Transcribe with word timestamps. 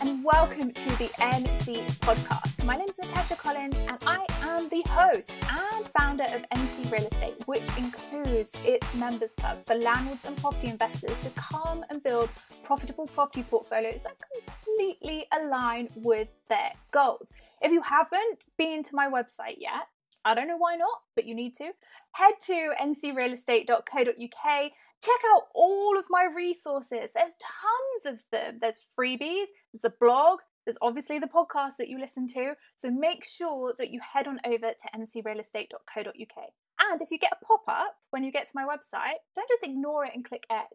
and 0.00 0.24
welcome 0.24 0.72
to 0.72 0.88
the 0.96 1.10
NC 1.18 1.76
podcast. 1.98 2.64
My 2.64 2.74
name 2.74 2.86
is 2.88 2.96
Natasha 2.96 3.36
Collins, 3.36 3.76
and 3.86 3.98
I 4.06 4.24
am 4.40 4.66
the 4.70 4.82
host 4.88 5.30
and 5.50 5.86
founder 5.98 6.24
of 6.24 6.48
NC 6.48 6.90
Real 6.90 7.06
Estate, 7.06 7.42
which 7.44 7.62
includes 7.76 8.56
its 8.64 8.94
members 8.94 9.34
club 9.34 9.58
for 9.66 9.74
landlords 9.74 10.24
and 10.24 10.34
property 10.38 10.68
investors 10.68 11.18
to 11.20 11.30
come 11.30 11.84
and 11.90 12.02
build 12.02 12.30
profitable 12.64 13.08
property 13.08 13.42
portfolios 13.42 14.02
that 14.04 14.16
completely 14.64 15.26
align 15.32 15.88
with 15.96 16.28
their 16.48 16.72
goals. 16.92 17.34
If 17.60 17.70
you 17.70 17.82
haven't 17.82 18.46
been 18.56 18.82
to 18.84 18.94
my 18.94 19.06
website 19.06 19.56
yet, 19.58 19.86
I 20.24 20.34
don't 20.34 20.48
know 20.48 20.56
why 20.56 20.76
not, 20.76 20.98
but 21.16 21.26
you 21.26 21.34
need 21.34 21.54
to. 21.54 21.70
Head 22.12 22.34
to 22.46 22.72
ncrealestate.co.uk 22.80 24.72
check 25.02 25.20
out 25.34 25.44
all 25.54 25.98
of 25.98 26.04
my 26.10 26.28
resources. 26.34 27.10
There's 27.14 27.34
tons 27.40 28.06
of 28.06 28.22
them. 28.30 28.58
There's 28.60 28.80
freebies, 28.98 29.46
there's 29.72 29.82
the 29.82 29.94
blog, 30.00 30.40
there's 30.66 30.78
obviously 30.82 31.18
the 31.18 31.26
podcast 31.26 31.76
that 31.78 31.88
you 31.88 31.98
listen 31.98 32.26
to. 32.28 32.54
So 32.76 32.90
make 32.90 33.24
sure 33.24 33.74
that 33.78 33.90
you 33.90 34.00
head 34.00 34.28
on 34.28 34.38
over 34.44 34.70
to 34.70 34.98
ncrealestate.co.uk. 34.98 36.44
And 36.80 37.02
if 37.02 37.10
you 37.10 37.18
get 37.18 37.32
a 37.40 37.44
pop 37.44 37.62
up 37.68 37.96
when 38.10 38.24
you 38.24 38.32
get 38.32 38.46
to 38.46 38.52
my 38.54 38.64
website, 38.64 39.20
don't 39.34 39.48
just 39.48 39.64
ignore 39.64 40.04
it 40.04 40.12
and 40.14 40.24
click 40.24 40.46
X. 40.50 40.68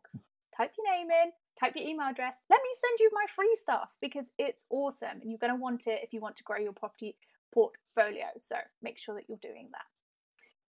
Type 0.56 0.72
your 0.78 0.92
name 0.96 1.08
in, 1.12 1.32
type 1.60 1.76
your 1.76 1.88
email 1.88 2.08
address. 2.08 2.36
Let 2.50 2.62
me 2.64 2.70
send 2.82 3.00
you 3.00 3.10
my 3.14 3.26
free 3.28 3.58
stuff 3.62 3.98
because 4.02 4.26
it's 4.38 4.66
awesome 4.70 5.20
and 5.22 5.30
you're 5.30 5.40
going 5.40 5.54
to 5.54 5.62
want 5.62 5.88
it 5.88 6.00
if 6.02 6.14
you 6.14 6.22
want 6.22 6.38
to 6.38 6.44
grow 6.44 6.58
your 6.58 6.72
property 6.72 7.18
portfolio. 7.56 8.26
So 8.38 8.58
make 8.84 8.98
sure 8.98 9.16
that 9.16 9.26
you're 9.28 9.40
doing 9.42 9.70
that 9.72 9.88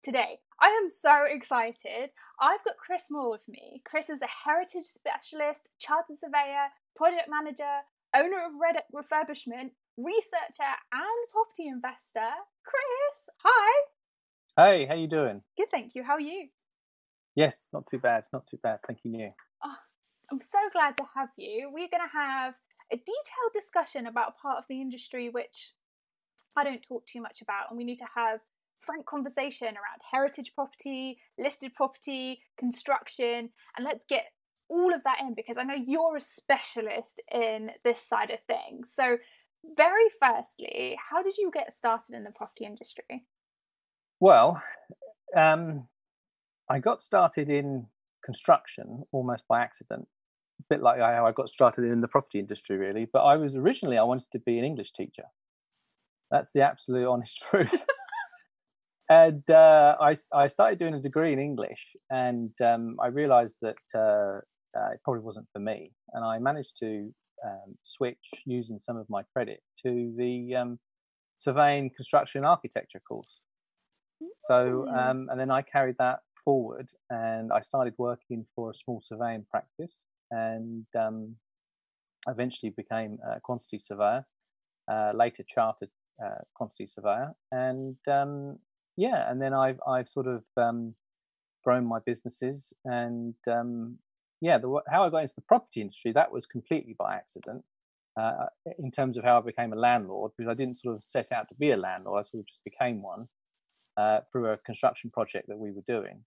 today. 0.03 0.39
I 0.61 0.67
am 0.67 0.87
so 0.87 1.23
excited. 1.27 2.13
I've 2.39 2.63
got 2.63 2.77
Chris 2.77 3.03
Moore 3.09 3.31
with 3.31 3.47
me. 3.49 3.81
Chris 3.83 4.09
is 4.09 4.21
a 4.21 4.27
heritage 4.45 4.85
specialist, 4.85 5.71
chartered 5.79 6.19
surveyor, 6.19 6.69
project 6.95 7.27
manager, 7.27 7.81
owner 8.15 8.45
of 8.45 8.53
Red 8.61 8.77
Refurbishment, 8.93 9.71
researcher, 9.97 10.73
and 10.93 11.19
property 11.31 11.67
investor. 11.67 12.31
Chris, 12.63 13.29
hi. 13.43 13.85
Hey, 14.55 14.85
how 14.85 14.93
you 14.93 15.07
doing? 15.07 15.41
Good, 15.57 15.71
thank 15.71 15.95
you. 15.95 16.03
How 16.03 16.13
are 16.13 16.21
you? 16.21 16.49
Yes, 17.35 17.67
not 17.73 17.87
too 17.87 17.99
bad. 17.99 18.25
Not 18.31 18.47
too 18.47 18.59
bad. 18.61 18.79
Thank 18.87 18.99
you. 19.03 19.31
Oh, 19.63 19.75
I'm 20.31 20.39
so 20.39 20.59
glad 20.71 20.95
to 20.97 21.03
have 21.15 21.29
you. 21.35 21.69
We're 21.73 21.89
going 21.89 22.07
to 22.07 22.17
have 22.17 22.53
a 22.91 22.95
detailed 22.95 23.53
discussion 23.53 24.05
about 24.05 24.35
a 24.37 24.41
part 24.41 24.59
of 24.59 24.65
the 24.69 24.79
industry 24.79 25.29
which 25.29 25.73
I 26.55 26.63
don't 26.63 26.81
talk 26.81 27.05
too 27.05 27.21
much 27.21 27.41
about, 27.41 27.69
and 27.69 27.77
we 27.77 27.83
need 27.83 27.97
to 27.97 28.07
have 28.15 28.39
frank 28.79 29.05
conversation 29.05 29.67
around 29.67 30.01
heritage 30.11 30.53
property, 30.53 31.17
listed 31.37 31.73
property, 31.73 32.41
construction, 32.57 33.49
and 33.75 33.85
let's 33.85 34.05
get 34.07 34.25
all 34.69 34.93
of 34.93 35.03
that 35.03 35.19
in 35.21 35.33
because 35.35 35.57
I 35.57 35.63
know 35.63 35.75
you're 35.75 36.17
a 36.17 36.21
specialist 36.21 37.21
in 37.31 37.71
this 37.83 38.01
side 38.01 38.31
of 38.31 38.39
things. 38.47 38.91
So, 38.93 39.17
very 39.75 40.09
firstly, 40.21 40.97
how 41.09 41.23
did 41.23 41.37
you 41.37 41.49
get 41.51 41.73
started 41.73 42.15
in 42.15 42.23
the 42.23 42.31
property 42.31 42.65
industry? 42.65 43.25
Well, 44.19 44.61
um, 45.35 45.87
I 46.69 46.79
got 46.79 47.01
started 47.01 47.49
in 47.49 47.87
construction 48.23 49.03
almost 49.11 49.47
by 49.47 49.61
accident, 49.61 50.07
a 50.59 50.63
bit 50.69 50.81
like 50.81 50.99
how 50.99 51.25
I 51.25 51.31
got 51.31 51.49
started 51.49 51.85
in 51.85 52.01
the 52.01 52.07
property 52.07 52.39
industry, 52.39 52.77
really. 52.77 53.07
But 53.11 53.23
I 53.23 53.37
was 53.37 53.55
originally 53.55 53.97
I 53.97 54.03
wanted 54.03 54.31
to 54.31 54.39
be 54.39 54.59
an 54.59 54.65
English 54.65 54.91
teacher. 54.93 55.25
That's 56.31 56.51
the 56.51 56.61
absolute 56.61 57.07
honest 57.07 57.37
truth 57.49 57.85
and 59.09 59.47
uh, 59.49 59.95
I, 59.99 60.15
I 60.33 60.47
started 60.47 60.79
doing 60.79 60.95
a 60.95 60.99
degree 60.99 61.31
in 61.31 61.39
English, 61.39 61.95
and 62.09 62.51
um, 62.61 62.97
I 62.99 63.07
realised 63.07 63.57
that 63.61 63.77
uh, 63.93 64.39
uh, 64.77 64.89
it 64.93 64.99
probably 65.03 65.21
wasn't 65.21 65.47
for 65.53 65.59
me. 65.59 65.91
And 66.13 66.25
I 66.25 66.39
managed 66.39 66.77
to 66.79 67.13
um, 67.45 67.75
switch 67.83 68.31
using 68.45 68.79
some 68.79 68.97
of 68.97 69.07
my 69.09 69.21
credit 69.33 69.61
to 69.85 70.13
the 70.17 70.55
um, 70.55 70.79
surveying, 71.35 71.91
construction, 71.91 72.39
and 72.39 72.47
architecture 72.47 73.01
course. 73.07 73.41
So, 74.47 74.87
mm. 74.87 74.97
um, 74.97 75.29
and 75.29 75.39
then 75.39 75.51
I 75.51 75.61
carried 75.61 75.97
that 75.99 76.19
forward, 76.43 76.89
and 77.11 77.53
I 77.53 77.61
started 77.61 77.93
working 77.97 78.45
for 78.55 78.71
a 78.71 78.73
small 78.73 79.01
surveying 79.03 79.45
practice, 79.51 80.01
and 80.31 80.85
um, 80.97 81.35
eventually 82.27 82.71
became 82.71 83.19
a 83.29 83.39
quantity 83.39 83.77
surveyor. 83.77 84.25
Uh, 84.91 85.11
later, 85.15 85.43
chartered 85.47 85.89
uh, 86.23 86.41
quantity 86.53 86.87
surveyor, 86.87 87.33
and 87.51 87.97
um, 88.07 88.59
yeah, 88.97 89.29
and 89.29 89.41
then 89.41 89.53
I've 89.53 89.79
I've 89.87 90.09
sort 90.09 90.27
of 90.27 90.43
um, 90.57 90.95
grown 91.63 91.85
my 91.85 91.99
businesses, 92.05 92.73
and 92.85 93.35
um, 93.51 93.97
yeah, 94.41 94.57
the, 94.57 94.81
how 94.89 95.03
I 95.05 95.09
got 95.09 95.23
into 95.23 95.35
the 95.35 95.41
property 95.41 95.81
industry 95.81 96.11
that 96.13 96.31
was 96.31 96.45
completely 96.45 96.95
by 96.97 97.15
accident. 97.15 97.63
Uh, 98.17 98.45
in 98.79 98.91
terms 98.91 99.17
of 99.17 99.25
how 99.25 99.37
I 99.37 99.41
became 99.41 99.73
a 99.73 99.75
landlord, 99.75 100.31
because 100.37 100.49
I 100.49 100.53
didn't 100.53 100.75
sort 100.75 100.95
of 100.95 101.03
set 101.03 101.33
out 101.33 101.49
to 101.49 101.55
be 101.55 101.71
a 101.71 101.77
landlord, 101.77 102.21
I 102.21 102.23
sort 102.23 102.39
of 102.39 102.47
just 102.47 102.63
became 102.63 103.01
one 103.01 103.27
uh, 103.97 104.21
through 104.31 104.47
a 104.51 104.57
construction 104.57 105.09
project 105.09 105.49
that 105.49 105.57
we 105.57 105.71
were 105.71 105.83
doing, 105.85 106.23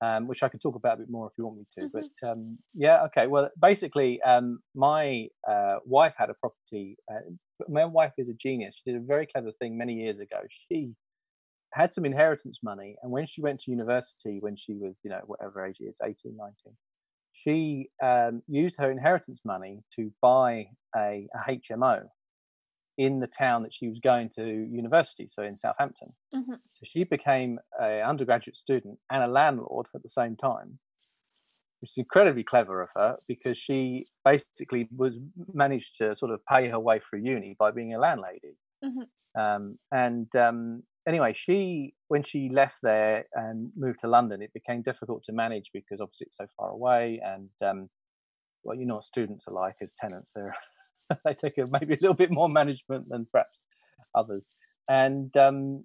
um, 0.00 0.26
which 0.26 0.42
I 0.42 0.48
can 0.48 0.58
talk 0.58 0.74
about 0.74 0.94
a 0.94 0.96
bit 0.98 1.10
more 1.10 1.28
if 1.28 1.32
you 1.38 1.44
want 1.44 1.58
me 1.58 1.66
to. 1.76 1.82
Mm-hmm. 1.82 1.98
But 2.20 2.28
um, 2.28 2.58
yeah, 2.74 3.04
okay. 3.04 3.28
Well, 3.28 3.48
basically, 3.60 4.20
um, 4.22 4.60
my 4.74 5.28
uh, 5.48 5.76
wife 5.84 6.14
had 6.18 6.30
a 6.30 6.34
property. 6.34 6.96
My 7.68 7.84
wife 7.84 8.12
is 8.18 8.28
a 8.28 8.34
genius. 8.34 8.76
She 8.76 8.92
did 8.92 9.00
a 9.00 9.04
very 9.04 9.26
clever 9.26 9.52
thing 9.52 9.76
many 9.76 9.94
years 9.94 10.18
ago. 10.18 10.40
She 10.48 10.94
had 11.72 11.92
some 11.92 12.04
inheritance 12.04 12.58
money 12.62 12.96
and 13.02 13.10
when 13.12 13.26
she 13.26 13.40
went 13.40 13.60
to 13.60 13.70
university 13.70 14.38
when 14.40 14.56
she 14.56 14.74
was 14.74 14.98
you 15.02 15.10
know 15.10 15.20
whatever 15.26 15.64
age 15.64 15.76
it 15.80 15.84
is 15.84 15.98
18 16.02 16.36
19 16.36 16.54
she 17.32 17.88
um, 18.02 18.42
used 18.48 18.76
her 18.78 18.90
inheritance 18.90 19.40
money 19.44 19.82
to 19.94 20.12
buy 20.20 20.66
a, 20.96 21.28
a, 21.34 21.52
hmo 21.52 22.02
in 22.98 23.20
the 23.20 23.26
town 23.26 23.62
that 23.62 23.72
she 23.72 23.88
was 23.88 24.00
going 24.00 24.28
to 24.28 24.44
university 24.44 25.28
so 25.28 25.42
in 25.42 25.56
southampton 25.56 26.08
mm-hmm. 26.34 26.54
so 26.54 26.80
she 26.84 27.04
became 27.04 27.58
an 27.78 28.02
undergraduate 28.02 28.56
student 28.56 28.98
and 29.10 29.22
a 29.22 29.28
landlord 29.28 29.86
at 29.94 30.02
the 30.02 30.08
same 30.08 30.36
time 30.36 30.78
which 31.80 31.92
is 31.92 31.98
incredibly 31.98 32.42
clever 32.42 32.82
of 32.82 32.88
her 32.94 33.16
because 33.28 33.56
she 33.56 34.04
basically 34.24 34.88
was 34.96 35.18
managed 35.52 35.96
to 35.96 36.14
sort 36.14 36.30
of 36.30 36.40
pay 36.46 36.68
her 36.68 36.78
way 36.78 36.98
through 36.98 37.20
uni 37.20 37.56
by 37.58 37.70
being 37.70 37.94
a 37.94 37.98
landlady 37.98 38.58
mm-hmm. 38.84 39.40
um, 39.40 39.76
and 39.92 40.34
um, 40.36 40.82
anyway, 41.06 41.32
she 41.34 41.94
when 42.08 42.22
she 42.22 42.48
left 42.48 42.76
there 42.82 43.24
and 43.34 43.70
moved 43.76 44.00
to 44.00 44.08
London, 44.08 44.42
it 44.42 44.52
became 44.52 44.82
difficult 44.82 45.24
to 45.24 45.32
manage 45.32 45.70
because 45.72 46.00
obviously 46.00 46.26
it's 46.26 46.36
so 46.36 46.46
far 46.56 46.70
away, 46.70 47.20
and 47.24 47.50
um, 47.62 47.88
well, 48.64 48.76
you 48.76 48.86
know 48.86 48.96
what 48.96 49.04
students 49.04 49.46
are 49.48 49.54
like 49.54 49.76
as 49.82 49.92
tenants. 49.92 50.32
They're 50.34 50.54
they 51.24 51.34
take 51.34 51.58
a, 51.58 51.66
maybe 51.70 51.94
a 51.94 51.98
little 52.00 52.14
bit 52.14 52.30
more 52.30 52.48
management 52.48 53.08
than 53.08 53.26
perhaps 53.32 53.62
others. 54.14 54.50
And 54.88 55.34
um, 55.36 55.84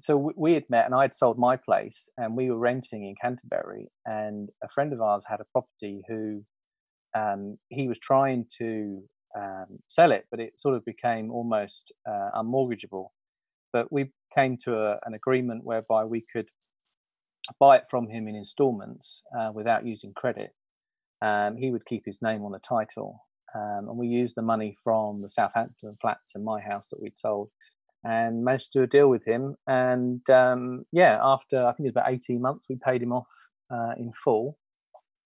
so 0.00 0.32
we, 0.36 0.54
had 0.54 0.64
met, 0.68 0.86
and 0.86 0.94
I 0.94 1.02
had 1.02 1.14
sold 1.14 1.38
my 1.38 1.56
place, 1.56 2.08
and 2.16 2.36
we 2.36 2.50
were 2.50 2.58
renting 2.58 3.04
in 3.04 3.14
Canterbury. 3.20 3.88
And 4.06 4.50
a 4.62 4.68
friend 4.68 4.92
of 4.92 5.00
ours 5.00 5.24
had 5.28 5.40
a 5.40 5.46
property 5.52 6.02
who 6.08 6.42
um, 7.16 7.58
he 7.68 7.86
was 7.86 7.98
trying 7.98 8.46
to 8.58 9.02
um, 9.38 9.78
sell 9.88 10.10
it, 10.10 10.26
but 10.30 10.40
it 10.40 10.58
sort 10.58 10.74
of 10.74 10.84
became 10.84 11.30
almost 11.30 11.92
uh, 12.08 12.30
unmortgageable. 12.34 13.08
But 13.72 13.92
we 13.92 14.10
came 14.34 14.56
to 14.64 14.76
a, 14.76 14.98
an 15.04 15.14
agreement 15.14 15.64
whereby 15.64 16.04
we 16.04 16.24
could 16.32 16.48
buy 17.60 17.76
it 17.76 17.84
from 17.88 18.08
him 18.08 18.26
in 18.26 18.34
installments 18.34 19.22
uh, 19.38 19.50
without 19.52 19.86
using 19.86 20.12
credit. 20.14 20.50
Um, 21.22 21.56
he 21.56 21.70
would 21.70 21.86
keep 21.86 22.02
his 22.04 22.20
name 22.20 22.44
on 22.44 22.52
the 22.52 22.58
title. 22.58 23.20
Um, 23.54 23.88
and 23.88 23.96
we 23.96 24.08
used 24.08 24.34
the 24.34 24.42
money 24.42 24.76
from 24.82 25.20
the 25.20 25.30
Southampton 25.30 25.96
flats 26.00 26.32
and 26.34 26.44
my 26.44 26.60
house 26.60 26.88
that 26.88 27.00
we'd 27.00 27.16
sold 27.16 27.50
and 28.04 28.44
managed 28.44 28.72
to 28.72 28.80
do 28.80 28.82
a 28.84 28.86
deal 28.86 29.08
with 29.08 29.24
him. 29.24 29.56
And 29.66 30.28
um, 30.30 30.84
yeah, 30.92 31.18
after 31.22 31.64
I 31.64 31.72
think 31.72 31.86
it 31.86 31.94
was 31.94 31.96
about 31.96 32.12
18 32.12 32.40
months, 32.40 32.66
we 32.68 32.76
paid 32.76 33.02
him 33.02 33.12
off 33.12 33.30
uh, 33.70 33.92
in 33.98 34.12
full. 34.12 34.58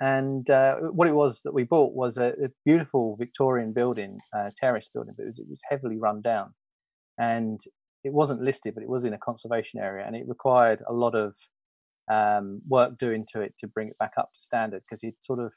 And 0.00 0.48
uh, 0.48 0.76
what 0.76 1.08
it 1.08 1.14
was 1.14 1.42
that 1.42 1.52
we 1.52 1.64
bought 1.64 1.92
was 1.92 2.18
a, 2.18 2.28
a 2.44 2.50
beautiful 2.64 3.16
Victorian 3.16 3.72
building, 3.72 4.20
uh, 4.36 4.50
terrace 4.56 4.88
building, 4.92 5.14
but 5.16 5.24
it 5.24 5.28
was, 5.28 5.38
it 5.40 5.46
was 5.48 5.60
heavily 5.68 5.98
run 5.98 6.22
down. 6.22 6.54
And 7.18 7.60
it 8.04 8.12
wasn't 8.12 8.42
listed, 8.42 8.74
but 8.74 8.84
it 8.84 8.88
was 8.88 9.04
in 9.04 9.12
a 9.12 9.18
conservation 9.18 9.80
area, 9.80 10.06
and 10.06 10.14
it 10.14 10.28
required 10.28 10.82
a 10.86 10.92
lot 10.92 11.16
of 11.16 11.34
um, 12.10 12.62
work 12.68 12.96
doing 12.96 13.26
to 13.32 13.40
it 13.40 13.54
to 13.58 13.66
bring 13.66 13.88
it 13.88 13.98
back 13.98 14.12
up 14.16 14.32
to 14.32 14.40
standard 14.40 14.82
because 14.82 15.02
he'd 15.02 15.20
sort 15.20 15.40
of 15.40 15.52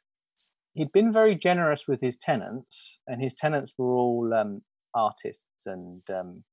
he'd 0.73 0.91
been 0.91 1.13
very 1.13 1.35
generous 1.35 1.87
with 1.87 2.01
his 2.01 2.17
tenants, 2.17 2.99
and 3.07 3.21
his 3.21 3.33
tenants 3.33 3.73
were 3.77 3.93
all 3.93 4.33
um, 4.33 4.61
artists 4.95 5.65
and 5.65 6.01
um, 6.09 6.43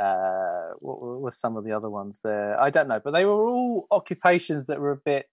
uh, 0.00 0.74
what 0.78 1.00
were 1.00 1.30
some 1.30 1.56
of 1.56 1.64
the 1.64 1.72
other 1.72 1.90
ones 1.90 2.20
there? 2.24 2.60
I 2.60 2.70
don't 2.70 2.88
know, 2.88 3.00
but 3.02 3.12
they 3.12 3.24
were 3.24 3.50
all 3.50 3.86
occupations 3.90 4.66
that 4.66 4.80
were 4.80 4.92
a 4.92 5.00
bit 5.04 5.26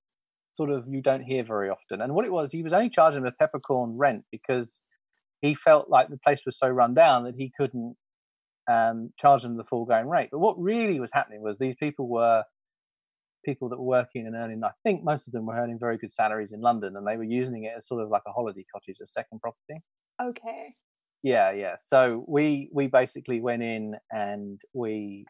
sort 0.53 0.69
of 0.69 0.85
you 0.87 1.01
don't 1.01 1.23
hear 1.23 1.43
very 1.43 1.69
often. 1.69 2.01
And 2.01 2.13
what 2.13 2.25
it 2.25 2.31
was, 2.31 2.51
he 2.51 2.63
was 2.63 2.73
only 2.73 2.89
charging 2.89 3.25
a 3.25 3.31
peppercorn 3.31 3.97
rent 3.97 4.25
because 4.31 4.79
he 5.41 5.55
felt 5.55 5.89
like 5.89 6.09
the 6.09 6.19
place 6.19 6.41
was 6.45 6.57
so 6.57 6.67
run 6.67 6.93
down 6.93 7.23
that 7.23 7.35
he 7.35 7.51
couldn't 7.57 7.95
um, 8.69 9.11
charge 9.17 9.41
them 9.43 9.57
the 9.57 9.63
full 9.63 9.85
going 9.85 10.07
rate. 10.07 10.29
But 10.31 10.39
what 10.39 10.61
really 10.61 10.99
was 10.99 11.11
happening 11.13 11.41
was 11.41 11.57
these 11.57 11.75
people 11.79 12.07
were 12.07 12.43
people 13.43 13.69
that 13.69 13.79
were 13.79 13.85
working 13.85 14.27
and 14.27 14.35
earning. 14.35 14.63
I 14.63 14.69
think 14.83 15.03
most 15.03 15.27
of 15.27 15.33
them 15.33 15.47
were 15.47 15.55
earning 15.55 15.79
very 15.79 15.97
good 15.97 16.13
salaries 16.13 16.51
in 16.51 16.61
London, 16.61 16.95
and 16.95 17.07
they 17.07 17.17
were 17.17 17.23
using 17.23 17.63
it 17.63 17.73
as 17.77 17.87
sort 17.87 18.03
of 18.03 18.09
like 18.09 18.21
a 18.27 18.31
holiday 18.31 18.65
cottage, 18.71 18.97
a 19.01 19.07
second 19.07 19.41
property. 19.41 19.81
Okay. 20.21 20.73
Yeah, 21.23 21.51
yeah. 21.51 21.75
So 21.85 22.25
we 22.27 22.69
we 22.73 22.87
basically 22.87 23.41
went 23.41 23.61
in 23.61 23.95
and 24.11 24.59
we 24.73 25.25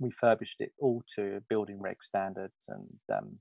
refurbished 0.00 0.60
it 0.60 0.72
all 0.78 1.02
to 1.16 1.40
building 1.48 1.80
reg 1.80 2.02
standards, 2.02 2.64
and 2.68 2.86
um, 3.14 3.38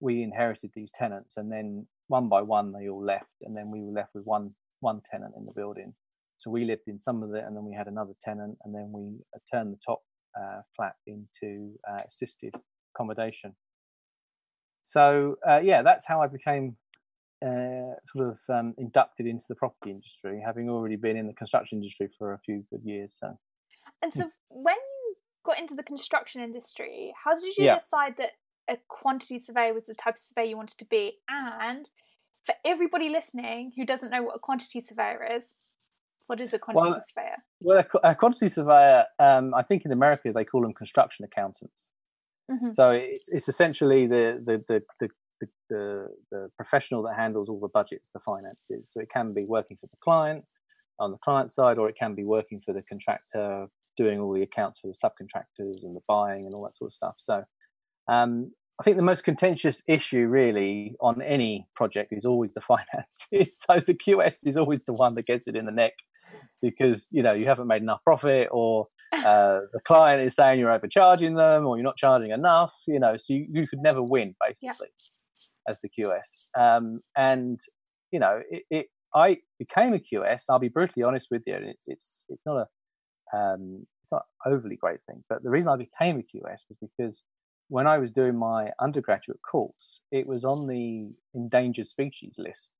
we 0.00 0.22
inherited 0.22 0.70
these 0.74 0.90
tenants, 0.92 1.36
and 1.36 1.52
then 1.52 1.86
one 2.08 2.28
by 2.28 2.42
one 2.42 2.72
they 2.72 2.88
all 2.88 3.04
left, 3.04 3.42
and 3.42 3.56
then 3.56 3.68
we 3.70 3.82
were 3.82 3.92
left 3.92 4.14
with 4.14 4.24
one 4.24 4.54
one 4.80 5.00
tenant 5.10 5.34
in 5.36 5.44
the 5.44 5.52
building. 5.52 5.94
So 6.38 6.50
we 6.50 6.64
lived 6.64 6.88
in 6.88 6.98
some 6.98 7.22
of 7.22 7.34
it, 7.34 7.44
and 7.44 7.54
then 7.54 7.64
we 7.64 7.74
had 7.74 7.86
another 7.86 8.14
tenant, 8.20 8.56
and 8.64 8.74
then 8.74 8.90
we 8.92 9.18
uh, 9.34 9.38
turned 9.52 9.74
the 9.74 9.80
top 9.86 10.00
uh, 10.40 10.62
flat 10.74 10.94
into 11.06 11.74
uh, 11.90 12.00
assisted 12.08 12.54
accommodation. 12.94 13.54
So 14.82 15.36
uh, 15.46 15.60
yeah, 15.62 15.82
that's 15.82 16.06
how 16.06 16.22
I 16.22 16.26
became 16.26 16.76
uh, 17.44 17.94
sort 18.06 18.28
of 18.28 18.38
um, 18.54 18.74
inducted 18.78 19.26
into 19.26 19.44
the 19.48 19.54
property 19.54 19.90
industry, 19.90 20.42
having 20.44 20.68
already 20.68 20.96
been 20.96 21.16
in 21.16 21.26
the 21.26 21.32
construction 21.34 21.78
industry 21.78 22.08
for 22.18 22.32
a 22.32 22.38
few 22.38 22.64
good 22.70 22.82
years. 22.84 23.16
So, 23.18 23.38
and 24.02 24.12
so 24.12 24.30
when 24.48 24.76
you 24.76 25.16
got 25.44 25.58
into 25.58 25.74
the 25.74 25.82
construction 25.82 26.42
industry, 26.42 27.12
how 27.24 27.34
did 27.34 27.44
you 27.44 27.64
yeah. 27.64 27.74
decide 27.76 28.16
that 28.18 28.32
a 28.68 28.76
quantity 28.88 29.38
surveyor 29.38 29.74
was 29.74 29.86
the 29.86 29.94
type 29.94 30.14
of 30.14 30.20
surveyor 30.20 30.50
you 30.50 30.56
wanted 30.56 30.78
to 30.78 30.84
be? 30.84 31.18
And 31.28 31.88
for 32.44 32.54
everybody 32.64 33.08
listening 33.08 33.72
who 33.76 33.84
doesn't 33.84 34.10
know 34.10 34.22
what 34.22 34.36
a 34.36 34.38
quantity 34.38 34.80
surveyor 34.80 35.26
is, 35.36 35.54
what 36.26 36.40
is 36.40 36.52
a 36.52 36.58
quantity 36.58 36.90
well, 36.90 37.02
surveyor? 37.12 37.36
Well, 37.60 37.84
a, 38.04 38.10
a 38.10 38.14
quantity 38.14 38.48
surveyor, 38.48 39.04
um, 39.18 39.52
I 39.54 39.62
think 39.62 39.84
in 39.84 39.92
America 39.92 40.32
they 40.32 40.44
call 40.44 40.62
them 40.62 40.72
construction 40.72 41.24
accountants. 41.24 41.88
Mm-hmm. 42.50 42.70
So 42.70 42.90
it's, 42.90 43.28
it's 43.28 43.48
essentially 43.48 44.06
the, 44.06 44.40
the, 44.44 44.64
the, 44.68 44.82
the 45.00 45.08
the, 45.70 46.08
the, 46.30 46.48
professional 46.56 47.02
that 47.04 47.16
handles 47.16 47.48
all 47.48 47.60
the 47.60 47.68
budgets, 47.68 48.10
the 48.12 48.20
finances. 48.20 48.90
So 48.92 49.00
it 49.00 49.08
can 49.10 49.32
be 49.32 49.44
working 49.44 49.76
for 49.78 49.86
the 49.86 49.96
client 50.02 50.44
on 50.98 51.12
the 51.12 51.18
client 51.18 51.50
side, 51.50 51.78
or 51.78 51.88
it 51.88 51.96
can 51.98 52.14
be 52.14 52.24
working 52.24 52.60
for 52.60 52.74
the 52.74 52.82
contractor, 52.82 53.66
doing 53.96 54.20
all 54.20 54.32
the 54.32 54.42
accounts 54.42 54.80
for 54.80 54.88
the 54.88 54.94
subcontractors 54.94 55.82
and 55.82 55.96
the 55.96 56.02
buying 56.06 56.44
and 56.44 56.54
all 56.54 56.64
that 56.64 56.76
sort 56.76 56.90
of 56.90 56.92
stuff. 56.92 57.14
So 57.18 57.42
um, 58.08 58.52
I 58.78 58.82
think 58.82 58.96
the 58.96 59.02
most 59.02 59.24
contentious 59.24 59.82
issue 59.86 60.26
really 60.26 60.94
on 61.00 61.20
any 61.22 61.66
project 61.74 62.12
is 62.12 62.24
always 62.24 62.54
the 62.54 62.60
finances. 62.72 63.58
so 63.66 63.80
the 63.80 63.94
QS 63.94 64.46
is 64.46 64.56
always 64.56 64.80
the 64.86 64.92
one 64.92 65.14
that 65.14 65.26
gets 65.26 65.46
it 65.46 65.56
in 65.56 65.64
the 65.64 65.72
neck 65.72 65.94
because 66.62 67.08
you 67.10 67.22
know 67.22 67.32
you 67.32 67.46
haven't 67.46 67.66
made 67.66 67.82
enough 67.82 68.02
profit 68.04 68.48
or 68.50 68.86
uh, 69.12 69.60
the 69.72 69.80
client 69.84 70.22
is 70.22 70.34
saying 70.34 70.60
you're 70.60 70.70
overcharging 70.70 71.34
them 71.34 71.66
or 71.66 71.76
you're 71.76 71.84
not 71.84 71.96
charging 71.96 72.30
enough 72.30 72.72
you 72.86 73.00
know 73.00 73.16
so 73.16 73.32
you, 73.32 73.44
you 73.48 73.66
could 73.66 73.80
never 73.80 74.00
win 74.00 74.34
basically 74.46 74.86
as 75.68 75.80
the 75.80 75.88
QS. 75.88 76.58
Um, 76.58 76.98
and 77.16 77.58
you 78.10 78.18
know, 78.18 78.40
it, 78.50 78.62
it, 78.70 78.86
I 79.14 79.38
became 79.58 79.94
a 79.94 79.98
QS. 79.98 80.44
I'll 80.48 80.58
be 80.58 80.68
brutally 80.68 81.02
honest 81.02 81.28
with 81.30 81.42
you, 81.46 81.54
and 81.54 81.66
it's 81.66 81.84
it's 81.86 82.24
it's 82.28 82.42
not 82.46 82.56
a 82.56 83.36
um, 83.36 83.86
it's 84.02 84.12
not 84.12 84.22
overly 84.46 84.76
great 84.76 85.00
thing. 85.02 85.22
But 85.28 85.42
the 85.42 85.50
reason 85.50 85.70
I 85.70 85.76
became 85.76 86.18
a 86.18 86.22
QS 86.22 86.64
was 86.68 86.78
because 86.80 87.22
when 87.68 87.86
I 87.86 87.98
was 87.98 88.10
doing 88.10 88.36
my 88.36 88.70
undergraduate 88.80 89.40
course, 89.48 90.00
it 90.10 90.26
was 90.26 90.44
on 90.44 90.66
the 90.66 91.10
endangered 91.34 91.86
species 91.86 92.34
list, 92.38 92.72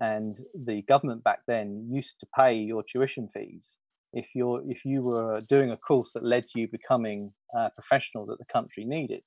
and 0.00 0.38
the 0.54 0.82
government 0.82 1.24
back 1.24 1.40
then 1.46 1.88
used 1.90 2.18
to 2.20 2.26
pay 2.36 2.54
your 2.54 2.82
tuition 2.82 3.28
fees 3.32 3.72
if 4.12 4.28
you're 4.34 4.62
if 4.68 4.84
you 4.84 5.02
were 5.02 5.40
doing 5.48 5.70
a 5.70 5.76
course 5.76 6.12
that 6.14 6.24
led 6.24 6.46
to 6.46 6.60
you 6.60 6.68
becoming 6.68 7.32
a 7.54 7.70
professional 7.70 8.26
that 8.26 8.38
the 8.38 8.44
country 8.46 8.84
needed. 8.84 9.22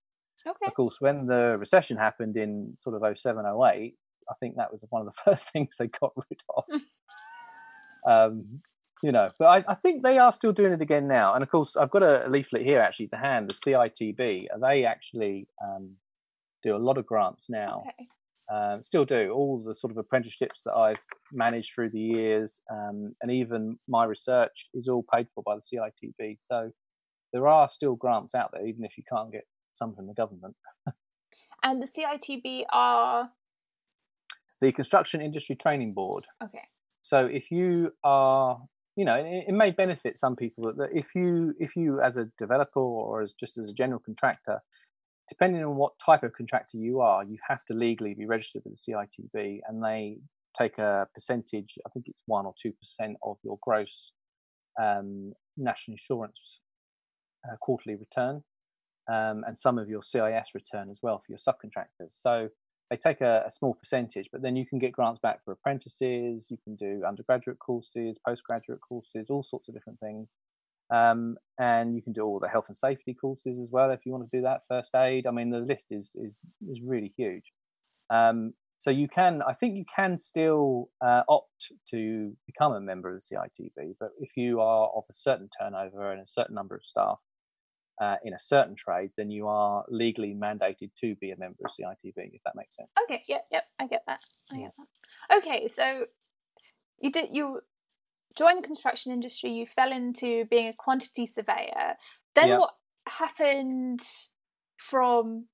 Okay. 0.46 0.68
Of 0.68 0.74
course, 0.74 0.98
when 1.00 1.28
the 1.28 1.58
recession 1.60 1.98
happened 1.98 2.38
in 2.38 2.74
sort 2.78 3.02
of 3.02 3.18
07, 3.18 3.46
08, 3.46 3.96
I 4.30 4.34
think 4.40 4.56
that 4.56 4.72
was 4.72 4.84
one 4.90 5.02
of 5.02 5.08
the 5.08 5.22
first 5.26 5.52
things 5.52 5.76
they 5.78 5.88
got 5.88 6.14
rid 6.16 6.40
of. 6.56 6.82
um, 8.08 8.62
you 9.04 9.12
know, 9.12 9.30
but 9.40 9.46
I, 9.46 9.72
I, 9.72 9.76
think 9.76 10.04
they 10.04 10.20
are 10.20 10.32
still 10.32 10.52
doing 10.52 10.74
it 10.74 10.82
again 10.82 11.08
now. 11.08 11.34
And 11.34 11.42
of 11.42 11.50
course, 11.50 11.76
I've 11.76 11.90
got 11.90 12.04
a 12.04 12.30
leaflet 12.30 12.62
here 12.62 12.80
actually 12.80 13.08
to 13.08 13.18
hand, 13.18 13.50
the 13.50 13.54
CITB. 13.54 14.48
They 14.62 14.86
actually 14.86 15.48
um, 15.64 15.96
do 16.64 16.76
a 16.76 16.78
lot 16.78 17.00
of 17.00 17.06
grants 17.08 17.50
now. 17.50 17.84
Okay. 17.88 18.06
Uh, 18.52 18.82
still 18.82 19.06
do 19.06 19.32
all 19.32 19.64
the 19.66 19.74
sort 19.74 19.92
of 19.92 19.98
apprenticeships 19.98 20.62
that 20.66 20.74
I've 20.74 21.04
managed 21.32 21.74
through 21.74 21.90
the 21.92 22.00
years, 22.00 22.60
um, 22.70 23.16
and 23.22 23.32
even 23.32 23.80
my 23.88 24.04
research 24.04 24.68
is 24.74 24.90
all 24.90 25.06
paid 25.14 25.28
for 25.34 25.42
by 25.44 25.56
the 25.56 25.62
CITB. 25.62 26.38
So 26.40 26.70
there 27.32 27.48
are 27.48 27.70
still 27.70 27.96
grants 27.96 28.36
out 28.36 28.52
there, 28.52 28.68
even 28.68 28.84
if 28.84 28.98
you 28.98 29.04
can't 29.10 29.32
get 29.32 29.46
some 29.82 29.96
from 29.96 30.08
the 30.08 30.14
government. 30.14 30.56
and 31.64 31.82
the 31.82 31.88
CITB 31.88 32.66
are 32.72 33.30
the 34.62 34.72
Construction 34.72 35.22
Industry 35.22 35.56
Training 35.56 35.94
Board. 35.94 36.26
Okay. 36.44 36.66
So 37.02 37.26
if 37.26 37.50
you 37.50 37.92
are, 38.04 38.60
you 38.96 39.06
know, 39.06 39.16
it, 39.16 39.46
it 39.48 39.54
may 39.54 39.72
benefit 39.72 40.18
some 40.18 40.36
people 40.36 40.72
that, 40.78 40.90
if 40.94 41.16
you 41.16 41.54
if 41.60 41.76
you 41.76 42.00
as 42.00 42.18
a 42.18 42.26
developer 42.38 42.80
or 42.80 43.22
as 43.24 43.34
just 43.34 43.58
as 43.58 43.68
a 43.68 43.74
general 43.74 44.02
contractor, 44.06 44.60
depending 45.28 45.66
on 45.66 45.76
what 45.76 45.94
type 46.06 46.24
of 46.24 46.34
contractor 46.34 46.78
you 46.78 47.02
are, 47.02 47.24
you 47.24 47.38
have 47.50 47.66
to 47.66 47.74
legally 47.74 48.14
be 48.14 48.28
registered 48.28 48.62
with 48.66 48.80
the 48.86 48.94
CITB, 48.94 49.60
and 49.68 49.84
they 49.84 50.18
take 50.58 50.78
a 50.78 51.08
percentage. 51.16 51.80
I 51.88 51.90
think 51.90 52.06
it's 52.08 52.22
one 52.28 52.46
or 52.46 52.54
two 52.62 52.74
percent 52.74 53.18
of 53.24 53.38
your 53.44 53.58
gross 53.64 54.12
um, 54.80 55.34
national 55.58 55.96
insurance 55.96 56.60
uh, 57.48 57.56
quarterly 57.60 57.96
return 57.96 58.44
um, 59.12 59.44
and 59.46 59.58
some 59.58 59.78
of 59.78 59.90
your 59.90 60.02
CIS 60.02 60.50
return 60.54 60.90
as 60.90 61.00
well 61.02 61.18
for 61.20 61.26
your 61.30 61.38
subcontractors. 61.38 62.12
So 62.22 62.50
they 62.90 62.98
take 62.98 63.22
a, 63.22 63.44
a, 63.46 63.52
small 63.52 63.74
percentage, 63.74 64.30
but 64.32 64.42
then 64.42 64.56
you 64.56 64.66
can 64.66 64.80
get 64.80 64.92
grants 64.94 65.20
back 65.20 65.44
for 65.44 65.52
apprentices. 65.52 66.48
You 66.50 66.58
can 66.64 66.76
do 66.76 67.04
undergraduate 67.08 67.60
courses, 67.60 68.18
postgraduate 68.26 68.80
courses, 68.82 69.28
all 69.30 69.44
sorts 69.44 69.68
of 69.68 69.74
different 69.74 70.00
things. 70.00 70.34
Um, 70.94 71.38
and 71.60 71.96
you 71.96 72.02
can 72.02 72.14
do 72.14 72.22
all 72.22 72.40
the 72.40 72.50
health 72.50 72.66
and 72.68 72.76
safety 72.76 73.14
courses 73.14 73.60
as 73.60 73.68
well 73.70 73.92
if 73.92 74.06
you 74.06 74.12
want 74.12 74.30
to 74.30 74.38
do 74.38 74.44
that. 74.44 74.62
First 74.68 74.94
aid. 74.96 75.28
I 75.28 75.32
mean, 75.32 75.50
the 75.50 75.60
list 75.60 75.92
is 75.92 76.16
is 76.16 76.38
is 76.70 76.82
really 76.82 77.14
huge. 77.18 77.52
Um, 78.10 78.54
so 78.78 78.90
you 78.90 79.08
can, 79.08 79.44
I 79.48 79.54
think, 79.54 79.76
you 79.76 79.86
can 79.96 80.18
still 80.18 80.90
uh, 81.06 81.22
opt 81.30 81.72
to 81.92 82.36
become 82.48 82.74
a 82.74 82.82
member 82.82 83.14
of 83.14 83.22
the 83.22 83.36
CITB, 83.36 83.96
but 84.00 84.10
if 84.20 84.32
you 84.36 84.60
are 84.60 84.90
of 84.96 85.04
a 85.08 85.14
certain 85.14 85.50
turnover 85.60 86.12
and 86.12 86.20
a 86.20 86.26
certain 86.26 86.56
number 86.56 86.76
of 86.76 86.84
staff, 86.84 87.20
uh, 88.02 88.16
in 88.24 88.34
a 88.34 88.40
certain 88.40 88.76
trade, 88.76 89.12
then 89.16 89.30
you 89.30 89.48
are 89.48 89.86
legally 89.88 90.34
mandated 90.34 90.90
to 90.96 91.16
be 91.16 91.32
a 91.32 91.38
member 91.38 91.64
of 91.64 91.72
CITB, 91.72 92.34
if 92.34 92.42
that 92.44 92.56
makes 92.56 92.76
sense. 92.76 92.90
Okay, 93.04 93.22
yep, 93.30 93.46
yep, 93.52 93.66
I 93.80 93.86
get 93.86 94.04
that. 94.08 94.20
I 94.52 94.58
get 94.58 94.74
that. 94.76 95.38
Okay, 95.38 95.70
so 95.72 96.06
you 97.00 97.12
did 97.12 97.30
you 97.32 97.62
joined 98.36 98.64
the 98.64 98.68
construction 98.68 99.12
industry, 99.12 99.52
you 99.52 99.66
fell 99.66 99.92
into 99.92 100.46
being 100.46 100.68
a 100.68 100.74
quantity 100.74 101.28
surveyor. 101.28 101.96
Then 102.34 102.48
yep. 102.50 102.60
what 102.60 102.74
happened 103.08 104.02
from 104.78 105.46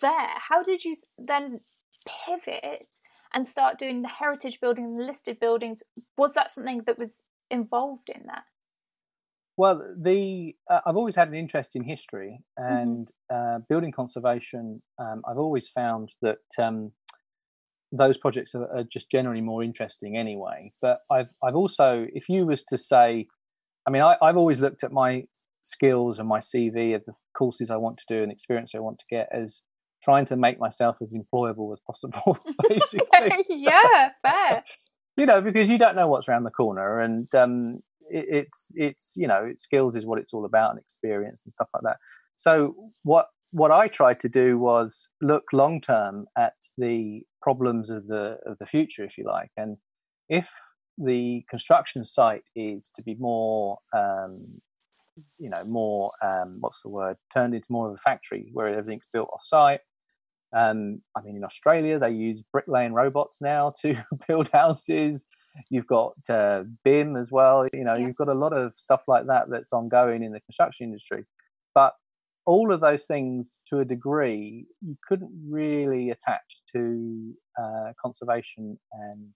there? 0.00 0.28
How 0.48 0.62
did 0.62 0.84
you 0.84 0.94
then 1.18 1.58
pivot 2.26 2.86
and 3.34 3.46
start 3.46 3.78
doing 3.78 4.02
the 4.02 4.08
heritage 4.08 4.60
building 4.60 4.84
and 4.84 5.00
the 5.00 5.04
listed 5.04 5.40
buildings? 5.40 5.82
Was 6.16 6.34
that 6.34 6.50
something 6.50 6.82
that 6.86 6.98
was 6.98 7.24
involved 7.50 8.08
in 8.08 8.22
that? 8.26 8.44
Well, 9.62 9.80
the 9.96 10.56
uh, 10.68 10.80
I've 10.84 10.96
always 10.96 11.14
had 11.14 11.28
an 11.28 11.34
interest 11.34 11.76
in 11.76 11.84
history 11.84 12.40
mm-hmm. 12.58 12.76
and 12.76 13.10
mm-hmm. 13.30 13.56
uh, 13.56 13.58
building 13.68 13.92
conservation. 13.92 14.82
Um, 14.98 15.22
I've 15.24 15.38
always 15.38 15.68
found 15.68 16.08
that 16.20 16.38
um, 16.60 16.90
those 17.92 18.18
projects 18.18 18.56
are, 18.56 18.64
are, 18.76 18.82
just 18.82 19.08
generally 19.08 19.40
more 19.40 19.62
interesting 19.62 20.16
anyway. 20.16 20.72
But 20.82 20.98
I've 21.12 21.30
I've 21.44 21.54
also, 21.54 22.08
if 22.12 22.28
you 22.28 22.44
was 22.44 22.64
to 22.70 22.76
say, 22.76 23.28
I 23.86 23.92
mean, 23.92 24.02
I, 24.02 24.16
I've 24.20 24.36
always 24.36 24.60
looked 24.60 24.82
at 24.82 24.90
my 24.90 25.26
skills 25.60 26.18
and 26.18 26.28
my 26.28 26.40
CV 26.40 26.96
of 26.96 27.04
the 27.06 27.14
courses 27.38 27.70
I 27.70 27.76
want 27.76 27.98
to 27.98 28.14
do 28.16 28.20
and 28.20 28.32
experience 28.32 28.72
I 28.74 28.80
want 28.80 28.98
to 28.98 29.04
get 29.08 29.28
as 29.30 29.62
trying 30.02 30.24
to 30.24 30.36
make 30.36 30.58
myself 30.58 30.96
as 31.00 31.14
employable 31.14 31.72
as 31.72 31.78
possible. 31.86 32.36
Basically, 32.68 33.58
yeah, 33.58 34.10
fair. 34.26 34.64
you 35.16 35.24
know, 35.24 35.40
because 35.40 35.70
you 35.70 35.78
don't 35.78 35.94
know 35.94 36.08
what's 36.08 36.28
around 36.28 36.42
the 36.42 36.50
corner, 36.50 36.98
and 36.98 37.32
um, 37.32 37.78
it, 38.10 38.26
it's 38.28 38.72
it's 38.74 39.12
you 39.16 39.26
know 39.26 39.52
skills 39.54 39.96
is 39.96 40.06
what 40.06 40.18
it's 40.18 40.32
all 40.32 40.44
about 40.44 40.70
and 40.70 40.78
experience 40.80 41.42
and 41.44 41.52
stuff 41.52 41.68
like 41.74 41.82
that. 41.84 41.96
So 42.36 42.74
what 43.02 43.26
what 43.54 43.70
i 43.70 43.86
tried 43.86 44.18
to 44.18 44.30
do 44.30 44.58
was 44.58 45.08
look 45.20 45.44
long 45.52 45.78
term 45.78 46.24
at 46.38 46.54
the 46.78 47.22
problems 47.42 47.90
of 47.90 48.06
the 48.06 48.38
of 48.46 48.56
the 48.58 48.66
future 48.66 49.04
if 49.04 49.18
you 49.18 49.24
like. 49.24 49.50
And 49.56 49.76
if 50.28 50.50
the 50.98 51.44
construction 51.48 52.04
site 52.04 52.44
is 52.54 52.90
to 52.94 53.02
be 53.02 53.14
more 53.18 53.78
um, 53.94 54.60
you 55.38 55.50
know 55.50 55.64
more 55.64 56.10
um, 56.22 56.58
what's 56.60 56.80
the 56.82 56.88
word 56.88 57.16
turned 57.32 57.54
into 57.54 57.70
more 57.70 57.88
of 57.88 57.94
a 57.94 57.98
factory 57.98 58.50
where 58.52 58.68
everything's 58.68 59.04
built 59.12 59.30
off 59.32 59.44
site 59.44 59.80
um, 60.54 61.00
I 61.16 61.22
mean, 61.22 61.36
in 61.36 61.44
Australia, 61.44 61.98
they 61.98 62.10
use 62.10 62.42
bricklaying 62.52 62.92
robots 62.92 63.38
now 63.40 63.72
to 63.80 63.96
build 64.28 64.50
houses 64.52 65.24
you've 65.70 65.86
got 65.86 66.14
uh, 66.28 66.64
BIM 66.84 67.16
as 67.16 67.30
well. 67.30 67.66
You 67.72 67.84
know, 67.84 67.94
yeah. 67.94 68.06
you've 68.06 68.16
got 68.16 68.28
a 68.28 68.34
lot 68.34 68.52
of 68.52 68.72
stuff 68.76 69.02
like 69.08 69.26
that 69.26 69.50
that's 69.50 69.72
ongoing 69.72 70.22
in 70.22 70.32
the 70.32 70.40
construction 70.40 70.86
industry. 70.86 71.24
But 71.74 71.94
all 72.44 72.72
of 72.72 72.80
those 72.80 73.06
things, 73.06 73.62
to 73.68 73.80
a 73.80 73.84
degree, 73.84 74.66
you 74.80 74.96
couldn't 75.06 75.30
really 75.48 76.10
attach 76.10 76.62
to 76.74 77.32
uh, 77.60 77.92
conservation 78.00 78.78
and 78.92 79.28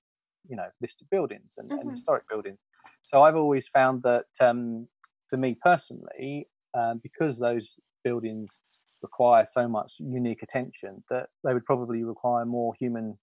you 0.49 0.56
know 0.56 0.68
listed 0.80 1.08
buildings 1.11 1.52
and, 1.56 1.70
Mhm. 1.70 1.80
and 1.80 1.90
historic 1.90 2.28
buildings. 2.28 2.61
So 3.02 3.23
I've 3.23 3.37
always 3.37 3.68
found 3.68 4.02
that 4.02 4.26
um, 4.40 4.88
for 5.28 5.37
me 5.37 5.56
personally, 5.61 6.49
um, 6.75 6.99
because 7.02 7.38
those 7.38 7.78
buildings 8.04 8.58
require 9.02 9.44
so 9.44 9.68
much 9.68 9.94
unique 10.00 10.42
attention, 10.42 11.04
that 11.11 11.28
they 11.44 11.52
would 11.54 11.64
probably 11.64 12.02
require 12.02 12.44
more 12.44 12.75
human 12.78 13.18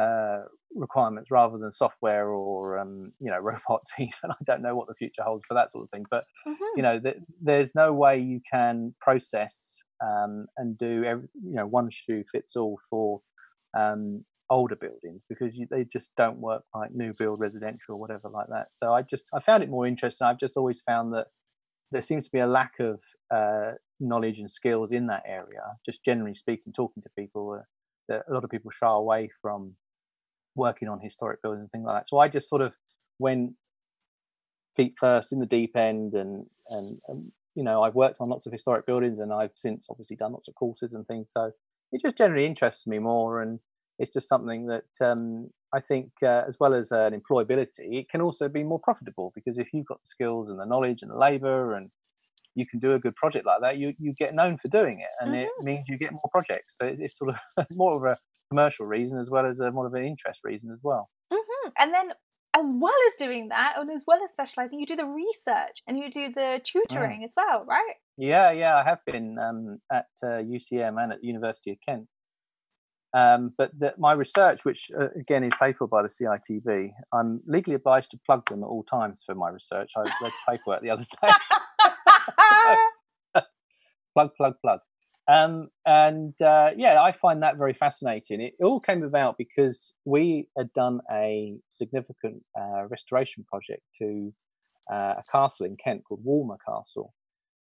uh, 0.00 0.40
requirements 0.74 1.30
rather 1.30 1.56
than 1.58 1.70
software 1.72 2.28
or 2.30 2.78
um, 2.78 3.08
you 3.20 3.30
know 3.30 3.38
robots. 3.50 3.92
Even 3.98 4.30
I 4.30 4.34
don't 4.44 4.62
know 4.62 4.74
what 4.76 4.88
the 4.88 4.94
future 4.94 5.22
holds 5.22 5.44
for 5.46 5.54
that 5.54 5.70
sort 5.70 5.84
of 5.84 5.90
thing, 5.90 6.04
but 6.10 6.24
Mhm. 6.46 6.76
you 6.76 6.82
know 6.82 7.00
th- 7.00 7.18
there's 7.40 7.74
no 7.74 7.92
way 7.92 8.18
you 8.18 8.40
can 8.50 8.94
process 9.00 9.78
um, 10.04 10.46
and 10.56 10.76
do 10.76 11.04
every, 11.04 11.28
you 11.42 11.54
know 11.54 11.66
one 11.66 11.88
shoe 11.90 12.24
fits 12.30 12.56
all 12.56 12.78
for 12.90 13.20
um, 13.76 14.24
older 14.50 14.76
buildings 14.76 15.24
because 15.28 15.56
you, 15.56 15.66
they 15.70 15.84
just 15.84 16.14
don't 16.16 16.38
work 16.38 16.62
like 16.74 16.90
new 16.92 17.12
build 17.18 17.40
residential 17.40 17.94
or 17.94 18.00
whatever 18.00 18.28
like 18.28 18.46
that 18.48 18.68
so 18.72 18.92
i 18.92 19.00
just 19.00 19.26
i 19.34 19.40
found 19.40 19.62
it 19.62 19.70
more 19.70 19.86
interesting 19.86 20.26
i've 20.26 20.38
just 20.38 20.56
always 20.56 20.82
found 20.82 21.14
that 21.14 21.26
there 21.90 22.02
seems 22.02 22.26
to 22.26 22.30
be 22.30 22.40
a 22.40 22.46
lack 22.46 22.72
of 22.80 23.00
uh, 23.32 23.72
knowledge 24.00 24.40
and 24.40 24.50
skills 24.50 24.92
in 24.92 25.06
that 25.06 25.22
area 25.26 25.62
just 25.84 26.04
generally 26.04 26.34
speaking 26.34 26.72
talking 26.72 27.02
to 27.02 27.08
people 27.18 27.56
uh, 27.58 27.62
that 28.08 28.24
a 28.28 28.34
lot 28.34 28.44
of 28.44 28.50
people 28.50 28.70
shy 28.70 28.86
away 28.86 29.30
from 29.40 29.74
working 30.54 30.88
on 30.88 31.00
historic 31.00 31.42
buildings 31.42 31.62
and 31.62 31.70
things 31.70 31.84
like 31.86 31.96
that. 31.96 32.08
So 32.08 32.18
i 32.18 32.28
just 32.28 32.48
sort 32.48 32.62
of 32.62 32.72
went 33.18 33.52
feet 34.76 34.94
first 34.98 35.32
in 35.32 35.38
the 35.38 35.46
deep 35.46 35.76
end 35.76 36.14
and 36.14 36.46
and, 36.70 36.98
and 37.08 37.32
you 37.54 37.62
know 37.62 37.82
i've 37.82 37.94
worked 37.94 38.16
on 38.20 38.28
lots 38.28 38.46
of 38.46 38.52
historic 38.52 38.84
buildings 38.86 39.20
and 39.20 39.32
i've 39.32 39.52
since 39.54 39.86
obviously 39.88 40.16
done 40.16 40.32
lots 40.32 40.48
of 40.48 40.54
courses 40.54 40.94
and 40.94 41.06
things. 41.06 41.30
So 41.32 41.52
it 41.92 42.02
just 42.02 42.16
generally 42.16 42.46
interests 42.46 42.86
me 42.86 42.98
more 42.98 43.40
and 43.40 43.60
it's 44.00 44.12
just 44.12 44.28
something 44.28 44.66
that 44.66 44.84
um, 45.00 45.50
i 45.72 45.80
think 45.80 46.10
uh, 46.22 46.42
as 46.48 46.58
well 46.58 46.74
as 46.74 46.90
uh, 46.90 47.08
an 47.12 47.20
employability 47.20 48.00
it 48.00 48.08
can 48.08 48.20
also 48.20 48.48
be 48.48 48.64
more 48.64 48.80
profitable 48.80 49.30
because 49.34 49.58
if 49.58 49.68
you've 49.72 49.86
got 49.86 50.02
the 50.02 50.08
skills 50.08 50.50
and 50.50 50.58
the 50.58 50.64
knowledge 50.64 51.02
and 51.02 51.10
the 51.10 51.16
labor 51.16 51.74
and 51.74 51.90
you 52.54 52.66
can 52.66 52.78
do 52.78 52.94
a 52.94 52.98
good 52.98 53.14
project 53.16 53.46
like 53.46 53.60
that 53.60 53.78
you 53.78 53.92
you 53.98 54.12
get 54.14 54.34
known 54.34 54.56
for 54.56 54.68
doing 54.68 55.00
it 55.00 55.08
and 55.20 55.34
it 55.34 55.48
means 55.62 55.84
you 55.88 55.98
get 55.98 56.12
more 56.12 56.30
projects. 56.30 56.76
So 56.80 56.86
it's 56.86 57.18
sort 57.18 57.34
of 57.56 57.66
more 57.76 57.96
of 57.96 58.16
a 58.16 58.16
commercial 58.54 58.86
reason 58.86 59.18
as 59.18 59.30
well 59.30 59.46
as 59.46 59.60
a 59.60 59.70
more 59.70 59.86
of 59.86 59.94
an 59.94 60.04
interest 60.04 60.40
reason 60.44 60.70
as 60.70 60.78
well 60.82 61.08
Mhm. 61.32 61.72
And 61.78 61.92
then, 61.92 62.06
as 62.54 62.72
well 62.76 62.94
as 63.08 63.12
doing 63.18 63.48
that, 63.48 63.74
and 63.76 63.90
as 63.90 64.04
well 64.06 64.22
as 64.22 64.30
specializing, 64.30 64.78
you 64.78 64.86
do 64.86 64.96
the 64.96 65.06
research 65.06 65.82
and 65.88 65.98
you 65.98 66.10
do 66.10 66.32
the 66.32 66.60
tutoring 66.64 67.24
as 67.24 67.32
well, 67.36 67.64
right? 67.64 67.94
Yeah, 68.16 68.52
yeah, 68.52 68.76
I 68.76 68.84
have 68.84 69.04
been 69.04 69.38
um, 69.38 69.80
at 69.90 70.06
uh, 70.22 70.40
UCM 70.42 71.02
and 71.02 71.12
at 71.12 71.20
the 71.20 71.26
University 71.26 71.72
of 71.72 71.78
Kent. 71.86 72.06
Um, 73.12 73.54
but 73.56 73.70
the, 73.78 73.94
my 73.96 74.12
research, 74.12 74.64
which 74.64 74.90
uh, 74.98 75.08
again 75.18 75.44
is 75.44 75.52
paid 75.60 75.76
for 75.76 75.86
by 75.86 76.02
the 76.02 76.08
CITB, 76.08 76.90
I'm 77.12 77.40
legally 77.46 77.76
obliged 77.76 78.10
to 78.12 78.20
plug 78.26 78.48
them 78.48 78.62
at 78.62 78.66
all 78.66 78.82
times 78.84 79.22
for 79.24 79.34
my 79.34 79.50
research. 79.50 79.92
I 79.96 80.00
read 80.00 80.32
paperwork 80.48 80.82
the 80.82 80.90
other 80.90 81.04
day. 81.04 81.28
plug, 84.14 84.30
plug, 84.36 84.54
plug. 84.62 84.80
Um, 85.26 85.68
and 85.86 86.40
uh, 86.42 86.70
yeah, 86.76 87.00
I 87.00 87.12
find 87.12 87.42
that 87.42 87.56
very 87.56 87.72
fascinating. 87.72 88.40
It 88.40 88.54
all 88.62 88.80
came 88.80 89.02
about 89.02 89.36
because 89.38 89.94
we 90.04 90.48
had 90.56 90.72
done 90.72 91.00
a 91.10 91.56
significant 91.70 92.42
uh, 92.58 92.86
restoration 92.88 93.44
project 93.48 93.82
to 93.98 94.32
uh, 94.90 95.14
a 95.18 95.22
castle 95.30 95.66
in 95.66 95.76
Kent 95.76 96.02
called 96.06 96.20
Walmer 96.22 96.58
Castle, 96.66 97.14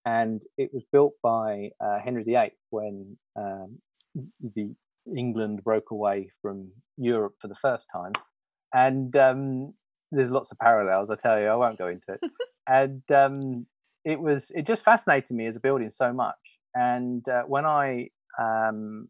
and 0.06 0.42
it 0.58 0.72
was 0.74 0.84
built 0.92 1.14
by 1.24 1.70
uh, 1.80 2.00
Henry 2.04 2.24
VIII 2.24 2.52
when 2.70 3.18
um, 3.38 3.80
the 4.56 4.76
England 5.16 5.64
broke 5.64 5.92
away 5.92 6.30
from 6.42 6.70
Europe 6.98 7.36
for 7.42 7.48
the 7.48 7.56
first 7.56 7.88
time. 7.94 8.12
And 8.74 9.16
um, 9.16 9.74
there's 10.12 10.32
lots 10.32 10.52
of 10.52 10.60
parallels. 10.60 11.10
I 11.10 11.16
tell 11.16 11.40
you, 11.40 11.48
I 11.48 11.56
won't 11.56 11.78
go 11.78 11.88
into 11.88 12.14
it. 12.14 12.32
and 12.68 13.04
um, 13.12 13.66
it 14.04 14.20
was 14.20 14.52
it 14.52 14.66
just 14.66 14.84
fascinated 14.84 15.36
me 15.36 15.46
as 15.46 15.56
a 15.56 15.60
building 15.60 15.90
so 15.90 16.12
much. 16.12 16.60
And 16.76 17.28
uh, 17.28 17.44
when 17.44 17.66
I 17.66 18.10
um, 18.40 19.08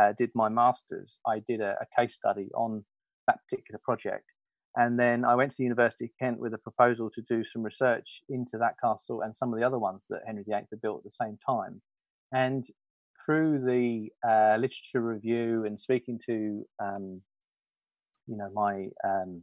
uh, 0.00 0.12
did 0.16 0.30
my 0.34 0.48
masters, 0.48 1.18
I 1.26 1.40
did 1.40 1.60
a, 1.60 1.76
a 1.80 2.00
case 2.00 2.14
study 2.14 2.48
on 2.54 2.84
that 3.26 3.38
particular 3.46 3.80
project. 3.84 4.32
And 4.74 4.98
then 4.98 5.24
I 5.24 5.34
went 5.34 5.50
to 5.52 5.58
the 5.58 5.64
University 5.64 6.06
of 6.06 6.10
Kent 6.18 6.38
with 6.38 6.54
a 6.54 6.58
proposal 6.58 7.10
to 7.10 7.22
do 7.28 7.44
some 7.44 7.62
research 7.62 8.22
into 8.30 8.56
that 8.58 8.76
castle 8.82 9.20
and 9.20 9.36
some 9.36 9.52
of 9.52 9.58
the 9.58 9.66
other 9.66 9.78
ones 9.78 10.06
that 10.08 10.22
Henry 10.26 10.44
VIII 10.44 10.66
had 10.70 10.80
built 10.80 10.98
at 10.98 11.04
the 11.04 11.10
same 11.10 11.38
time. 11.46 11.82
And 12.32 12.64
through 13.24 13.60
the 13.60 14.08
uh, 14.26 14.56
literature 14.56 15.02
review 15.02 15.64
and 15.66 15.78
speaking 15.78 16.18
to, 16.26 16.64
um, 16.82 17.20
you 18.26 18.36
know, 18.36 18.50
my 18.54 18.88
um, 19.04 19.42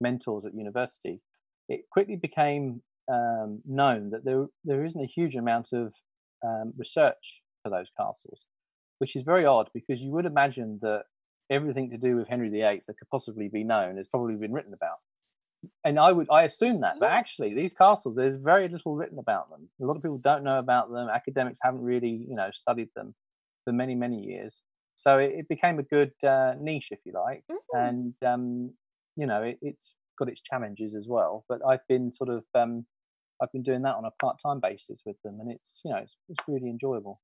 mentors 0.00 0.46
at 0.46 0.54
university, 0.54 1.20
it 1.68 1.82
quickly 1.90 2.16
became 2.16 2.80
um, 3.12 3.60
known 3.66 4.10
that 4.10 4.24
there 4.24 4.46
there 4.64 4.84
isn't 4.84 5.02
a 5.02 5.06
huge 5.06 5.34
amount 5.34 5.72
of 5.72 5.92
um, 6.46 6.72
research 6.76 7.42
for 7.62 7.70
those 7.70 7.90
castles, 7.96 8.46
which 8.98 9.16
is 9.16 9.22
very 9.22 9.44
odd 9.46 9.68
because 9.74 10.00
you 10.00 10.10
would 10.12 10.26
imagine 10.26 10.78
that 10.82 11.04
everything 11.50 11.90
to 11.90 11.98
do 11.98 12.16
with 12.16 12.28
Henry 12.28 12.48
VIII 12.48 12.82
that 12.86 12.98
could 12.98 13.10
possibly 13.10 13.48
be 13.48 13.64
known 13.64 13.96
has 13.96 14.08
probably 14.08 14.36
been 14.36 14.52
written 14.52 14.72
about. 14.72 14.98
And 15.84 15.98
I 15.98 16.12
would 16.12 16.28
I 16.30 16.44
assume 16.44 16.80
that, 16.80 16.98
but 16.98 17.10
actually 17.10 17.52
these 17.54 17.74
castles, 17.74 18.16
there's 18.16 18.40
very 18.40 18.66
little 18.68 18.94
written 18.94 19.18
about 19.18 19.50
them. 19.50 19.68
A 19.82 19.84
lot 19.84 19.96
of 19.96 20.02
people 20.02 20.16
don't 20.18 20.42
know 20.42 20.58
about 20.58 20.90
them. 20.90 21.08
Academics 21.10 21.58
haven't 21.62 21.82
really, 21.82 22.24
you 22.28 22.34
know, 22.34 22.50
studied 22.50 22.88
them 22.96 23.14
for 23.64 23.72
many, 23.72 23.94
many 23.94 24.20
years. 24.22 24.62
So 24.96 25.18
it, 25.18 25.32
it 25.34 25.48
became 25.48 25.78
a 25.78 25.82
good 25.82 26.12
uh, 26.24 26.54
niche, 26.60 26.88
if 26.92 27.00
you 27.04 27.12
like, 27.12 27.44
Mm. 27.74 27.88
and 27.88 28.14
um, 28.26 28.72
you 29.16 29.26
know, 29.26 29.42
it, 29.42 29.58
it's 29.60 29.94
got 30.18 30.28
its 30.28 30.40
challenges 30.40 30.94
as 30.94 31.06
well. 31.08 31.44
But 31.48 31.60
I've 31.68 31.86
been 31.88 32.10
sort 32.10 32.30
of 32.30 32.44
um, 32.54 32.86
I've 33.42 33.52
been 33.52 33.62
doing 33.62 33.82
that 33.82 33.96
on 33.96 34.04
a 34.04 34.10
part-time 34.20 34.60
basis 34.60 35.02
with 35.04 35.16
them, 35.22 35.38
and 35.40 35.50
it's 35.50 35.80
you 35.84 35.90
know 35.90 35.98
it's, 35.98 36.16
it's 36.28 36.40
really 36.46 36.68
enjoyable. 36.68 37.20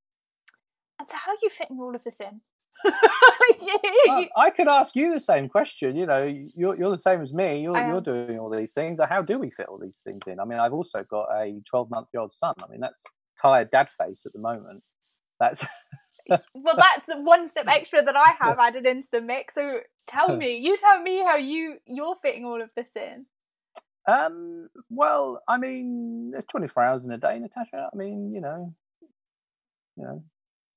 And 0.99 1.09
so, 1.09 1.17
how 1.17 1.33
are 1.33 1.39
you 1.43 1.51
fitting 1.51 1.79
all 1.81 1.95
of 1.95 2.03
this 2.05 2.17
in? 2.21 2.41
Well, 2.85 4.27
I 4.37 4.51
could 4.51 4.69
ask 4.69 4.97
you 4.97 5.13
the 5.13 5.21
same 5.21 5.49
question. 5.49 5.97
You 5.97 6.07
know, 6.07 6.23
you're 6.23 6.77
you're 6.77 6.91
the 6.91 6.99
same 6.99 7.23
as 7.23 7.33
me. 7.33 7.63
You're 7.63 7.77
you're 7.77 8.01
doing 8.01 8.39
all 8.39 8.51
these 8.51 8.73
things. 8.73 8.99
How 9.09 9.23
do 9.23 9.39
we 9.39 9.51
fit 9.51 9.67
all 9.67 9.79
these 9.79 10.01
things 10.05 10.21
in? 10.27 10.41
I 10.41 10.45
mean, 10.45 10.59
I've 10.59 10.73
also 10.73 11.03
got 11.05 11.29
a 11.35 11.61
12 11.69 11.91
month 11.91 12.09
old 12.17 12.33
son. 12.33 12.55
I 12.63 12.71
mean, 12.71 12.81
that's 12.81 13.03
tired 13.41 13.71
dad 13.71 13.89
face 13.89 14.25
at 14.27 14.33
the 14.33 14.41
moment. 14.41 14.83
That's 15.39 15.65
well, 16.29 16.77
that's 16.77 17.09
one 17.09 17.49
step 17.49 17.67
extra 17.69 18.03
that 18.03 18.17
I 18.17 18.35
have 18.41 18.59
added 18.59 18.87
into 18.87 19.09
the 19.13 19.21
mix. 19.21 19.55
So, 19.55 19.81
tell 20.07 20.37
me, 20.37 20.57
you 20.57 20.77
tell 20.77 21.01
me 21.01 21.19
how 21.19 21.37
you 21.37 21.77
you're 21.87 22.17
fitting 22.23 22.45
all 22.45 22.61
of 22.61 22.71
this 22.77 22.91
in. 22.97 23.27
Um. 24.07 24.69
Well, 24.91 25.43
I 25.49 25.57
mean, 25.59 26.31
there's 26.33 26.45
24 26.45 26.83
hours 26.83 27.05
in 27.05 27.11
a 27.13 27.19
day, 27.19 27.39
Natasha. 27.39 27.89
I 27.93 27.97
mean, 27.97 28.33
you 28.33 28.41
know, 28.41 28.75
you 29.97 30.05
know. 30.05 30.25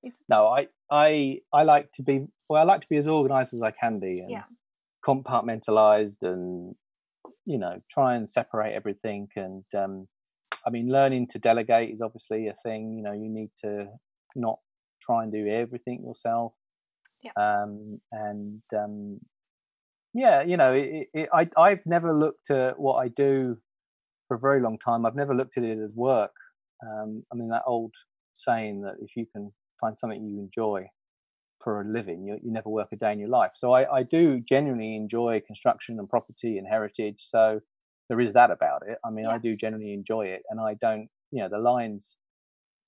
It's- 0.02 0.24
No, 0.30 0.48
I 0.48 0.68
I 0.90 1.42
I 1.52 1.64
like 1.64 1.92
to 1.94 2.04
be 2.04 2.28
well. 2.50 2.62
I 2.62 2.64
like 2.66 2.82
to 2.82 2.90
be 2.90 2.98
as 2.98 3.08
organised 3.08 3.54
as 3.54 3.62
I 3.62 3.72
can 3.72 4.00
be, 4.00 4.20
and 4.22 4.32
Yeah. 4.32 4.44
compartmentalized, 5.06 6.22
and 6.22 6.76
you 7.46 7.58
know, 7.58 7.78
try 7.90 8.16
and 8.16 8.30
separate 8.30 8.74
everything. 8.74 9.28
And 9.36 9.66
um, 9.76 10.08
I 10.66 10.70
mean, 10.70 10.90
learning 10.90 11.28
to 11.28 11.40
delegate 11.40 11.90
is 11.92 12.02
obviously 12.02 12.48
a 12.48 12.54
thing. 12.64 12.94
You 12.98 13.04
know, 13.04 13.12
you 13.14 13.30
need 13.30 13.52
to 13.64 13.92
not 14.36 14.60
try 15.02 15.24
and 15.24 15.32
do 15.32 15.48
everything 15.48 16.04
yourself. 16.04 16.54
Yeah. 17.22 17.32
Um, 17.36 18.00
and 18.12 18.64
um, 18.74 19.20
yeah, 20.20 20.42
you 20.42 20.58
know, 20.58 20.74
it, 20.74 21.08
it, 21.14 21.30
I 21.34 21.50
I've 21.58 21.86
never 21.86 22.14
looked 22.14 22.52
at 22.52 22.78
what 22.78 22.96
I 22.96 23.08
do 23.08 23.58
for 24.28 24.36
a 24.36 24.40
very 24.40 24.62
long 24.62 24.78
time. 24.78 25.06
I've 25.06 25.16
never 25.16 25.34
looked 25.34 25.58
at 25.58 25.64
it 25.64 25.80
as 25.80 25.92
work. 25.96 26.34
Um, 26.86 27.24
I 27.32 27.36
mean, 27.36 27.50
that 27.50 27.64
old 27.66 27.94
saying 28.34 28.82
that 28.82 28.96
if 29.02 29.16
you 29.16 29.26
can 29.34 29.52
find 29.80 29.98
something 29.98 30.22
you 30.24 30.40
enjoy 30.40 30.88
for 31.64 31.82
a 31.82 31.86
living, 31.86 32.26
you, 32.26 32.38
you 32.44 32.52
never 32.52 32.70
work 32.70 32.90
a 32.92 32.98
day 32.98 33.14
in 33.14 33.20
your 33.20 33.30
life. 33.30 33.52
So 33.56 33.74
I, 33.74 34.00
I 34.00 34.04
do 34.04 34.42
genuinely 34.42 34.96
enjoy 34.96 35.42
construction 35.46 36.00
and 36.00 36.10
property 36.10 36.58
and 36.58 36.68
heritage. 36.68 37.26
So 37.30 37.62
there 38.10 38.20
is 38.20 38.34
that 38.34 38.52
about 38.52 38.84
it. 38.88 38.98
I 39.06 39.12
mean, 39.12 39.26
I 39.26 39.38
do 39.38 39.56
generally 39.56 39.94
enjoy 39.94 40.28
it, 40.28 40.44
and 40.50 40.60
I 40.60 40.74
don't, 40.74 41.08
you 41.32 41.42
know, 41.42 41.50
the 41.50 41.60
lines 41.60 42.18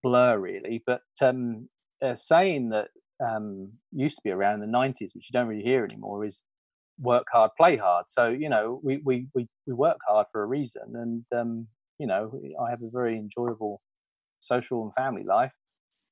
blur 0.03 0.37
really. 0.37 0.83
But 0.85 1.03
um, 1.21 1.69
a 2.01 2.17
saying 2.17 2.69
that 2.69 2.89
um, 3.25 3.71
used 3.93 4.17
to 4.17 4.23
be 4.23 4.31
around 4.31 4.61
in 4.61 4.71
the 4.71 4.77
'90s, 4.77 5.15
which 5.15 5.29
you 5.29 5.33
don't 5.33 5.47
really 5.47 5.63
hear 5.63 5.85
anymore, 5.85 6.25
is 6.25 6.41
work 6.99 7.27
hard, 7.31 7.51
play 7.57 7.77
hard. 7.77 8.05
So 8.09 8.27
you 8.27 8.49
know, 8.49 8.79
we 8.83 8.97
we 8.97 9.27
we, 9.33 9.47
we 9.65 9.73
work 9.73 9.97
hard 10.07 10.27
for 10.31 10.43
a 10.43 10.45
reason, 10.45 10.95
and 10.95 11.25
um, 11.39 11.67
you 11.99 12.07
know, 12.07 12.31
I 12.61 12.69
have 12.69 12.81
a 12.81 12.89
very 12.89 13.17
enjoyable 13.17 13.81
social 14.39 14.83
and 14.83 14.93
family 14.95 15.23
life. 15.23 15.53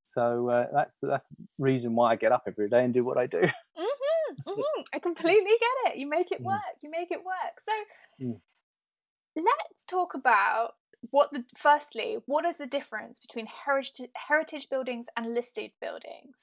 So 0.08 0.50
uh, 0.50 0.68
that's 0.74 0.98
that's 1.02 1.24
the 1.38 1.46
reason 1.58 1.96
why 1.96 2.12
I 2.12 2.16
get 2.16 2.32
up 2.32 2.44
every 2.48 2.68
day 2.68 2.84
and 2.84 2.94
do 2.94 3.04
what 3.04 3.18
I 3.18 3.28
do. 3.28 3.42
hmm 3.76 4.34
hmm 4.46 4.82
I 4.94 5.00
completely 5.00 5.52
get 5.60 5.94
it. 5.94 5.98
You 6.00 6.08
make 6.08 6.32
it 6.32 6.42
Mm. 6.42 6.46
work. 6.46 6.76
You 6.82 6.90
make 6.92 7.12
it 7.12 7.24
work. 7.24 7.62
So, 7.64 7.72
Mm. 8.26 8.42
let's 9.36 9.86
talk 9.88 10.14
about 10.14 10.76
what 11.12 11.32
the 11.32 11.46
firstly, 11.58 12.18
what 12.26 12.46
is 12.46 12.58
the 12.58 12.66
difference 12.66 13.20
between 13.20 13.46
heritage 13.46 14.10
heritage 14.16 14.68
buildings 14.70 15.08
and 15.16 15.34
listed 15.34 15.72
buildings? 15.80 16.36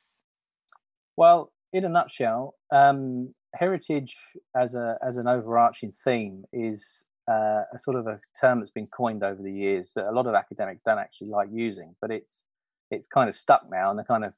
Well, 1.17 1.53
in 1.73 1.85
a 1.85 1.89
nutshell, 1.89 2.55
um, 2.71 3.35
heritage 3.59 4.17
as 4.57 4.75
a 4.75 4.99
as 5.07 5.17
an 5.17 5.27
overarching 5.27 5.93
theme 6.05 6.45
is 6.53 7.05
uh, 7.29 7.63
a 7.75 7.79
sort 7.79 7.97
of 7.97 8.07
a 8.07 8.21
term 8.41 8.61
that's 8.61 8.71
been 8.71 8.87
coined 8.87 9.23
over 9.23 9.43
the 9.43 9.53
years 9.53 9.93
that 9.97 10.07
a 10.07 10.13
lot 10.13 10.27
of 10.27 10.35
academics 10.35 10.83
don't 10.85 10.99
actually 10.99 11.29
like 11.29 11.49
using, 11.53 11.95
but 12.01 12.11
it's 12.11 12.43
it's 12.91 13.07
kind 13.07 13.29
of 13.29 13.35
stuck 13.35 13.63
now, 13.71 13.91
and 13.91 13.99
they 13.99 14.05
kind 14.05 14.25
of 14.25 14.33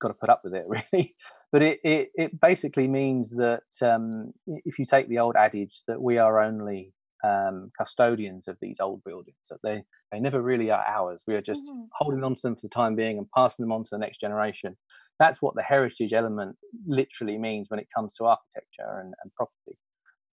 got 0.00 0.08
to 0.08 0.14
put 0.14 0.28
up 0.28 0.40
with 0.44 0.54
it 0.54 0.66
really. 0.92 1.14
but 1.52 1.62
it 1.62 1.80
it, 1.82 2.08
it 2.14 2.40
basically 2.40 2.88
means 2.88 3.30
that 3.30 3.62
um, 3.82 4.32
if 4.46 4.78
you 4.78 4.84
take 4.84 5.08
the 5.08 5.18
old 5.18 5.36
adage 5.36 5.82
that 5.88 6.00
we 6.00 6.18
are 6.18 6.42
only 6.42 6.92
um, 7.24 7.70
custodians 7.78 8.46
of 8.48 8.58
these 8.60 8.76
old 8.80 9.02
buildings, 9.04 9.36
that 9.50 9.60
they 9.62 9.84
they 10.12 10.20
never 10.20 10.42
really 10.42 10.70
are 10.70 10.84
ours. 10.86 11.24
We 11.26 11.34
are 11.34 11.42
just 11.42 11.64
mm-hmm. 11.64 11.84
holding 11.92 12.22
on 12.22 12.34
to 12.34 12.42
them 12.42 12.56
for 12.56 12.62
the 12.62 12.68
time 12.68 12.94
being 12.94 13.18
and 13.18 13.26
passing 13.34 13.64
them 13.64 13.72
on 13.72 13.84
to 13.84 13.90
the 13.90 13.98
next 13.98 14.20
generation. 14.20 14.76
That's 15.18 15.40
what 15.40 15.54
the 15.54 15.62
heritage 15.62 16.12
element 16.12 16.56
literally 16.86 17.38
means 17.38 17.68
when 17.70 17.80
it 17.80 17.88
comes 17.94 18.14
to 18.16 18.24
architecture 18.24 19.00
and, 19.00 19.14
and 19.22 19.32
property. 19.34 19.78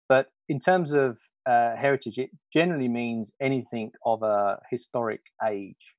But 0.10 0.28
in 0.50 0.60
terms 0.60 0.92
of 0.92 1.20
uh, 1.46 1.76
heritage, 1.76 2.18
it 2.18 2.32
generally 2.52 2.90
means 2.90 3.32
anything 3.42 3.92
of 4.06 4.24
a 4.24 4.60
historic 4.70 5.22
age. 5.48 5.96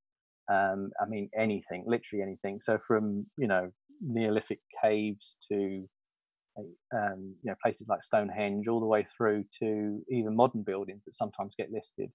Um, 0.52 0.90
I 1.00 1.06
mean, 1.08 1.28
anything, 1.36 1.84
literally 1.86 2.22
anything. 2.22 2.60
So 2.60 2.78
from 2.86 3.26
you 3.38 3.46
know 3.46 3.70
Neolithic 4.02 4.60
caves 4.82 5.38
to 5.50 5.88
um, 6.58 7.34
you 7.42 7.50
know 7.50 7.54
places 7.62 7.86
like 7.88 8.02
Stonehenge, 8.02 8.68
all 8.68 8.80
the 8.80 8.86
way 8.86 9.04
through 9.04 9.44
to 9.60 10.00
even 10.10 10.36
modern 10.36 10.62
buildings 10.62 11.04
that 11.06 11.14
sometimes 11.14 11.54
get 11.56 11.70
listed. 11.72 12.10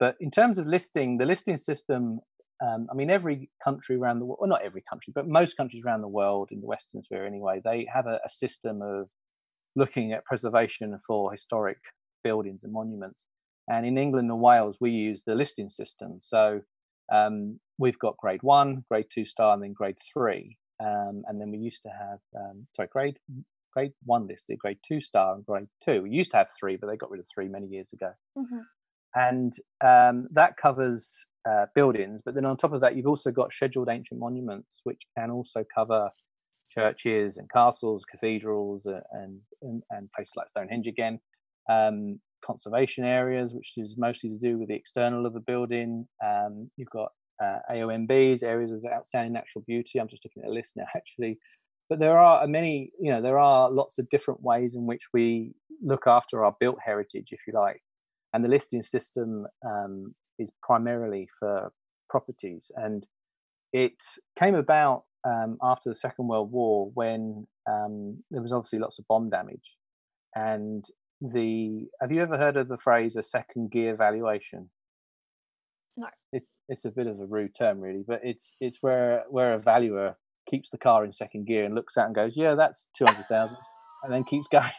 But 0.00 0.16
in 0.20 0.30
terms 0.30 0.58
of 0.58 0.66
listing, 0.66 1.18
the 1.18 1.26
listing 1.26 1.56
system, 1.56 2.20
um, 2.60 2.88
I 2.90 2.94
mean, 2.94 3.10
every 3.10 3.50
country 3.62 3.96
around 3.96 4.18
the 4.18 4.24
world, 4.24 4.38
well, 4.40 4.50
not 4.50 4.62
every 4.62 4.82
country, 4.88 5.12
but 5.14 5.28
most 5.28 5.56
countries 5.56 5.82
around 5.84 6.02
the 6.02 6.08
world 6.08 6.48
in 6.50 6.60
the 6.60 6.66
Western 6.66 7.02
sphere 7.02 7.26
anyway, 7.26 7.60
they 7.64 7.86
have 7.92 8.06
a, 8.06 8.18
a 8.24 8.28
system 8.28 8.82
of 8.82 9.08
looking 9.76 10.12
at 10.12 10.24
preservation 10.24 10.98
for 11.06 11.30
historic 11.30 11.78
buildings 12.24 12.64
and 12.64 12.72
monuments. 12.72 13.24
And 13.68 13.86
in 13.86 13.98
England 13.98 14.30
and 14.30 14.40
Wales, 14.40 14.78
we 14.80 14.90
use 14.90 15.22
the 15.26 15.34
listing 15.34 15.68
system. 15.68 16.18
So 16.20 16.62
um, 17.12 17.60
we've 17.78 17.98
got 17.98 18.16
grade 18.16 18.42
one, 18.42 18.84
grade 18.90 19.06
two 19.10 19.24
star, 19.24 19.54
and 19.54 19.62
then 19.62 19.72
grade 19.72 19.98
three. 20.12 20.58
Um, 20.80 21.22
and 21.26 21.40
then 21.40 21.50
we 21.50 21.58
used 21.58 21.82
to 21.82 21.90
have, 21.90 22.20
um, 22.36 22.66
sorry, 22.74 22.88
grade 22.92 23.18
grade 23.72 23.92
one 24.04 24.26
listed, 24.26 24.58
grade 24.58 24.78
two 24.82 25.00
star, 25.00 25.34
and 25.34 25.44
grade 25.44 25.68
two. 25.84 26.02
We 26.02 26.10
used 26.10 26.30
to 26.32 26.38
have 26.38 26.48
three, 26.58 26.76
but 26.76 26.88
they 26.88 26.96
got 26.96 27.10
rid 27.10 27.20
of 27.20 27.26
three 27.32 27.48
many 27.48 27.66
years 27.66 27.92
ago. 27.92 28.12
Mm-hmm. 28.36 28.58
And 29.14 29.52
um, 29.84 30.28
that 30.32 30.56
covers 30.56 31.26
uh, 31.48 31.66
buildings. 31.74 32.20
But 32.24 32.34
then 32.34 32.44
on 32.44 32.56
top 32.56 32.72
of 32.72 32.80
that, 32.80 32.96
you've 32.96 33.06
also 33.06 33.30
got 33.30 33.52
scheduled 33.52 33.88
ancient 33.88 34.20
monuments, 34.20 34.80
which 34.84 35.06
can 35.16 35.30
also 35.30 35.64
cover 35.74 36.10
churches 36.70 37.38
and 37.38 37.48
castles, 37.50 38.04
cathedrals, 38.10 38.86
uh, 38.86 39.00
and, 39.12 39.40
and, 39.62 39.82
and 39.90 40.12
places 40.12 40.34
like 40.36 40.48
Stonehenge 40.48 40.86
again. 40.86 41.18
Um, 41.70 42.20
conservation 42.44 43.04
areas, 43.04 43.52
which 43.52 43.74
is 43.76 43.96
mostly 43.98 44.30
to 44.30 44.38
do 44.38 44.58
with 44.58 44.68
the 44.68 44.74
external 44.74 45.26
of 45.26 45.34
the 45.34 45.40
building. 45.40 46.06
Um, 46.24 46.70
you've 46.76 46.90
got 46.90 47.12
uh, 47.42 47.58
AONBs, 47.70 48.42
areas 48.42 48.72
of 48.72 48.84
outstanding 48.92 49.32
natural 49.32 49.64
beauty. 49.66 49.98
I'm 49.98 50.08
just 50.08 50.24
looking 50.24 50.42
at 50.44 50.50
a 50.50 50.52
list 50.52 50.74
now, 50.76 50.86
actually. 50.94 51.38
But 51.88 51.98
there 51.98 52.18
are 52.18 52.46
many, 52.46 52.90
you 53.00 53.10
know, 53.10 53.22
there 53.22 53.38
are 53.38 53.70
lots 53.70 53.98
of 53.98 54.08
different 54.10 54.42
ways 54.42 54.74
in 54.74 54.86
which 54.86 55.04
we 55.14 55.52
look 55.82 56.06
after 56.06 56.44
our 56.44 56.54
built 56.60 56.78
heritage, 56.84 57.28
if 57.30 57.40
you 57.46 57.54
like. 57.54 57.80
And 58.34 58.44
the 58.44 58.48
listing 58.48 58.82
system 58.82 59.46
um, 59.66 60.14
is 60.38 60.50
primarily 60.62 61.28
for 61.38 61.72
properties. 62.08 62.70
And 62.76 63.06
it 63.72 64.02
came 64.38 64.54
about 64.54 65.04
um, 65.26 65.58
after 65.62 65.90
the 65.90 65.94
Second 65.94 66.28
World 66.28 66.52
War 66.52 66.90
when 66.94 67.46
um, 67.68 68.22
there 68.30 68.42
was 68.42 68.52
obviously 68.52 68.78
lots 68.78 68.98
of 68.98 69.06
bomb 69.08 69.30
damage. 69.30 69.76
And 70.34 70.84
the 71.20 71.86
have 72.00 72.12
you 72.12 72.22
ever 72.22 72.38
heard 72.38 72.56
of 72.56 72.68
the 72.68 72.76
phrase 72.76 73.16
a 73.16 73.22
second 73.22 73.70
gear 73.70 73.96
valuation? 73.96 74.70
No. 75.96 76.06
It's 76.32 76.46
it's 76.68 76.84
a 76.84 76.90
bit 76.90 77.06
of 77.06 77.18
a 77.18 77.26
rude 77.26 77.54
term, 77.54 77.80
really, 77.80 78.04
but 78.06 78.20
it's 78.22 78.56
it's 78.60 78.78
where 78.80 79.24
where 79.28 79.54
a 79.54 79.58
valuer 79.58 80.16
keeps 80.48 80.70
the 80.70 80.78
car 80.78 81.04
in 81.04 81.12
second 81.12 81.46
gear 81.46 81.64
and 81.64 81.74
looks 81.74 81.96
out 81.96 82.06
and 82.06 82.14
goes, 82.14 82.32
"Yeah, 82.36 82.54
that's 82.54 82.88
two 82.96 83.04
hundred 83.06 83.26
thousand, 83.26 83.56
and 84.04 84.12
then 84.12 84.24
keeps 84.24 84.48
going. 84.48 84.70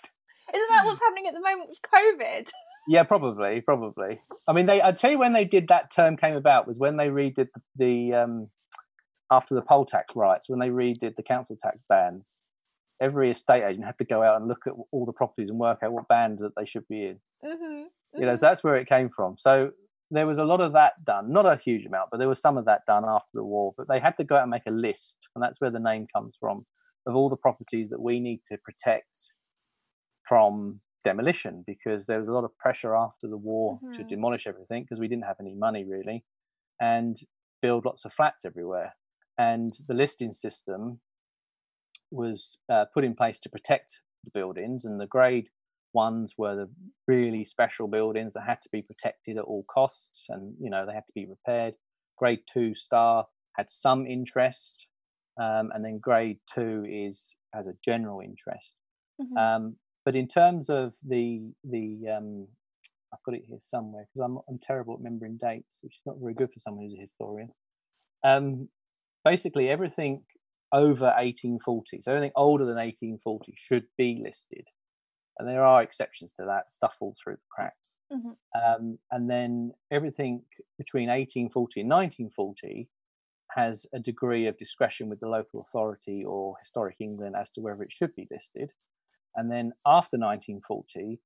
Isn't 0.54 0.70
that 0.70 0.86
what's 0.86 1.02
happening 1.02 1.28
at 1.28 1.34
the 1.34 1.42
moment 1.42 1.70
with 1.70 1.80
COVID? 1.82 2.50
Yeah, 2.90 3.04
probably, 3.04 3.62
probably. 3.62 4.20
I 4.48 4.54
mean, 4.54 4.66
they. 4.66 4.82
I'd 4.82 4.98
tell 4.98 5.12
you 5.12 5.20
when 5.20 5.34
they 5.34 5.46
did 5.46 5.68
that 5.68 5.94
term 5.94 6.18
came 6.18 6.36
about 6.36 6.68
was 6.68 6.80
when 6.80 6.98
they 6.98 7.10
redid 7.10 7.50
the, 7.54 7.62
the 7.76 8.14
um, 8.16 8.50
after 9.30 9.54
the 9.54 9.62
poll 9.62 9.86
tax 9.86 10.16
riots 10.16 10.50
when 10.50 10.58
they 10.58 10.70
redid 10.70 11.16
the 11.16 11.22
council 11.22 11.56
tax 11.62 11.84
bans. 11.88 12.32
Every 13.00 13.30
estate 13.30 13.64
agent 13.64 13.86
had 13.86 14.00
to 14.00 14.06
go 14.06 14.24
out 14.24 14.38
and 14.38 14.48
look 14.48 14.66
at 14.66 14.74
all 14.92 15.06
the 15.06 15.14
properties 15.14 15.50
and 15.50 15.60
work 15.60 15.84
out 15.84 15.92
what 15.92 16.08
band 16.08 16.40
that 16.40 16.54
they 16.58 16.66
should 16.66 16.88
be 16.88 17.06
in. 17.06 17.20
Mm-hmm, 17.46 17.64
mm-hmm. 17.64 18.22
You 18.22 18.26
know, 18.26 18.36
so 18.36 18.48
that's 18.48 18.64
where 18.64 18.76
it 18.78 18.90
came 18.90 19.12
from. 19.16 19.36
So 19.38 19.70
there 20.10 20.26
was 20.26 20.40
a 20.40 20.44
lot 20.44 20.60
of 20.60 20.74
that 20.74 21.06
done, 21.06 21.32
not 21.32 21.46
a 21.46 21.58
huge 21.58 21.86
amount, 21.86 22.10
but 22.10 22.18
there 22.18 22.28
was 22.28 22.42
some 22.42 22.58
of 22.58 22.66
that 22.66 22.82
done 22.88 23.06
after 23.08 23.30
the 23.36 23.44
war. 23.44 23.72
But 23.78 23.88
they 23.88 24.00
had 24.00 24.18
to 24.18 24.24
go 24.24 24.36
out 24.36 24.42
and 24.42 24.50
make 24.50 24.66
a 24.68 24.72
list, 24.72 25.30
and 25.36 25.44
that's 25.44 25.62
where 25.62 25.70
the 25.70 25.80
name 25.80 26.08
comes 26.12 26.36
from, 26.40 26.66
of 27.06 27.16
all 27.16 27.30
the 27.30 27.38
properties 27.38 27.92
that 27.92 28.02
we 28.02 28.20
need 28.20 28.42
to 28.50 28.58
protect 28.58 29.30
from 30.24 30.82
demolition 31.04 31.64
because 31.66 32.06
there 32.06 32.20
was 32.20 32.28
a 32.28 32.32
lot 32.32 32.44
of 32.44 32.58
pressure 32.58 32.96
after 32.96 33.28
the 33.28 33.38
war 33.38 33.80
mm-hmm. 33.84 33.94
to 33.94 34.04
demolish 34.04 34.46
everything 34.48 34.84
because 34.84 35.00
we 35.00 35.08
didn't 35.08 35.26
have 35.26 35.38
any 35.40 35.54
money 35.54 35.86
really 35.86 36.24
and 36.82 37.22
build 37.62 37.86
lots 37.86 38.06
of 38.06 38.14
flats 38.14 38.46
everywhere 38.46 38.96
and 39.38 39.78
the 39.88 39.94
listing 39.94 40.34
system 40.34 41.00
was 42.12 42.58
uh, 42.72 42.86
put 42.94 43.04
in 43.04 43.16
place 43.16 43.40
to 43.40 43.50
protect 43.50 44.02
the 44.24 44.32
buildings 44.34 44.86
and 44.86 45.00
the 45.00 45.08
grade 45.08 45.48
ones 45.94 46.34
were 46.38 46.56
the 46.56 46.70
really 47.08 47.44
special 47.44 47.88
buildings 47.88 48.34
that 48.34 48.44
had 48.46 48.62
to 48.62 48.70
be 48.72 48.82
protected 48.82 49.38
at 49.38 49.44
all 49.44 49.66
costs 49.74 50.26
and 50.30 50.54
you 50.60 50.70
know 50.70 50.86
they 50.86 50.94
had 50.94 51.08
to 51.08 51.14
be 51.16 51.26
repaired 51.26 51.74
grade 52.18 52.42
two 52.52 52.76
star 52.76 53.26
had 53.58 53.70
some 53.70 54.06
interest 54.06 54.88
um, 55.42 55.72
and 55.74 55.84
then 55.84 56.00
grade 56.00 56.38
two 56.54 56.86
is 56.88 57.36
has 57.54 57.66
a 57.66 57.74
general 57.84 58.20
interest 58.20 58.76
mm-hmm. 59.22 59.38
um, 59.38 59.76
but 60.10 60.16
in 60.16 60.28
terms 60.28 60.72
of 60.72 60.96
the 61.08 61.40
the 61.64 62.08
um, 62.18 62.48
I've 63.14 63.22
got 63.24 63.36
it 63.36 63.44
here 63.46 63.60
somewhere 63.62 64.08
because 64.08 64.26
I'm 64.26 64.40
I'm 64.50 64.58
terrible 64.58 64.96
at 64.96 65.02
remembering 65.02 65.38
dates, 65.40 65.82
which 65.84 65.98
is 65.98 66.02
not 66.04 66.16
very 66.20 66.34
good 66.34 66.52
for 66.52 66.58
someone 66.58 66.86
who's 66.86 66.98
a 66.98 67.00
historian. 67.00 67.50
Um, 68.24 68.70
basically, 69.24 69.70
everything 69.70 70.24
over 70.74 71.06
1840, 71.06 72.02
so 72.02 72.12
anything 72.12 72.32
older 72.36 72.66
than 72.66 72.78
1840, 72.78 73.54
should 73.56 73.84
be 74.00 74.20
listed, 74.24 74.66
and 75.38 75.48
there 75.48 75.64
are 75.64 75.84
exceptions 75.84 76.34
to 76.38 76.46
that. 76.46 76.72
Stuff 76.72 76.96
falls 76.98 77.20
through 77.24 77.36
the 77.36 77.52
cracks. 77.52 77.94
Mm-hmm. 78.12 78.82
Um, 78.82 78.98
and 79.12 79.30
then 79.30 79.74
everything 79.92 80.42
between 80.80 81.10
1840 81.10 81.82
and 81.82 81.90
1940 81.92 82.90
has 83.52 83.86
a 83.94 84.00
degree 84.00 84.48
of 84.48 84.58
discretion 84.58 85.08
with 85.08 85.20
the 85.20 85.30
local 85.30 85.62
authority 85.62 86.26
or 86.26 86.56
historic 86.60 86.96
England 87.00 87.36
as 87.40 87.52
to 87.52 87.62
whether 87.62 87.84
it 87.84 87.92
should 87.92 88.16
be 88.16 88.28
listed. 88.32 88.72
And 89.36 89.52
then 89.52 89.74
after 89.86 90.18
1940, 90.18 91.20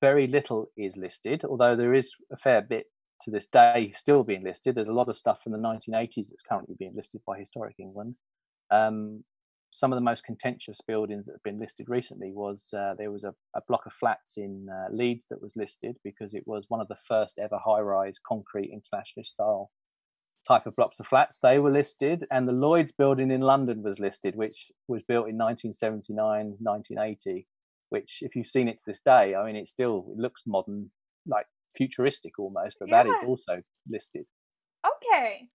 very 0.00 0.26
little 0.26 0.70
is 0.76 0.96
listed, 0.96 1.44
although 1.44 1.76
there 1.76 1.94
is 1.94 2.14
a 2.32 2.36
fair 2.36 2.62
bit 2.62 2.86
to 3.22 3.30
this 3.30 3.46
day 3.46 3.92
still 3.94 4.24
being 4.24 4.44
listed. 4.44 4.74
There's 4.74 4.88
a 4.88 4.92
lot 4.92 5.08
of 5.08 5.16
stuff 5.16 5.42
from 5.42 5.52
the 5.52 5.58
1980s 5.58 6.28
that's 6.28 6.42
currently 6.48 6.76
being 6.78 6.94
listed 6.94 7.22
by 7.26 7.38
Historic 7.38 7.76
England. 7.78 8.16
Um, 8.70 9.24
some 9.70 9.92
of 9.92 9.96
the 9.96 10.02
most 10.02 10.24
contentious 10.24 10.80
buildings 10.86 11.26
that 11.26 11.32
have 11.32 11.42
been 11.42 11.58
listed 11.58 11.88
recently 11.88 12.32
was 12.32 12.68
uh, 12.76 12.94
there 12.96 13.10
was 13.10 13.24
a, 13.24 13.34
a, 13.54 13.60
block 13.68 13.84
of 13.84 13.92
flats 13.92 14.36
in 14.36 14.66
uh, 14.70 14.92
Leeds 14.92 15.26
that 15.28 15.42
was 15.42 15.54
listed 15.56 15.96
because 16.02 16.34
it 16.34 16.44
was 16.46 16.64
one 16.68 16.80
of 16.80 16.88
the 16.88 16.96
first 17.06 17.38
ever 17.38 17.58
high-rise 17.62 18.18
concrete 18.26 18.70
internationalist 18.72 19.32
style 19.32 19.70
type 20.46 20.66
of 20.66 20.76
blocks 20.76 21.00
of 21.00 21.06
flats. 21.06 21.38
They 21.42 21.58
were 21.58 21.70
listed, 21.70 22.26
and 22.30 22.48
the 22.48 22.52
Lloyd's 22.52 22.92
building 22.92 23.30
in 23.30 23.40
London 23.40 23.82
was 23.82 23.98
listed, 23.98 24.36
which 24.36 24.70
was 24.88 25.02
built 25.02 25.28
in 25.28 25.36
1979, 25.36 26.56
1980. 26.60 27.46
Which, 27.88 28.18
if 28.22 28.34
you've 28.34 28.48
seen 28.48 28.68
it 28.68 28.78
to 28.78 28.84
this 28.86 29.00
day, 29.00 29.34
I 29.34 29.44
mean, 29.46 29.56
it 29.56 29.68
still 29.68 30.06
it 30.10 30.20
looks 30.20 30.42
modern, 30.46 30.90
like 31.26 31.46
futuristic 31.76 32.38
almost, 32.38 32.76
but 32.80 32.88
yeah. 32.88 33.04
that 33.04 33.08
is 33.08 33.22
also 33.24 33.62
listed. 33.88 34.26
Okay. 34.84 35.48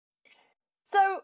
So, 0.85 1.21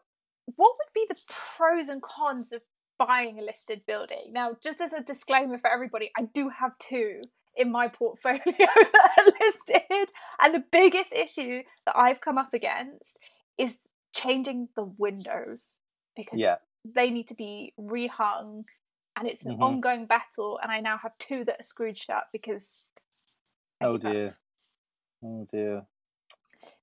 what 0.55 0.75
would 0.77 0.93
be 0.93 1.05
the 1.07 1.19
pros 1.29 1.89
and 1.89 2.01
cons 2.01 2.51
of 2.51 2.63
buying 2.97 3.39
a 3.39 3.41
listed 3.41 3.83
building? 3.87 4.31
Now, 4.31 4.57
just 4.61 4.81
as 4.81 4.93
a 4.93 5.01
disclaimer 5.01 5.57
for 5.59 5.69
everybody, 5.69 6.11
I 6.17 6.23
do 6.33 6.49
have 6.49 6.77
two 6.79 7.21
in 7.57 7.71
my 7.71 7.87
portfolio 7.87 8.39
that 8.45 9.09
are 9.17 9.31
listed. 9.41 10.11
And 10.39 10.53
the 10.53 10.63
biggest 10.71 11.13
issue 11.13 11.63
that 11.85 11.97
I've 11.97 12.21
come 12.21 12.37
up 12.37 12.53
against 12.53 13.17
is 13.57 13.75
changing 14.13 14.69
the 14.75 14.83
windows 14.83 15.71
because 16.15 16.39
yeah. 16.39 16.55
they 16.83 17.09
need 17.09 17.27
to 17.27 17.35
be 17.35 17.73
rehung 17.79 18.65
and 19.15 19.27
it's 19.27 19.45
an 19.45 19.53
mm-hmm. 19.53 19.63
ongoing 19.63 20.05
battle 20.05 20.59
and 20.61 20.71
I 20.71 20.79
now 20.79 20.97
have 20.97 21.17
two 21.17 21.43
that 21.45 21.59
are 21.59 21.63
screwed 21.63 21.97
shut 21.97 22.25
because 22.31 22.83
Oh 23.81 23.97
dear. 23.97 24.37
Oh 25.23 25.47
dear. 25.51 25.85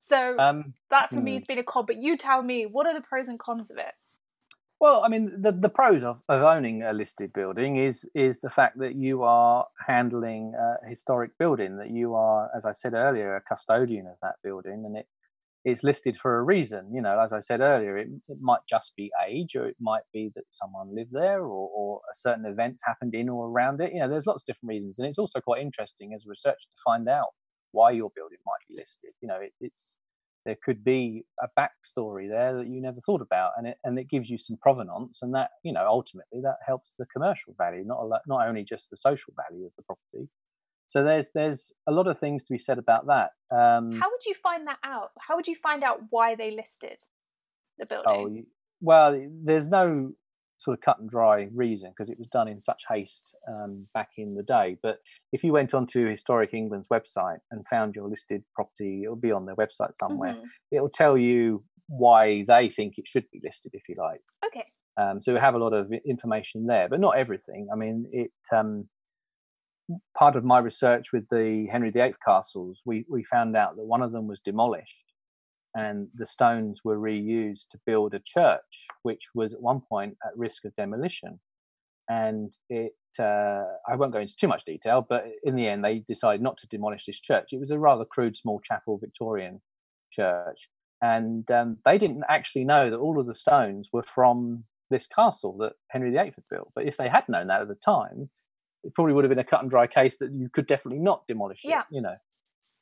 So 0.00 0.38
um, 0.38 0.74
that 0.90 1.10
for 1.10 1.16
mm. 1.16 1.24
me 1.24 1.34
has 1.34 1.44
been 1.44 1.58
a 1.58 1.62
con, 1.62 1.86
but 1.86 2.02
you 2.02 2.16
tell 2.16 2.42
me, 2.42 2.66
what 2.66 2.86
are 2.86 2.94
the 2.94 3.00
pros 3.00 3.28
and 3.28 3.38
cons 3.38 3.70
of 3.70 3.78
it? 3.78 3.94
Well, 4.80 5.02
I 5.02 5.08
mean, 5.08 5.40
the, 5.40 5.52
the 5.52 5.68
pros 5.68 6.02
of, 6.02 6.20
of 6.28 6.42
owning 6.42 6.82
a 6.82 6.92
listed 6.92 7.32
building 7.32 7.76
is 7.76 8.04
is 8.14 8.40
the 8.40 8.50
fact 8.50 8.78
that 8.78 8.94
you 8.96 9.22
are 9.22 9.66
handling 9.86 10.54
a 10.54 10.86
historic 10.86 11.36
building, 11.38 11.78
that 11.78 11.90
you 11.90 12.14
are, 12.14 12.50
as 12.54 12.64
I 12.64 12.72
said 12.72 12.92
earlier, 12.92 13.34
a 13.34 13.40
custodian 13.40 14.06
of 14.06 14.16
that 14.22 14.36
building, 14.42 14.84
and 14.84 14.96
it 14.96 15.08
it's 15.64 15.82
listed 15.82 16.16
for 16.18 16.38
a 16.38 16.42
reason. 16.42 16.90
You 16.94 17.00
know, 17.02 17.18
as 17.18 17.32
I 17.32 17.40
said 17.40 17.60
earlier, 17.60 17.96
it, 17.96 18.08
it 18.28 18.38
might 18.40 18.60
just 18.68 18.92
be 18.96 19.10
age, 19.26 19.56
or 19.56 19.66
it 19.66 19.76
might 19.80 20.02
be 20.12 20.30
that 20.34 20.44
someone 20.50 20.94
lived 20.94 21.12
there, 21.12 21.40
or, 21.42 21.68
or 21.74 22.00
a 22.10 22.14
certain 22.14 22.44
events 22.44 22.82
happened 22.84 23.14
in 23.14 23.28
or 23.28 23.48
around 23.48 23.80
it. 23.80 23.92
You 23.92 24.00
know, 24.00 24.08
there's 24.08 24.26
lots 24.26 24.42
of 24.42 24.46
different 24.46 24.70
reasons, 24.70 24.98
and 24.98 25.08
it's 25.08 25.18
also 25.18 25.40
quite 25.40 25.62
interesting 25.62 26.12
as 26.14 26.24
a 26.26 26.28
researcher 26.28 26.56
to 26.56 26.82
find 26.84 27.08
out 27.08 27.28
why 27.72 27.90
your 27.90 28.10
building 28.14 28.38
might 28.46 28.60
be 28.68 28.76
listed. 28.78 29.12
You 29.20 29.28
know, 29.28 29.40
it, 29.40 29.52
it's 29.60 29.94
there 30.44 30.56
could 30.62 30.84
be 30.84 31.24
a 31.42 31.48
backstory 31.58 32.28
there 32.28 32.54
that 32.58 32.66
you 32.68 32.80
never 32.82 33.00
thought 33.00 33.22
about, 33.22 33.52
and 33.56 33.66
it 33.66 33.78
and 33.84 33.98
it 33.98 34.10
gives 34.10 34.28
you 34.28 34.38
some 34.38 34.58
provenance, 34.60 35.20
and 35.22 35.34
that 35.34 35.50
you 35.62 35.72
know 35.72 35.86
ultimately 35.86 36.40
that 36.42 36.56
helps 36.66 36.94
the 36.98 37.06
commercial 37.06 37.54
value, 37.56 37.84
not 37.84 38.00
a, 38.02 38.20
not 38.26 38.46
only 38.46 38.64
just 38.64 38.90
the 38.90 38.96
social 38.96 39.32
value 39.48 39.64
of 39.66 39.72
the 39.76 39.82
property. 39.82 40.28
So 40.86 41.02
there's 41.02 41.30
there's 41.34 41.72
a 41.88 41.92
lot 41.92 42.06
of 42.06 42.18
things 42.18 42.42
to 42.44 42.52
be 42.52 42.58
said 42.58 42.78
about 42.78 43.06
that. 43.06 43.30
Um, 43.50 43.92
How 44.00 44.10
would 44.10 44.24
you 44.26 44.34
find 44.34 44.66
that 44.68 44.78
out? 44.84 45.10
How 45.18 45.36
would 45.36 45.46
you 45.46 45.54
find 45.54 45.82
out 45.82 46.00
why 46.10 46.34
they 46.34 46.50
listed 46.50 46.98
the 47.78 47.86
building? 47.86 48.44
Oh, 48.46 48.50
well, 48.80 49.28
there's 49.44 49.68
no 49.68 50.12
sort 50.58 50.78
of 50.78 50.80
cut 50.82 50.98
and 50.98 51.10
dry 51.10 51.48
reason 51.54 51.90
because 51.90 52.10
it 52.10 52.18
was 52.18 52.28
done 52.28 52.48
in 52.48 52.60
such 52.60 52.82
haste 52.88 53.36
um, 53.48 53.84
back 53.92 54.10
in 54.16 54.34
the 54.34 54.42
day. 54.42 54.76
But 54.82 54.98
if 55.32 55.42
you 55.42 55.52
went 55.52 55.74
onto 55.74 56.08
Historic 56.08 56.54
England's 56.54 56.88
website 56.88 57.38
and 57.50 57.66
found 57.68 57.94
your 57.94 58.08
listed 58.08 58.42
property, 58.54 59.02
it'll 59.04 59.16
be 59.16 59.32
on 59.32 59.46
their 59.46 59.56
website 59.56 59.94
somewhere. 59.94 60.34
Mm-hmm. 60.34 60.46
It'll 60.72 60.90
tell 60.90 61.18
you 61.18 61.64
why 61.88 62.44
they 62.46 62.68
think 62.68 62.94
it 62.98 63.06
should 63.06 63.24
be 63.32 63.40
listed, 63.44 63.72
if 63.74 63.82
you 63.88 63.96
like. 63.98 64.20
Okay. 64.46 64.64
Um, 64.96 65.20
so 65.20 65.34
we 65.34 65.40
have 65.40 65.54
a 65.54 65.58
lot 65.58 65.72
of 65.72 65.92
information 66.06 66.66
there, 66.66 66.88
but 66.88 67.00
not 67.00 67.16
everything. 67.16 67.68
I 67.72 67.76
mean, 67.76 68.06
it. 68.12 68.30
Um, 68.54 68.88
part 70.16 70.36
of 70.36 70.44
my 70.44 70.58
research 70.58 71.12
with 71.12 71.28
the 71.28 71.66
Henry 71.70 71.90
VIII 71.90 72.14
castles, 72.24 72.80
we 72.84 73.04
we 73.08 73.24
found 73.24 73.56
out 73.56 73.76
that 73.76 73.84
one 73.84 74.02
of 74.02 74.12
them 74.12 74.26
was 74.26 74.40
demolished 74.40 75.04
and 75.74 76.08
the 76.14 76.26
stones 76.26 76.82
were 76.84 76.98
reused 76.98 77.68
to 77.70 77.80
build 77.84 78.14
a 78.14 78.20
church, 78.24 78.86
which 79.02 79.26
was 79.34 79.52
at 79.52 79.60
one 79.60 79.80
point 79.80 80.16
at 80.24 80.36
risk 80.36 80.64
of 80.64 80.74
demolition. 80.76 81.40
And 82.08 82.56
it, 82.68 82.92
uh, 83.18 83.64
I 83.88 83.96
won't 83.96 84.12
go 84.12 84.20
into 84.20 84.36
too 84.36 84.46
much 84.46 84.64
detail, 84.64 85.04
but 85.08 85.24
in 85.42 85.56
the 85.56 85.66
end, 85.66 85.84
they 85.84 86.00
decided 86.00 86.42
not 86.42 86.58
to 86.58 86.68
demolish 86.68 87.06
this 87.06 87.18
church. 87.18 87.48
It 87.52 87.60
was 87.60 87.70
a 87.70 87.78
rather 87.78 88.04
crude, 88.04 88.36
small 88.36 88.60
chapel 88.60 88.98
Victorian 88.98 89.60
church. 90.12 90.68
And 91.02 91.50
um, 91.50 91.78
they 91.84 91.98
didn't 91.98 92.24
actually 92.28 92.64
know 92.64 92.88
that 92.88 92.98
all 92.98 93.18
of 93.18 93.26
the 93.26 93.34
stones 93.34 93.88
were 93.92 94.04
from 94.04 94.64
this 94.90 95.06
castle 95.06 95.56
that 95.58 95.72
Henry 95.88 96.10
VIII 96.10 96.34
had 96.36 96.44
built. 96.50 96.70
But 96.74 96.84
if 96.84 96.96
they 96.96 97.08
had 97.08 97.28
known 97.28 97.48
that 97.48 97.62
at 97.62 97.68
the 97.68 97.74
time, 97.74 98.30
it 98.84 98.94
probably 98.94 99.14
would 99.14 99.24
have 99.24 99.30
been 99.30 99.38
a 99.38 99.44
cut 99.44 99.62
and 99.62 99.70
dry 99.70 99.86
case 99.86 100.18
that 100.18 100.32
you 100.32 100.48
could 100.52 100.66
definitely 100.66 101.00
not 101.00 101.26
demolish 101.26 101.60
yeah. 101.64 101.80
it, 101.80 101.86
you 101.90 102.00
know. 102.00 102.14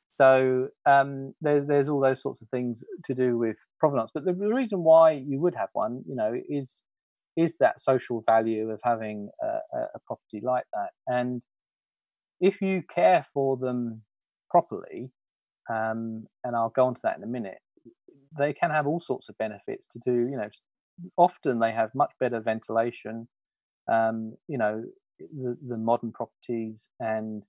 So 0.09 0.67
um, 0.85 1.33
there, 1.41 1.61
there's 1.61 1.89
all 1.89 1.99
those 1.99 2.21
sorts 2.21 2.41
of 2.41 2.49
things 2.49 2.83
to 3.05 3.15
do 3.15 3.37
with 3.37 3.57
provenance. 3.79 4.11
But 4.13 4.25
the, 4.25 4.33
the, 4.33 4.53
reason 4.53 4.83
why 4.83 5.11
you 5.11 5.39
would 5.39 5.55
have 5.55 5.69
one, 5.73 6.03
you 6.07 6.15
know, 6.15 6.33
is 6.47 6.83
is 7.35 7.57
that 7.57 7.79
social 7.79 8.21
value 8.21 8.69
of 8.69 8.79
having 8.83 9.29
a, 9.41 9.77
a 9.95 9.99
property 10.05 10.39
like 10.43 10.65
that. 10.73 10.89
And 11.07 11.41
if 12.39 12.61
you 12.61 12.83
care 12.93 13.25
for 13.33 13.57
them 13.57 14.03
properly, 14.51 15.09
um, 15.67 16.27
and 16.43 16.55
I'll 16.55 16.69
go 16.69 16.85
on 16.85 16.93
to 16.93 17.01
that 17.03 17.17
in 17.17 17.23
a 17.23 17.27
minute, 17.27 17.57
they 18.37 18.53
can 18.53 18.69
have 18.69 18.85
all 18.85 18.99
sorts 18.99 19.29
of 19.29 19.37
benefits 19.39 19.87
to 19.87 19.99
do. 20.05 20.13
You 20.13 20.37
know, 20.37 20.49
often 21.17 21.59
they 21.59 21.71
have 21.71 21.89
much 21.95 22.11
better 22.19 22.39
ventilation. 22.39 23.27
Um, 23.91 24.35
you 24.47 24.59
know, 24.59 24.83
the, 25.31 25.57
the 25.67 25.77
modern 25.77 26.11
properties 26.11 26.87
and 26.99 27.43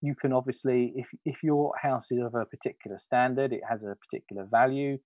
you 0.00 0.14
can 0.14 0.32
obviously 0.32 0.92
if 0.96 1.10
if 1.24 1.42
your 1.42 1.72
house 1.80 2.10
is 2.10 2.20
of 2.20 2.34
a 2.34 2.44
particular 2.44 2.98
standard 2.98 3.52
it 3.52 3.62
has 3.68 3.82
a 3.82 3.96
particular 3.96 4.46
value 4.50 4.98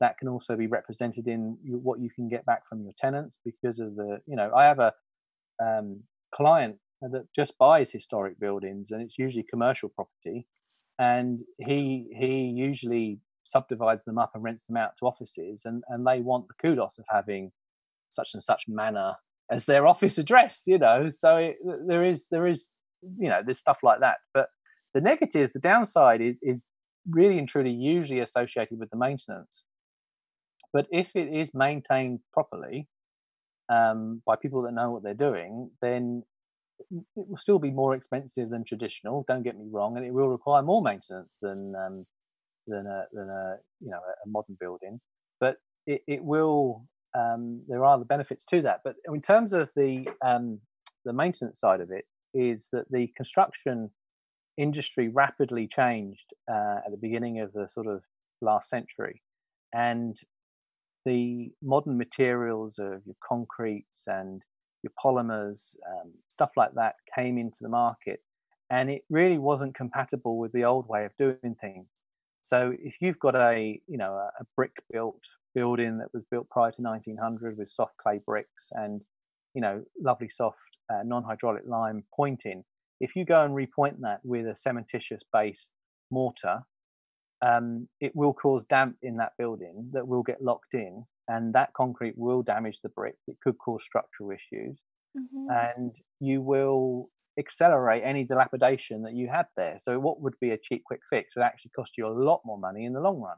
that 0.00 0.16
can 0.18 0.28
also 0.28 0.56
be 0.56 0.66
represented 0.66 1.28
in 1.28 1.56
what 1.62 2.00
you 2.00 2.10
can 2.10 2.28
get 2.28 2.44
back 2.46 2.66
from 2.66 2.82
your 2.82 2.92
tenants 2.98 3.38
because 3.44 3.78
of 3.78 3.94
the 3.96 4.20
you 4.26 4.36
know 4.36 4.50
i 4.56 4.64
have 4.64 4.78
a 4.78 4.92
um, 5.62 6.00
client 6.34 6.76
that 7.02 7.26
just 7.34 7.56
buys 7.58 7.90
historic 7.90 8.38
buildings 8.38 8.90
and 8.90 9.02
it's 9.02 9.18
usually 9.18 9.42
commercial 9.42 9.88
property 9.88 10.46
and 10.98 11.40
he 11.58 12.06
he 12.18 12.44
usually 12.44 13.18
subdivides 13.44 14.04
them 14.04 14.18
up 14.18 14.32
and 14.34 14.44
rents 14.44 14.66
them 14.66 14.76
out 14.76 14.96
to 14.98 15.06
offices 15.06 15.62
and 15.64 15.82
and 15.88 16.06
they 16.06 16.20
want 16.20 16.46
the 16.48 16.54
kudos 16.54 16.98
of 16.98 17.06
having 17.08 17.50
such 18.10 18.30
and 18.34 18.42
such 18.42 18.64
manor 18.68 19.14
as 19.50 19.66
their 19.66 19.86
office 19.86 20.18
address 20.18 20.62
you 20.66 20.78
know? 20.78 21.08
So 21.08 21.36
it, 21.36 21.56
there 21.86 22.04
is 22.04 22.26
there 22.30 22.46
is 22.46 22.68
you 23.02 23.28
know 23.28 23.40
there's 23.44 23.58
stuff 23.58 23.78
like 23.82 24.00
that. 24.00 24.18
But 24.34 24.48
the 24.94 25.00
negatives 25.00 25.52
the 25.52 25.60
downside 25.60 26.20
is, 26.20 26.36
is 26.42 26.66
really 27.08 27.38
and 27.38 27.48
truly 27.48 27.70
usually 27.70 28.20
associated 28.20 28.78
with 28.78 28.90
the 28.90 28.96
maintenance. 28.96 29.62
But 30.72 30.86
if 30.92 31.16
it 31.16 31.28
is 31.32 31.52
maintained 31.52 32.20
properly 32.32 32.86
um, 33.68 34.22
by 34.26 34.36
people 34.36 34.62
that 34.62 34.72
know 34.72 34.90
what 34.90 35.02
they're 35.02 35.14
doing 35.14 35.70
then 35.80 36.22
it 36.90 37.28
will 37.28 37.36
still 37.36 37.58
be 37.58 37.70
more 37.70 37.94
expensive 37.94 38.48
than 38.48 38.64
traditional 38.64 39.24
don't 39.28 39.42
get 39.42 39.58
me 39.58 39.66
wrong 39.70 39.96
and 39.98 40.06
it 40.06 40.14
will 40.14 40.28
require 40.28 40.62
more 40.62 40.80
maintenance 40.80 41.36
than 41.42 41.74
um, 41.76 42.06
than 42.66 42.86
a 42.86 43.04
than 43.12 43.28
a 43.28 43.56
you 43.80 43.90
know 43.90 43.98
a 43.98 44.28
modern 44.28 44.56
building. 44.58 45.00
But 45.40 45.56
it, 45.86 46.02
it 46.06 46.24
will 46.24 46.84
um, 47.18 47.62
there 47.68 47.84
are 47.84 47.98
the 47.98 48.04
benefits 48.04 48.44
to 48.46 48.62
that. 48.62 48.80
But 48.84 48.96
in 49.06 49.20
terms 49.20 49.52
of 49.52 49.70
the 49.74 50.06
um, 50.24 50.60
the 51.04 51.12
maintenance 51.12 51.60
side 51.60 51.80
of 51.80 51.90
it 51.90 52.04
is 52.34 52.68
that 52.72 52.90
the 52.90 53.08
construction 53.16 53.90
industry 54.56 55.08
rapidly 55.08 55.66
changed 55.66 56.34
uh, 56.50 56.78
at 56.84 56.90
the 56.90 56.98
beginning 57.00 57.40
of 57.40 57.52
the 57.52 57.68
sort 57.68 57.86
of 57.86 58.02
last 58.40 58.68
century, 58.68 59.22
and 59.72 60.20
the 61.04 61.50
modern 61.62 61.96
materials 61.96 62.78
of 62.78 63.02
your 63.06 63.16
concretes 63.26 64.04
and 64.06 64.42
your 64.82 64.92
polymers, 65.02 65.74
um, 65.88 66.12
stuff 66.28 66.50
like 66.56 66.74
that, 66.74 66.94
came 67.14 67.38
into 67.38 67.58
the 67.60 67.68
market, 67.68 68.20
and 68.70 68.90
it 68.90 69.02
really 69.10 69.38
wasn't 69.38 69.74
compatible 69.74 70.38
with 70.38 70.52
the 70.52 70.64
old 70.64 70.88
way 70.88 71.04
of 71.04 71.16
doing 71.18 71.56
things. 71.60 71.86
So 72.42 72.72
if 72.82 72.96
you've 73.00 73.18
got 73.18 73.34
a 73.34 73.80
you 73.86 73.98
know 73.98 74.12
a, 74.14 74.44
brick 74.56 74.72
built 74.90 75.20
building 75.54 75.98
that 75.98 76.08
was 76.14 76.24
built 76.30 76.48
prior 76.50 76.70
to 76.72 76.82
1900 76.82 77.58
with 77.58 77.68
soft 77.68 77.96
clay 77.98 78.20
bricks 78.24 78.68
and 78.72 79.02
you 79.54 79.60
know, 79.60 79.82
lovely 80.00 80.28
soft 80.28 80.76
uh, 80.92 81.02
non-hydraulic 81.04 81.64
lime 81.66 82.04
pointing, 82.14 82.64
if 83.00 83.16
you 83.16 83.24
go 83.24 83.44
and 83.44 83.54
repoint 83.54 84.00
that 84.00 84.20
with 84.22 84.46
a 84.46 84.54
cementitious 84.54 85.20
base 85.32 85.70
mortar, 86.10 86.60
um, 87.42 87.88
it 88.00 88.12
will 88.14 88.34
cause 88.34 88.64
damp 88.68 88.96
in 89.02 89.16
that 89.16 89.32
building 89.38 89.90
that 89.92 90.06
will 90.06 90.22
get 90.22 90.42
locked 90.42 90.74
in, 90.74 91.04
and 91.28 91.54
that 91.54 91.72
concrete 91.74 92.14
will 92.16 92.42
damage 92.42 92.80
the 92.82 92.90
brick. 92.90 93.16
It 93.26 93.38
could 93.42 93.56
cause 93.58 93.82
structural 93.82 94.30
issues, 94.30 94.78
mm-hmm. 95.16 95.46
and 95.50 95.92
you 96.20 96.42
will 96.42 97.08
accelerate 97.40 98.02
any 98.04 98.24
dilapidation 98.24 99.02
that 99.02 99.14
you 99.14 99.28
had 99.28 99.46
there. 99.56 99.78
So, 99.80 99.98
what 99.98 100.20
would 100.20 100.34
be 100.40 100.50
a 100.50 100.58
cheap, 100.58 100.84
quick 100.84 101.00
fix 101.10 101.34
would 101.34 101.44
actually 101.44 101.72
cost 101.74 101.98
you 101.98 102.06
a 102.06 102.08
lot 102.08 102.42
more 102.44 102.58
money 102.58 102.84
in 102.84 102.92
the 102.92 103.00
long 103.00 103.20
run. 103.20 103.36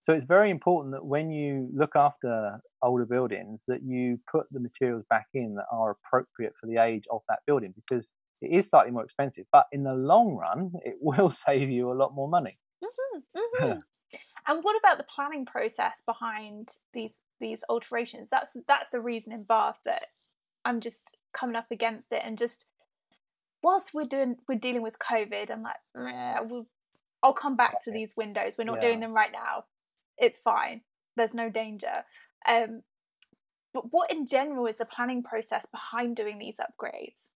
So 0.00 0.12
it's 0.12 0.24
very 0.24 0.50
important 0.50 0.94
that 0.94 1.04
when 1.04 1.30
you 1.30 1.68
look 1.74 1.96
after 1.96 2.60
older 2.82 3.04
buildings, 3.04 3.64
that 3.66 3.82
you 3.82 4.20
put 4.30 4.46
the 4.52 4.60
materials 4.60 5.04
back 5.10 5.26
in 5.34 5.56
that 5.56 5.66
are 5.72 5.90
appropriate 5.90 6.54
for 6.58 6.66
the 6.66 6.78
age 6.78 7.04
of 7.10 7.22
that 7.28 7.40
building, 7.46 7.74
because 7.74 8.12
it 8.40 8.56
is 8.56 8.68
slightly 8.68 8.92
more 8.92 9.02
expensive, 9.02 9.46
but 9.52 9.66
in 9.72 9.82
the 9.82 9.94
long 9.94 10.36
run, 10.36 10.72
it 10.84 10.94
will 11.00 11.30
save 11.30 11.70
you 11.70 11.90
a 11.90 11.94
lot 11.94 12.14
more 12.14 12.28
money. 12.28 12.58
Mm-hmm, 12.84 13.38
mm-hmm. 13.64 13.78
and 14.46 14.64
what 14.64 14.76
about 14.78 14.98
the 14.98 15.04
planning 15.04 15.44
process 15.44 16.02
behind 16.06 16.68
these 16.94 17.14
these 17.40 17.64
alterations? 17.68 18.28
That's 18.30 18.56
that's 18.68 18.90
the 18.90 19.00
reason 19.00 19.32
in 19.32 19.42
Bath 19.42 19.80
that 19.84 20.04
I'm 20.64 20.80
just 20.80 21.16
coming 21.32 21.56
up 21.56 21.72
against 21.72 22.12
it, 22.12 22.22
and 22.24 22.38
just 22.38 22.66
whilst 23.62 23.94
we're 23.94 24.04
doing 24.04 24.36
we're 24.48 24.58
dealing 24.58 24.82
with 24.82 24.98
COVID, 24.98 25.50
I'm 25.50 25.62
like, 25.62 25.76
we'll, 26.50 26.66
I'll 27.22 27.32
come 27.32 27.56
back 27.56 27.82
to 27.84 27.90
these 27.90 28.14
windows. 28.16 28.56
We're 28.58 28.64
not 28.64 28.82
yeah. 28.82 28.88
doing 28.88 29.00
them 29.00 29.12
right 29.12 29.32
now 29.32 29.64
it's 30.18 30.38
fine. 30.38 30.82
There's 31.16 31.34
no 31.34 31.50
danger. 31.50 32.04
Um, 32.46 32.82
but 33.72 33.84
what 33.92 34.10
in 34.10 34.26
general 34.26 34.66
is 34.66 34.78
the 34.78 34.84
planning 34.84 35.22
process 35.22 35.66
behind 35.66 36.16
doing 36.16 36.38
these 36.38 36.58
upgrades? 36.58 37.30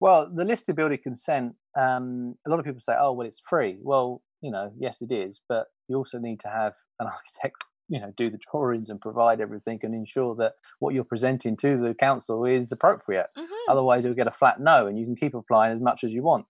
Well, 0.00 0.30
the 0.32 0.44
listed 0.44 0.76
building 0.76 1.00
consent, 1.02 1.54
um, 1.78 2.36
a 2.46 2.50
lot 2.50 2.58
of 2.58 2.64
people 2.64 2.80
say, 2.80 2.94
oh, 2.98 3.12
well, 3.12 3.26
it's 3.26 3.40
free. 3.44 3.78
Well, 3.82 4.22
you 4.40 4.50
know, 4.50 4.72
yes, 4.78 5.02
it 5.02 5.12
is, 5.12 5.40
but 5.48 5.66
you 5.88 5.96
also 5.96 6.18
need 6.18 6.40
to 6.40 6.48
have 6.48 6.72
an 6.98 7.06
architect, 7.12 7.64
you 7.90 8.00
know, 8.00 8.12
do 8.16 8.30
the 8.30 8.38
drawings 8.38 8.88
and 8.88 9.00
provide 9.00 9.40
everything 9.40 9.80
and 9.82 9.94
ensure 9.94 10.34
that 10.36 10.54
what 10.78 10.94
you're 10.94 11.04
presenting 11.04 11.56
to 11.56 11.76
the 11.76 11.92
council 11.92 12.44
is 12.44 12.70
appropriate. 12.70 13.26
Mm-hmm. 13.36 13.70
Otherwise, 13.70 14.04
you'll 14.04 14.14
get 14.14 14.28
a 14.28 14.32
flat 14.32 14.60
no, 14.60 14.86
and 14.86 14.98
you 14.98 15.04
can 15.04 15.16
keep 15.16 15.34
applying 15.34 15.76
as 15.76 15.82
much 15.82 16.04
as 16.04 16.12
you 16.12 16.22
want. 16.22 16.46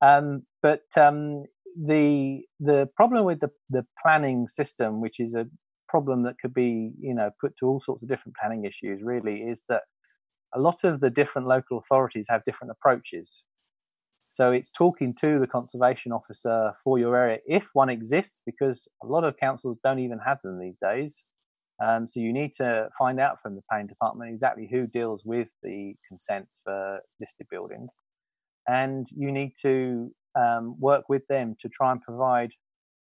Um, 0.00 0.44
but 0.62 0.84
um, 0.96 1.44
the 1.76 2.42
the 2.60 2.88
problem 2.96 3.24
with 3.24 3.40
the 3.40 3.50
the 3.68 3.84
planning 4.00 4.46
system, 4.46 5.00
which 5.00 5.18
is 5.18 5.34
a 5.34 5.46
problem 5.88 6.22
that 6.22 6.38
could 6.40 6.54
be 6.54 6.92
you 7.00 7.14
know 7.14 7.30
put 7.40 7.56
to 7.58 7.66
all 7.66 7.80
sorts 7.80 8.02
of 8.02 8.08
different 8.08 8.36
planning 8.40 8.64
issues 8.64 9.02
really 9.02 9.42
is 9.42 9.64
that 9.68 9.82
a 10.54 10.60
lot 10.60 10.84
of 10.84 11.00
the 11.00 11.10
different 11.10 11.48
local 11.48 11.78
authorities 11.78 12.26
have 12.28 12.44
different 12.44 12.70
approaches 12.70 13.42
so 14.34 14.50
it's 14.50 14.70
talking 14.70 15.14
to 15.14 15.38
the 15.38 15.46
conservation 15.46 16.10
officer 16.12 16.72
for 16.82 16.98
your 16.98 17.16
area 17.16 17.38
if 17.46 17.68
one 17.74 17.88
exists 17.88 18.42
because 18.44 18.88
a 19.02 19.06
lot 19.06 19.24
of 19.24 19.36
councils 19.36 19.78
don't 19.84 20.00
even 20.00 20.18
have 20.18 20.40
them 20.42 20.58
these 20.58 20.78
days 20.78 21.24
um, 21.84 22.06
so 22.06 22.20
you 22.20 22.32
need 22.32 22.52
to 22.52 22.88
find 22.98 23.18
out 23.20 23.40
from 23.40 23.54
the 23.54 23.62
planning 23.68 23.86
department 23.86 24.30
exactly 24.30 24.68
who 24.70 24.86
deals 24.86 25.22
with 25.24 25.48
the 25.62 25.94
consents 26.08 26.60
for 26.64 27.00
listed 27.20 27.46
buildings 27.50 27.98
and 28.68 29.06
you 29.14 29.30
need 29.30 29.52
to 29.60 30.10
um, 30.38 30.76
work 30.78 31.08
with 31.08 31.26
them 31.28 31.54
to 31.60 31.68
try 31.68 31.92
and 31.92 32.00
provide 32.02 32.52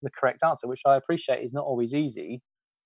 the 0.01 0.09
correct 0.09 0.43
answer, 0.43 0.67
which 0.67 0.81
I 0.85 0.95
appreciate 0.95 1.43
is 1.43 1.53
not 1.53 1.65
always 1.65 1.93
easy, 1.93 2.41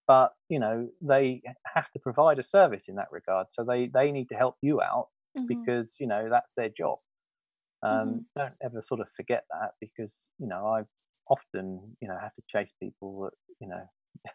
but 0.08 0.32
you 0.50 0.60
know 0.60 0.88
they 1.02 1.42
have 1.76 1.92
to 1.92 2.00
provide 2.00 2.40
a 2.40 2.44
service 2.44 2.86
in 2.88 2.96
that 2.96 3.08
regard. 3.12 3.48
So 3.50 3.64
they 3.64 3.88
they 3.88 4.12
need 4.12 4.30
to 4.30 4.36
help 4.36 4.56
you 4.62 4.82
out 4.82 5.08
mm-hmm. 5.38 5.48
because 5.48 5.96
you 6.00 6.08
know 6.08 6.30
that's 6.30 6.54
their 6.56 6.70
job. 6.70 7.00
Um, 7.88 8.08
mm-hmm. 8.08 8.18
Don't 8.36 8.54
ever 8.64 8.82
sort 8.82 9.02
of 9.02 9.08
forget 9.16 9.44
that 9.52 9.72
because 9.80 10.30
you 10.40 10.48
know 10.48 10.66
I 10.66 10.84
often 11.30 11.96
you 12.02 12.08
know 12.08 12.18
have 12.22 12.34
to 12.36 12.42
chase 12.48 12.74
people 12.82 13.24
that 13.24 13.56
you 13.60 13.68
know 13.68 13.84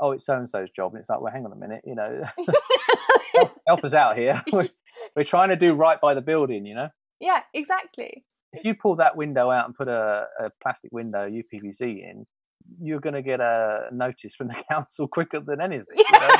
oh 0.00 0.12
it's 0.12 0.26
so 0.26 0.36
and 0.36 0.48
so's 0.48 0.70
job 0.70 0.92
and 0.92 1.00
it's 1.00 1.08
like 1.08 1.20
well 1.20 1.32
hang 1.32 1.44
on 1.44 1.52
a 1.52 1.56
minute 1.56 1.82
you 1.84 1.94
know 1.94 2.22
help, 3.34 3.52
help, 3.68 3.84
us 3.84 3.94
out 3.94 4.18
here 4.18 4.42
we're, 4.52 4.68
we're 5.14 5.24
trying 5.24 5.50
to 5.50 5.56
do 5.56 5.72
right 5.72 6.00
by 6.00 6.14
the 6.14 6.20
building 6.20 6.66
you 6.66 6.74
know 6.74 6.88
yeah 7.20 7.42
exactly 7.54 8.24
if 8.52 8.64
you 8.64 8.74
pull 8.74 8.96
that 8.96 9.16
window 9.16 9.50
out 9.50 9.66
and 9.66 9.74
put 9.74 9.88
a, 9.88 10.26
a 10.38 10.50
plastic 10.62 10.92
window 10.92 11.28
UPVC 11.28 11.80
in, 11.80 12.26
you're 12.80 13.00
going 13.00 13.14
to 13.14 13.22
get 13.22 13.40
a 13.40 13.88
notice 13.92 14.34
from 14.34 14.48
the 14.48 14.62
council 14.70 15.08
quicker 15.08 15.40
than 15.40 15.60
anything. 15.60 15.96
You 15.96 16.04
know? 16.12 16.36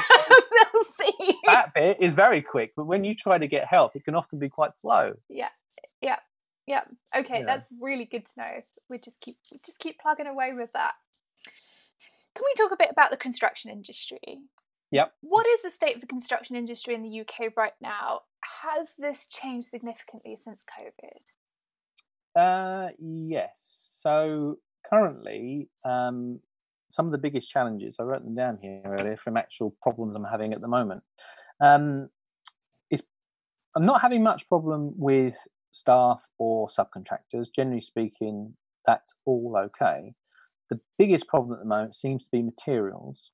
that 1.46 1.74
bit 1.74 1.98
is 2.00 2.12
very 2.12 2.42
quick, 2.42 2.72
but 2.76 2.86
when 2.86 3.04
you 3.04 3.14
try 3.14 3.38
to 3.38 3.46
get 3.46 3.66
help, 3.66 3.96
it 3.96 4.04
can 4.04 4.14
often 4.14 4.38
be 4.38 4.48
quite 4.48 4.72
slow. 4.74 5.14
Yeah, 5.28 5.48
yeah, 6.00 6.16
yeah. 6.66 6.84
Okay, 7.16 7.40
yeah. 7.40 7.46
that's 7.46 7.68
really 7.80 8.04
good 8.04 8.24
to 8.26 8.32
know. 8.40 8.62
We 8.88 8.98
just 8.98 9.20
keep 9.20 9.36
we 9.50 9.58
just 9.64 9.78
keep 9.78 9.98
plugging 10.00 10.26
away 10.26 10.52
with 10.54 10.72
that. 10.72 10.92
Can 12.34 12.44
we 12.44 12.54
talk 12.62 12.72
a 12.72 12.76
bit 12.76 12.90
about 12.90 13.10
the 13.10 13.16
construction 13.16 13.70
industry? 13.70 14.20
Yep. 14.90 15.12
What 15.22 15.46
is 15.46 15.62
the 15.62 15.70
state 15.70 15.94
of 15.94 16.00
the 16.00 16.06
construction 16.06 16.56
industry 16.56 16.94
in 16.94 17.02
the 17.02 17.20
UK 17.20 17.52
right 17.56 17.72
now? 17.80 18.20
Has 18.62 18.88
this 18.98 19.26
changed 19.26 19.68
significantly 19.68 20.36
since 20.42 20.64
COVID? 20.64 21.30
Uh, 22.34 22.90
yes. 22.98 23.90
So 24.00 24.58
currently, 24.88 25.68
um, 25.84 26.40
some 26.90 27.06
of 27.06 27.12
the 27.12 27.18
biggest 27.18 27.48
challenges 27.48 27.96
I 27.98 28.02
wrote 28.02 28.22
them 28.22 28.34
down 28.34 28.58
here 28.60 28.82
earlier 28.84 29.16
from 29.16 29.36
actual 29.36 29.74
problems 29.82 30.14
I'm 30.14 30.24
having 30.24 30.52
at 30.52 30.60
the 30.60 30.68
moment. 30.68 31.02
Um, 31.60 32.10
is 32.90 33.02
I'm 33.74 33.84
not 33.84 34.02
having 34.02 34.22
much 34.22 34.48
problem 34.48 34.92
with 34.96 35.36
staff 35.72 36.20
or 36.38 36.68
subcontractors. 36.68 37.48
Generally 37.54 37.80
speaking, 37.80 38.54
that's 38.86 39.12
all 39.26 39.56
okay. 39.66 40.14
The 40.70 40.78
biggest 40.98 41.26
problem 41.26 41.54
at 41.54 41.58
the 41.58 41.68
moment 41.68 41.94
seems 41.94 42.24
to 42.24 42.30
be 42.32 42.42
materials. 42.42 43.30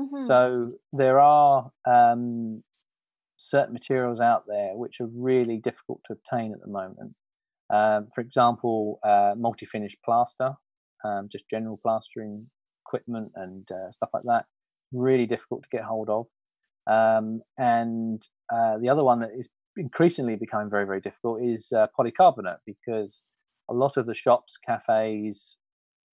Mm-hmm. 0.00 0.24
So 0.26 0.70
there 0.92 1.20
are 1.20 1.70
um, 1.86 2.62
certain 3.36 3.74
materials 3.74 4.20
out 4.20 4.44
there 4.48 4.70
which 4.74 5.00
are 5.00 5.08
really 5.14 5.58
difficult 5.58 6.00
to 6.06 6.14
obtain 6.14 6.52
at 6.52 6.60
the 6.60 6.70
moment. 6.70 7.14
Um, 7.72 8.08
for 8.14 8.20
example, 8.20 8.98
uh, 9.04 9.34
multi-finish 9.36 9.96
plaster, 10.04 10.52
um, 11.04 11.28
just 11.30 11.48
general 11.48 11.78
plastering 11.82 12.48
equipment 12.86 13.32
and 13.34 13.66
uh, 13.70 13.90
stuff 13.90 14.10
like 14.12 14.24
that, 14.24 14.46
really 14.92 15.26
difficult 15.26 15.62
to 15.62 15.68
get 15.76 15.84
hold 15.84 16.08
of. 16.10 16.26
Um, 16.86 17.42
and 17.58 18.20
uh, 18.52 18.78
the 18.78 18.88
other 18.88 19.04
one 19.04 19.20
that 19.20 19.30
is 19.38 19.48
increasingly 19.76 20.36
becoming 20.36 20.70
very, 20.70 20.86
very 20.86 21.00
difficult 21.00 21.42
is 21.42 21.72
uh, 21.72 21.86
polycarbonate 21.98 22.58
because 22.66 23.22
a 23.70 23.74
lot 23.74 23.96
of 23.96 24.06
the 24.06 24.14
shops, 24.14 24.56
cafes, 24.56 25.56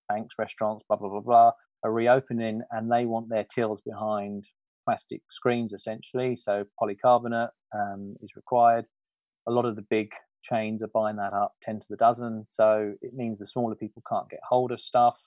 banks, 0.08 0.36
restaurants, 0.38 0.86
blah, 0.88 0.98
blah, 0.98 1.10
blah, 1.10 1.20
blah, 1.20 1.52
are 1.84 1.92
reopening 1.92 2.62
and 2.72 2.92
they 2.92 3.06
want 3.06 3.30
their 3.30 3.44
tills 3.44 3.82
behind 3.82 4.46
plastic 4.86 5.22
screens 5.30 5.74
essentially. 5.74 6.36
So 6.36 6.66
polycarbonate 6.82 7.52
um, 7.76 8.16
is 8.22 8.36
required. 8.36 8.86
A 9.48 9.52
lot 9.52 9.66
of 9.66 9.76
the 9.76 9.86
big 9.90 10.12
chains 10.42 10.82
are 10.82 10.90
buying 10.94 11.18
that 11.18 11.34
up 11.34 11.54
10 11.62 11.82
to 11.82 11.88
the 11.90 11.98
dozen. 11.98 12.46
So 12.48 12.94
it 13.02 13.14
means 13.14 13.40
the 13.40 13.46
smaller 13.46 13.76
people 13.76 14.02
can't 14.10 14.30
get 14.30 14.40
hold 14.48 14.72
of 14.72 14.82
stuff, 14.82 15.22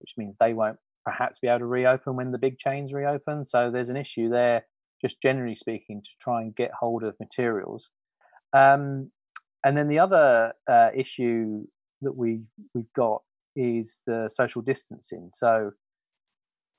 which 0.00 0.14
means 0.16 0.36
they 0.38 0.54
won't 0.54 0.78
perhaps 1.04 1.38
be 1.38 1.48
able 1.48 1.60
to 1.60 1.66
reopen 1.66 2.16
when 2.16 2.30
the 2.30 2.38
big 2.38 2.58
chains 2.58 2.92
reopen. 2.92 3.44
So 3.44 3.70
there's 3.70 3.88
an 3.88 3.96
issue 3.96 4.28
there, 4.28 4.64
just 5.00 5.20
generally 5.20 5.54
speaking, 5.54 6.02
to 6.02 6.10
try 6.20 6.42
and 6.42 6.54
get 6.54 6.70
hold 6.78 7.02
of 7.02 7.14
materials. 7.20 7.90
Um, 8.52 9.10
and 9.64 9.76
then 9.76 9.88
the 9.88 9.98
other 9.98 10.52
uh, 10.68 10.90
issue 10.94 11.64
that 12.02 12.16
we 12.16 12.40
we've 12.74 12.92
got 12.94 13.22
is 13.56 14.00
the 14.06 14.30
social 14.32 14.62
distancing. 14.62 15.30
So 15.34 15.72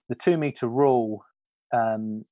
the 0.09 0.15
two 0.15 0.37
meter 0.37 0.67
rule 0.67 1.23
um, 1.73 2.25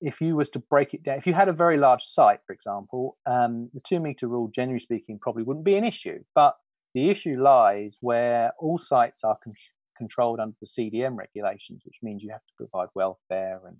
if 0.00 0.20
you 0.20 0.34
was 0.34 0.48
to 0.50 0.58
break 0.58 0.94
it 0.94 1.02
down, 1.02 1.18
if 1.18 1.26
you 1.26 1.34
had 1.34 1.48
a 1.48 1.52
very 1.52 1.76
large 1.76 2.02
site, 2.02 2.40
for 2.46 2.52
example, 2.52 3.18
um, 3.26 3.70
the 3.74 3.80
two 3.80 4.00
meter 4.00 4.28
rule, 4.28 4.48
generally 4.48 4.80
speaking, 4.80 5.18
probably 5.20 5.42
wouldn't 5.42 5.64
be 5.64 5.76
an 5.76 5.84
issue. 5.84 6.20
But 6.34 6.56
the 6.94 7.10
issue 7.10 7.40
lies 7.40 7.98
where 8.00 8.52
all 8.58 8.78
sites 8.78 9.22
are 9.24 9.38
con- 9.42 9.54
controlled 9.96 10.40
under 10.40 10.56
the 10.60 10.66
CDM 10.66 11.16
regulations, 11.16 11.82
which 11.84 11.98
means 12.02 12.22
you 12.22 12.30
have 12.30 12.40
to 12.40 12.54
provide 12.56 12.88
welfare 12.94 13.60
and 13.66 13.76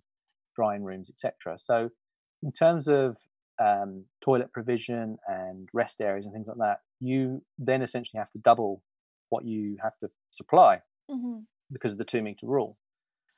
drying 0.55 0.83
rooms, 0.83 1.11
etc. 1.11 1.59
So, 1.59 1.91
in 2.43 2.53
terms 2.53 2.89
of 2.89 3.17
um, 3.61 4.05
toilet 4.23 4.53
provision 4.53 5.19
and 5.27 5.69
rest 5.73 6.01
areas 6.01 6.25
and 6.25 6.33
things 6.33 6.49
like 6.49 6.59
that, 6.59 6.79
you 7.01 7.43
then 7.59 7.83
essentially 7.83 8.19
have 8.19 8.31
to 8.31 8.39
double 8.39 8.83
what 9.29 9.45
you 9.45 9.77
have 9.83 9.97
to 9.99 10.09
supply 10.31 10.81
mm-hmm. 11.11 11.41
because 11.73 11.93
of 11.93 11.99
the 11.99 12.05
two 12.05 12.23
meter 12.23 12.47
rule. 12.47 12.79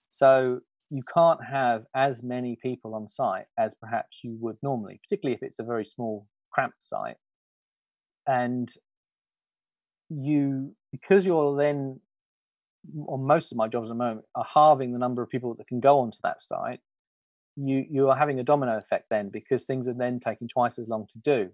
So 0.08 0.60
you 0.90 1.02
can't 1.12 1.40
have 1.44 1.84
as 1.94 2.22
many 2.22 2.56
people 2.62 2.94
on 2.94 3.08
site 3.08 3.46
as 3.58 3.74
perhaps 3.74 4.20
you 4.22 4.36
would 4.40 4.56
normally, 4.62 5.00
particularly 5.02 5.34
if 5.34 5.42
it's 5.42 5.58
a 5.58 5.64
very 5.64 5.84
small, 5.84 6.26
cramped 6.50 6.82
site. 6.82 7.16
And 8.26 8.70
you, 10.10 10.74
because 10.90 11.24
you're 11.24 11.56
then, 11.56 12.00
on 13.08 13.26
most 13.26 13.52
of 13.52 13.58
my 13.58 13.68
jobs 13.68 13.86
at 13.86 13.88
the 13.88 13.94
moment, 13.94 14.26
are 14.34 14.46
halving 14.46 14.92
the 14.92 14.98
number 14.98 15.22
of 15.22 15.30
people 15.30 15.54
that 15.54 15.66
can 15.66 15.80
go 15.80 16.00
onto 16.00 16.18
that 16.22 16.42
site, 16.42 16.80
you 17.56 17.84
you 17.90 18.08
are 18.08 18.16
having 18.16 18.40
a 18.40 18.44
domino 18.44 18.78
effect 18.78 19.06
then 19.10 19.28
because 19.28 19.64
things 19.64 19.88
are 19.88 19.94
then 19.94 20.18
taking 20.18 20.48
twice 20.48 20.78
as 20.78 20.88
long 20.88 21.06
to 21.10 21.18
do 21.18 21.50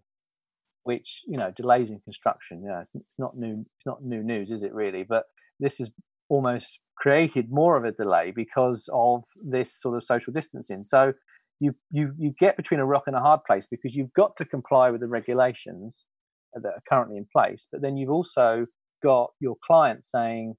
which 0.85 1.23
you 1.27 1.37
know 1.37 1.51
delays 1.51 1.91
in 1.91 1.99
construction 2.01 2.63
you 2.63 2.69
know 2.69 2.79
it's, 2.79 2.91
it's 2.95 3.19
not 3.19 3.37
new 3.37 3.65
it's 3.77 3.87
not 3.87 4.03
new 4.05 4.23
news 4.23 4.51
is 4.51 4.63
it 4.63 4.73
really 4.73 5.03
but 5.03 5.25
this 5.59 5.81
is 5.81 5.91
almost 6.29 6.79
created 6.97 7.51
more 7.51 7.77
of 7.77 7.85
a 7.85 7.93
delay 7.93 8.33
because 8.35 8.89
of 8.93 9.25
this 9.43 9.73
sort 9.81 9.97
of 9.97 10.05
social 10.05 10.33
distancing. 10.33 10.85
So 10.85 11.15
you 11.61 11.75
you 11.91 12.13
you 12.19 12.35
get 12.39 12.57
between 12.57 12.81
a 12.81 12.87
rock 12.87 13.05
and 13.07 13.17
a 13.17 13.21
hard 13.21 13.45
place 13.45 13.67
because 13.67 13.97
you've 13.97 14.13
got 14.13 14.37
to 14.37 14.45
comply 14.45 14.91
with 14.91 15.01
the 15.01 15.09
regulations 15.09 16.05
that 16.55 16.69
are 16.69 16.83
currently 16.89 17.17
in 17.17 17.27
place, 17.33 17.67
but 17.71 17.83
then 17.83 17.97
you've 17.97 18.11
also 18.11 18.67
got 19.03 19.31
your 19.41 19.57
client 19.65 20.05
saying, 20.05 20.55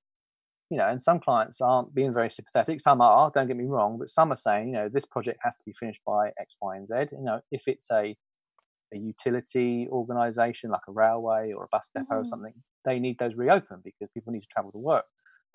you 0.69 0.77
know, 0.77 0.87
and 0.87 1.01
some 1.01 1.19
clients 1.19 1.61
aren't 1.61 1.93
being 1.93 2.13
very 2.13 2.29
sympathetic. 2.29 2.79
Some 2.79 3.01
are, 3.01 3.31
don't 3.33 3.47
get 3.47 3.57
me 3.57 3.65
wrong, 3.65 3.97
but 3.97 4.09
some 4.09 4.31
are 4.31 4.35
saying, 4.35 4.69
you 4.69 4.73
know, 4.73 4.89
this 4.89 5.05
project 5.05 5.39
has 5.43 5.55
to 5.55 5.63
be 5.65 5.73
finished 5.73 6.01
by 6.05 6.27
X, 6.39 6.57
Y, 6.61 6.77
and 6.77 6.87
Z. 6.87 7.15
You 7.15 7.23
know, 7.23 7.41
if 7.51 7.67
it's 7.67 7.89
a 7.91 8.15
a 8.93 8.97
utility 8.97 9.87
organization 9.91 10.71
like 10.71 10.81
a 10.87 10.91
railway 10.91 11.51
or 11.51 11.65
a 11.65 11.67
bus 11.71 11.89
depot 11.95 12.05
mm-hmm. 12.05 12.21
or 12.21 12.25
something, 12.25 12.53
they 12.85 12.99
need 12.99 13.17
those 13.19 13.35
reopened 13.35 13.83
because 13.83 14.09
people 14.13 14.33
need 14.33 14.41
to 14.41 14.47
travel 14.47 14.71
to 14.71 14.79
work. 14.79 15.05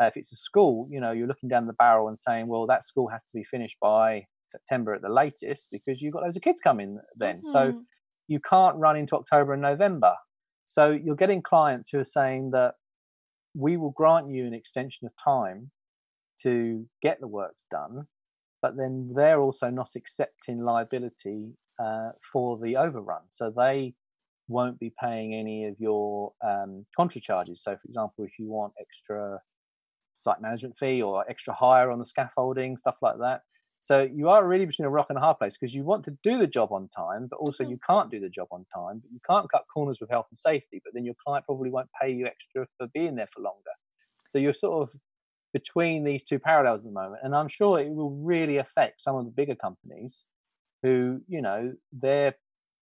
Uh, 0.01 0.07
if 0.07 0.17
it's 0.17 0.33
a 0.33 0.37
school, 0.37 0.89
you 0.91 1.01
know, 1.01 1.13
you're 1.13 1.27
looking 1.27 1.49
down 1.49 1.67
the 1.67 1.73
barrel 1.75 2.09
and 2.09 2.19
saying, 2.19 2.47
well, 2.47 2.67
that 2.67 2.85
school 2.85 3.09
has 3.09 3.23
to 3.23 3.31
be 3.35 3.45
finished 3.45 3.77
by 3.81 4.25
September 4.49 4.93
at 4.93 5.03
the 5.03 5.09
latest 5.09 5.69
because 5.73 6.01
you've 6.01 6.13
got 6.13 6.23
loads 6.23 6.37
of 6.37 6.43
kids 6.43 6.61
coming 6.61 6.99
then. 7.17 7.39
Mm-hmm. 7.39 7.53
So 7.53 7.83
you 8.29 8.41
can't 8.41 8.77
run 8.77 8.97
into 8.97 9.17
October 9.17 9.53
and 9.53 9.63
November. 9.63 10.15
So 10.65 10.91
you're 10.91 11.17
getting 11.17 11.43
clients 11.43 11.91
who 11.91 11.99
are 11.99 12.05
saying 12.05 12.51
that 12.53 12.75
we 13.55 13.77
will 13.77 13.91
grant 13.91 14.29
you 14.29 14.47
an 14.47 14.55
extension 14.55 15.07
of 15.07 15.13
time 15.17 15.71
to 16.43 16.85
get 17.03 17.21
the 17.21 17.29
works 17.29 17.65
done, 17.71 18.07
but 18.61 18.77
then 18.77 19.13
they're 19.15 19.41
also 19.41 19.71
not 19.71 19.91
accepting 19.97 20.63
liability 20.63 21.51
uh, 21.79 22.11
for 22.33 22.59
the 22.59 22.77
overrun. 22.77 23.23
So 23.31 23.53
they 23.57 23.95
won't 24.49 24.79
be 24.79 24.93
paying 25.01 25.35
any 25.35 25.67
of 25.67 25.77
your 25.79 26.33
um, 26.43 26.85
contra 26.97 27.21
charges. 27.21 27.63
So, 27.63 27.73
for 27.77 27.89
example, 27.89 28.25
if 28.25 28.39
you 28.39 28.47
want 28.47 28.75
extra 28.81 29.41
site 30.13 30.41
management 30.41 30.77
fee 30.77 31.03
or 31.03 31.29
extra 31.29 31.53
hire 31.53 31.91
on 31.91 31.99
the 31.99 32.05
scaffolding, 32.05 32.77
stuff 32.77 32.97
like 33.03 33.19
that. 33.19 33.43
So 33.85 34.09
you 34.11 34.31
are 34.31 34.49
really 34.49 34.65
between 34.65 34.87
a 34.87 34.91
rock 34.91 35.09
and 35.11 35.19
a 35.19 35.21
hard 35.21 35.39
place 35.39 35.59
because 35.61 35.75
you 35.75 35.85
want 35.85 36.07
to 36.07 36.17
do 36.23 36.39
the 36.39 36.47
job 36.47 36.73
on 36.73 36.89
time, 36.89 37.27
but 37.31 37.37
also 37.37 37.63
mm-hmm. 37.65 37.73
you 37.73 37.79
can't 37.87 38.11
do 38.11 38.19
the 38.19 38.31
job 38.31 38.49
on 38.51 38.65
time. 38.75 39.03
But 39.03 39.13
you 39.13 39.21
can't 39.29 39.47
cut 39.53 39.65
corners 39.73 39.99
with 40.01 40.09
health 40.09 40.25
and 40.31 40.39
safety, 40.39 40.81
but 40.83 40.95
then 40.95 41.05
your 41.05 41.15
client 41.23 41.45
probably 41.45 41.69
won't 41.69 41.91
pay 42.01 42.11
you 42.11 42.25
extra 42.25 42.67
for 42.79 42.87
being 42.95 43.15
there 43.15 43.27
for 43.27 43.43
longer. 43.43 43.75
So 44.27 44.39
you're 44.39 44.55
sort 44.55 44.89
of 44.89 44.99
between 45.53 46.03
these 46.03 46.25
two 46.25 46.39
parallels 46.39 46.81
at 46.81 46.95
the 46.95 46.99
moment, 46.99 47.21
and 47.25 47.37
I'm 47.37 47.47
sure 47.47 47.79
it 47.79 47.95
will 47.95 48.13
really 48.13 48.57
affect 48.57 49.03
some 49.03 49.17
of 49.17 49.27
the 49.27 49.31
bigger 49.31 49.55
companies 49.55 50.25
who, 50.83 51.21
you 51.29 51.43
know, 51.43 51.75
their 51.93 52.37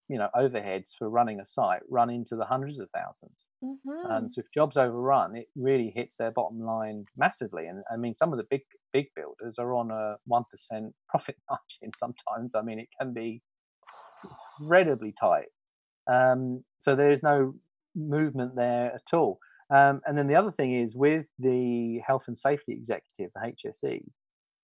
you 0.08 0.18
know 0.18 0.28
overheads 0.36 0.90
for 0.96 1.10
running 1.10 1.40
a 1.40 1.46
site 1.46 1.80
run 1.88 2.10
into 2.10 2.36
the 2.36 2.44
hundreds 2.44 2.78
of 2.78 2.88
1000s 2.94 3.22
mm-hmm. 3.64 4.10
um, 4.10 4.28
so 4.28 4.40
if 4.40 4.52
jobs 4.52 4.76
overrun, 4.76 5.34
it 5.34 5.46
really 5.56 5.92
hits 5.94 6.16
their 6.16 6.30
bottom 6.30 6.60
line 6.60 7.06
massively. 7.16 7.66
And 7.66 7.82
I 7.92 7.96
mean, 7.96 8.14
some 8.14 8.32
of 8.32 8.38
the 8.38 8.46
big 8.50 8.62
big 8.92 9.06
builders 9.16 9.58
are 9.58 9.74
on 9.74 9.90
a 9.90 10.16
one 10.26 10.44
percent 10.50 10.94
profit 11.08 11.36
margin. 11.50 11.92
Sometimes, 11.96 12.54
I 12.54 12.62
mean, 12.62 12.78
it 12.78 12.88
can 12.98 13.12
be 13.12 13.42
incredibly 14.60 15.12
tight. 15.18 15.48
Um, 16.10 16.64
so 16.78 16.96
there 16.96 17.10
is 17.10 17.22
no 17.22 17.54
movement 17.94 18.56
there 18.56 18.94
at 18.94 19.14
all. 19.16 19.38
Um, 19.70 20.00
and 20.06 20.18
then 20.18 20.26
the 20.26 20.34
other 20.34 20.50
thing 20.50 20.72
is 20.72 20.94
with 20.94 21.26
the 21.38 22.00
health 22.06 22.24
and 22.26 22.36
safety 22.36 22.72
executive, 22.72 23.30
the 23.34 23.52
HSE, 23.52 24.02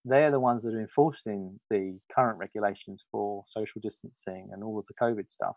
they're 0.05 0.31
the 0.31 0.41
ones 0.41 0.63
that 0.63 0.75
are 0.75 0.81
enforcing 0.81 1.59
the 1.71 1.99
current 2.15 2.39
regulations 2.39 3.05
for 3.11 3.43
social 3.47 3.81
distancing 3.81 4.49
and 4.53 4.63
all 4.63 4.79
of 4.79 4.87
the 4.87 4.95
COVID 4.95 5.29
stuff. 5.29 5.57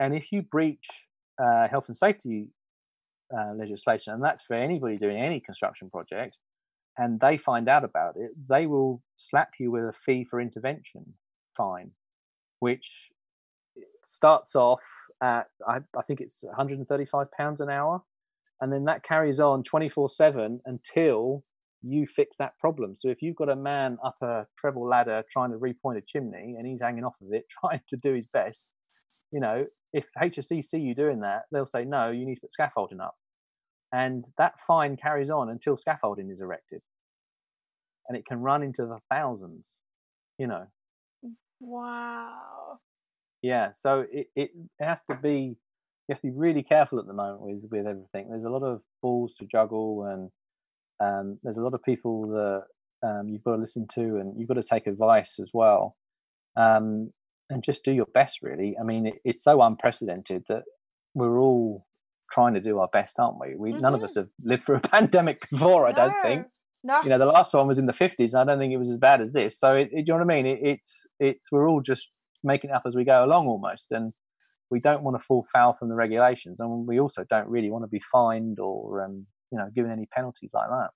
And 0.00 0.14
if 0.14 0.30
you 0.32 0.42
breach 0.42 0.86
uh, 1.42 1.68
health 1.68 1.88
and 1.88 1.96
safety 1.96 2.48
uh, 3.36 3.52
legislation, 3.54 4.14
and 4.14 4.22
that's 4.22 4.42
for 4.42 4.54
anybody 4.54 4.96
doing 4.96 5.18
any 5.18 5.40
construction 5.40 5.90
project, 5.90 6.38
and 6.98 7.20
they 7.20 7.36
find 7.36 7.68
out 7.68 7.84
about 7.84 8.16
it, 8.16 8.30
they 8.48 8.66
will 8.66 9.02
slap 9.16 9.50
you 9.58 9.70
with 9.70 9.84
a 9.84 9.92
fee 9.92 10.24
for 10.24 10.40
intervention 10.40 11.14
fine, 11.56 11.90
which 12.60 13.10
starts 14.04 14.54
off 14.54 14.84
at 15.22 15.46
I, 15.66 15.78
I 15.96 16.02
think 16.06 16.20
it's 16.20 16.42
135 16.42 17.30
pounds 17.32 17.60
an 17.60 17.70
hour, 17.70 18.02
and 18.60 18.72
then 18.72 18.84
that 18.84 19.02
carries 19.02 19.40
on 19.40 19.62
24 19.62 20.08
seven 20.10 20.60
until 20.66 21.44
you 21.82 22.06
fix 22.06 22.36
that 22.38 22.58
problem. 22.58 22.94
So 22.96 23.08
if 23.08 23.22
you've 23.22 23.36
got 23.36 23.48
a 23.48 23.56
man 23.56 23.98
up 24.04 24.16
a 24.22 24.46
treble 24.58 24.88
ladder 24.88 25.22
trying 25.30 25.52
to 25.52 25.58
repoint 25.58 25.98
a 25.98 26.00
chimney 26.00 26.56
and 26.58 26.66
he's 26.66 26.82
hanging 26.82 27.04
off 27.04 27.16
of 27.22 27.32
it, 27.32 27.44
trying 27.60 27.82
to 27.88 27.96
do 27.96 28.14
his 28.14 28.26
best, 28.26 28.68
you 29.30 29.40
know, 29.40 29.66
if 29.92 30.08
HSE 30.20 30.64
see 30.64 30.78
you 30.78 30.94
doing 30.94 31.20
that, 31.20 31.42
they'll 31.52 31.66
say, 31.66 31.84
no, 31.84 32.10
you 32.10 32.26
need 32.26 32.36
to 32.36 32.40
put 32.42 32.52
scaffolding 32.52 33.00
up. 33.00 33.14
And 33.92 34.26
that 34.38 34.58
fine 34.58 34.96
carries 34.96 35.30
on 35.30 35.48
until 35.48 35.76
scaffolding 35.76 36.30
is 36.30 36.40
erected. 36.40 36.80
And 38.08 38.16
it 38.16 38.26
can 38.26 38.40
run 38.40 38.62
into 38.62 38.86
the 38.86 38.98
thousands, 39.10 39.78
you 40.38 40.46
know. 40.46 40.66
Wow. 41.60 42.78
Yeah. 43.42 43.72
So 43.72 44.06
it, 44.12 44.28
it 44.36 44.50
has 44.80 45.02
to 45.04 45.14
be, 45.14 45.56
you 46.08 46.12
have 46.12 46.20
to 46.20 46.28
be 46.28 46.32
really 46.32 46.62
careful 46.62 46.98
at 46.98 47.06
the 47.06 47.12
moment 47.12 47.40
with, 47.40 47.62
with 47.70 47.86
everything. 47.86 48.28
There's 48.28 48.44
a 48.44 48.50
lot 48.50 48.62
of 48.62 48.82
balls 49.02 49.34
to 49.34 49.46
juggle 49.46 50.04
and 50.04 50.30
um, 51.00 51.38
there's 51.42 51.56
a 51.56 51.62
lot 51.62 51.74
of 51.74 51.82
people 51.82 52.28
that 52.28 52.64
um, 53.08 53.28
you've 53.28 53.44
got 53.44 53.52
to 53.52 53.60
listen 53.60 53.86
to 53.94 54.18
and 54.18 54.38
you've 54.38 54.48
got 54.48 54.54
to 54.54 54.62
take 54.62 54.86
advice 54.86 55.38
as 55.40 55.50
well. 55.52 55.96
Um, 56.56 57.12
and 57.50 57.62
just 57.62 57.84
do 57.84 57.92
your 57.92 58.06
best 58.14 58.42
really 58.42 58.76
i 58.80 58.82
mean 58.82 59.06
it, 59.06 59.14
it's 59.24 59.42
so 59.42 59.62
unprecedented 59.62 60.42
that 60.48 60.62
we're 61.14 61.38
all 61.38 61.86
trying 62.30 62.54
to 62.54 62.60
do 62.60 62.78
our 62.78 62.88
best 62.92 63.18
aren't 63.18 63.38
we? 63.40 63.54
We 63.56 63.72
mm-hmm. 63.72 63.80
none 63.80 63.94
of 63.94 64.02
us 64.02 64.14
have 64.16 64.28
lived 64.42 64.64
through 64.64 64.76
a 64.76 64.80
pandemic 64.96 65.48
before 65.50 65.86
i 65.86 65.92
don't 65.92 66.14
think. 66.22 66.46
No. 66.84 67.02
you 67.02 67.08
know 67.08 67.18
the 67.18 67.26
last 67.26 67.52
one 67.52 67.66
was 67.66 67.78
in 67.78 67.86
the 67.86 67.92
50s 67.92 68.32
and 68.32 68.36
i 68.36 68.44
don't 68.44 68.60
think 68.60 68.72
it 68.72 68.78
was 68.78 68.90
as 68.90 68.96
bad 68.96 69.20
as 69.20 69.32
this. 69.32 69.58
So 69.58 69.74
it, 69.74 69.88
it, 69.92 70.04
do 70.06 70.12
you 70.12 70.18
know 70.18 70.24
what 70.24 70.32
i 70.32 70.36
mean? 70.36 70.46
It, 70.46 70.60
it's 70.62 71.06
it's 71.18 71.50
we're 71.50 71.68
all 71.68 71.80
just 71.80 72.10
making 72.44 72.70
it 72.70 72.74
up 72.74 72.82
as 72.86 72.94
we 72.94 73.04
go 73.04 73.24
along 73.24 73.46
almost 73.46 73.90
and 73.90 74.12
we 74.70 74.80
don't 74.80 75.02
want 75.02 75.18
to 75.18 75.24
fall 75.24 75.46
foul 75.52 75.74
from 75.78 75.88
the 75.88 75.94
regulations 75.94 76.60
and 76.60 76.86
we 76.86 77.00
also 77.00 77.24
don't 77.28 77.48
really 77.48 77.70
want 77.70 77.84
to 77.84 77.88
be 77.88 78.00
fined 78.00 78.58
or 78.58 79.02
um, 79.02 79.26
you 79.50 79.58
know 79.58 79.68
given 79.74 79.90
any 79.90 80.06
penalties 80.06 80.50
like 80.52 80.68
that. 80.68 80.90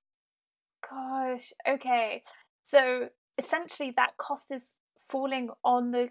Gosh 0.88 1.52
okay. 1.68 2.22
So 2.62 3.08
essentially 3.38 3.92
that 3.96 4.16
cost 4.16 4.52
is 4.52 4.74
falling 5.08 5.50
on 5.64 5.90
the 5.90 6.10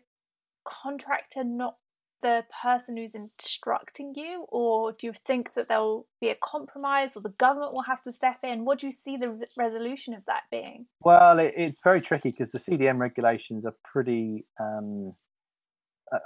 contractor 0.66 1.44
not 1.44 1.76
the 2.22 2.46
person 2.62 2.98
who's 2.98 3.16
instructing 3.16 4.14
you, 4.16 4.46
or 4.50 4.92
do 4.92 5.08
you 5.08 5.14
think 5.26 5.54
that 5.54 5.70
there'll 5.70 6.08
be 6.20 6.30
a 6.30 6.36
compromise, 6.36 7.16
or 7.16 7.22
the 7.22 7.30
government 7.30 7.74
will 7.74 7.84
have 7.84 8.02
to 8.04 8.12
step 8.12 8.40
in? 8.44 8.66
What 8.66 8.80
do 8.80 8.88
you 8.88 8.92
see 8.92 9.18
the 9.18 9.46
resolution 9.58 10.14
of 10.14 10.26
that 10.26 10.44
being? 10.52 10.88
Well, 11.02 11.40
it, 11.40 11.54
it's 11.56 11.82
very 11.84 12.02
tricky 12.02 12.30
because 12.30 12.52
the 12.52 12.60
CDM 12.60 13.00
regulations 13.00 13.66
are 13.66 13.76
pretty. 13.84 14.46
Um, 14.60 15.14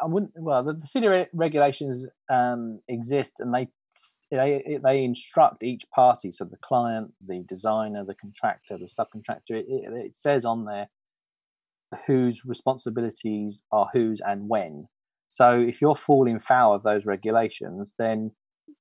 I 0.02 0.06
wouldn't. 0.06 0.32
Well, 0.36 0.64
the, 0.64 0.74
the 0.74 0.88
CDM 0.88 1.28
regulations 1.34 2.06
um, 2.30 2.80
exist, 2.88 3.34
and 3.40 3.54
they 3.54 3.68
they 4.32 4.80
they 4.84 5.04
instruct 5.04 5.64
each 5.64 5.84
party, 5.94 6.32
so 6.32 6.46
the 6.46 6.58
client, 6.64 7.12
the 7.26 7.44
designer, 7.48 8.04
the 8.04 8.16
contractor, 8.16 8.78
the 8.78 8.86
subcontractor. 8.86 9.52
It, 9.52 9.66
it, 9.68 9.94
it 9.94 10.16
says 10.16 10.46
on 10.46 10.66
there 10.66 10.88
whose 12.08 12.46
responsibilities 12.46 13.64
are 13.72 13.90
whose 13.94 14.22
and 14.22 14.50
when. 14.50 14.88
So 15.34 15.58
if 15.58 15.82
you're 15.82 15.96
falling 15.96 16.38
foul 16.38 16.76
of 16.76 16.84
those 16.84 17.08
regulations, 17.08 17.96
then 17.98 18.30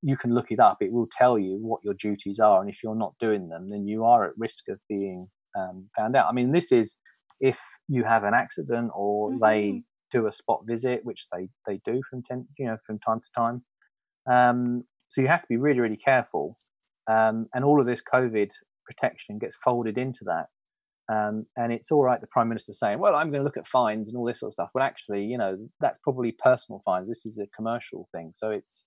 you 0.03 0.19
can 0.19 0.35
look 0.35 0.53
it 0.53 0.61
up. 0.61 0.77
It 0.83 0.93
will 0.93 1.09
tell 1.11 1.39
you 1.39 1.57
what 1.63 1.81
your 1.83 1.95
duties 1.95 2.39
are, 2.39 2.61
and 2.61 2.69
if 2.69 2.83
you're 2.85 2.95
not 2.95 3.15
doing 3.19 3.49
them, 3.49 3.71
then 3.71 3.87
you 3.87 4.05
are 4.05 4.27
at 4.27 4.37
risk 4.37 4.65
of 4.69 4.79
being 4.87 5.29
um, 5.59 5.89
found 5.97 6.15
out. 6.15 6.27
I 6.29 6.33
mean, 6.33 6.53
this 6.53 6.71
is 6.71 6.99
if 7.41 7.59
you 7.89 8.05
have 8.05 8.25
an 8.25 8.35
accident 8.35 8.91
or 8.95 9.31
mm-hmm. 9.31 9.39
they 9.43 9.83
do 10.11 10.27
a 10.27 10.33
spot 10.33 10.61
visit, 10.67 11.01
which 11.05 11.25
they 11.33 11.49
they 11.67 11.81
do 11.87 12.03
from 12.11 12.23
ten, 12.23 12.47
you 12.59 12.67
know, 12.67 12.77
from 12.87 12.99
time 12.99 13.21
to 13.21 13.31
time. 13.35 13.65
Um, 14.31 14.85
so 15.09 15.23
you 15.23 15.29
have 15.29 15.41
to 15.41 15.49
be 15.49 15.57
really, 15.57 15.81
really 15.81 15.97
careful. 15.97 16.59
Um, 17.11 17.47
and 17.55 17.65
all 17.65 17.81
of 17.81 17.87
this 17.87 18.03
COVID 18.03 18.51
protection 18.85 19.39
gets 19.39 19.57
folded 19.57 19.97
into 19.97 20.25
that. 20.25 20.49
Um, 21.11 21.47
and 21.57 21.73
it's 21.73 21.91
all 21.91 22.03
right, 22.03 22.21
the 22.21 22.27
prime 22.29 22.49
minister 22.49 22.73
saying, 22.73 22.99
"Well, 22.99 23.15
I'm 23.15 23.31
going 23.31 23.41
to 23.41 23.45
look 23.45 23.57
at 23.57 23.67
fines 23.67 24.09
and 24.09 24.17
all 24.17 24.25
this 24.25 24.41
sort 24.41 24.51
of 24.51 24.55
stuff." 24.55 24.71
Well, 24.75 24.85
actually, 24.85 25.25
you 25.25 25.39
know, 25.39 25.57
that's 25.81 25.99
probably 25.99 26.33
personal 26.33 26.83
fines. 26.85 27.09
This 27.09 27.27
is 27.27 27.39
a 27.39 27.47
commercial 27.55 28.09
thing, 28.13 28.33
so 28.35 28.51
it's, 28.51 28.85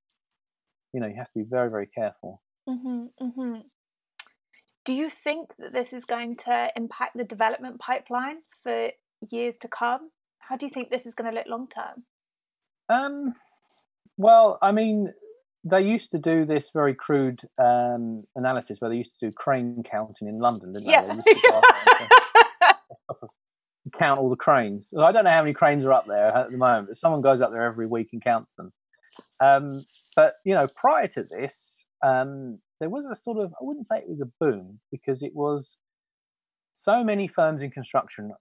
you 0.94 1.02
know, 1.02 1.08
you 1.08 1.16
have 1.18 1.28
to 1.28 1.40
be 1.40 1.46
very, 1.50 1.70
very 1.70 1.88
careful. 1.88 2.42
Mm-hmm, 2.70 3.06
mm-hmm. 3.22 3.60
Do 4.86 4.94
you 4.94 5.10
think 5.10 5.56
that 5.58 5.74
this 5.74 5.94
is 5.94 6.06
going 6.06 6.38
to 6.38 6.72
impact 6.76 7.18
the 7.18 7.24
development 7.24 7.80
pipeline 7.80 8.38
for 8.64 8.92
years 9.30 9.58
to 9.60 9.68
come? 9.68 10.12
How 10.40 10.56
do 10.56 10.66
you 10.66 10.70
think 10.70 10.90
this 10.90 11.06
is 11.06 11.16
going 11.16 11.30
to 11.30 11.36
look 11.36 11.48
long 11.48 11.68
term? 11.68 12.04
Um, 12.88 13.34
well, 14.18 14.60
I 14.62 14.72
mean, 14.72 15.12
they 15.66 15.82
used 15.82 16.12
to 16.12 16.20
do 16.20 16.46
this 16.46 16.70
very 16.70 16.94
crude 16.94 17.42
um, 17.58 18.24
analysis 18.36 18.80
where 18.80 18.90
they 18.90 18.98
used 18.98 19.20
to 19.20 19.28
do 19.28 19.32
crane 19.32 19.82
counting 19.84 20.28
in 20.28 20.38
London, 20.38 20.72
didn't 20.72 20.86
they? 20.86 20.92
Yeah. 20.92 21.20
they 21.26 21.36
count 23.94 24.20
all 24.20 24.30
the 24.30 24.36
cranes. 24.36 24.94
I 24.98 25.12
don't 25.12 25.24
know 25.24 25.32
how 25.32 25.42
many 25.42 25.54
cranes 25.54 25.84
are 25.84 25.92
up 25.92 26.06
there 26.06 26.28
at 26.28 26.52
the 26.52 26.58
moment, 26.58 26.90
but 26.90 26.98
someone 26.98 27.22
goes 27.22 27.42
up 27.42 27.52
there 27.52 27.64
every 27.64 27.88
week 27.88 28.10
and 28.14 28.24
counts 28.24 28.52
them. 28.52 28.72
Um, 29.40 29.84
but 30.16 30.36
you 30.46 30.54
know, 30.54 30.68
prior 30.76 31.08
to 31.10 31.24
this, 31.24 31.84
um, 32.04 32.60
there 32.80 32.90
was 32.90 33.06
a 33.06 33.16
sort 33.16 33.40
of 33.40 33.52
I 33.60 33.64
wouldn't 33.64 33.88
say 33.88 33.98
it 33.98 34.10
was 34.10 34.22
a 34.22 34.32
boom 34.40 34.80
because 34.92 35.24
it 35.24 35.34
was 35.34 35.78
so 36.74 37.04
many 37.04 37.28
firms 37.28 37.64
in 37.64 37.72
construction, 37.72 38.32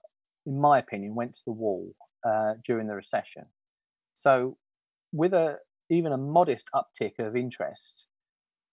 in 0.45 0.61
my 0.61 0.79
opinion, 0.79 1.15
went 1.15 1.35
to 1.35 1.43
the 1.47 1.53
wall 1.53 1.95
uh, 2.23 2.55
during 2.67 2.87
the 2.87 2.95
recession. 2.95 3.47
So 4.13 4.59
with 5.13 5.33
a 5.33 5.59
even 5.91 6.13
a 6.13 6.17
modest 6.17 6.69
uptick 6.75 7.19
of 7.19 7.37
interest, 7.37 8.07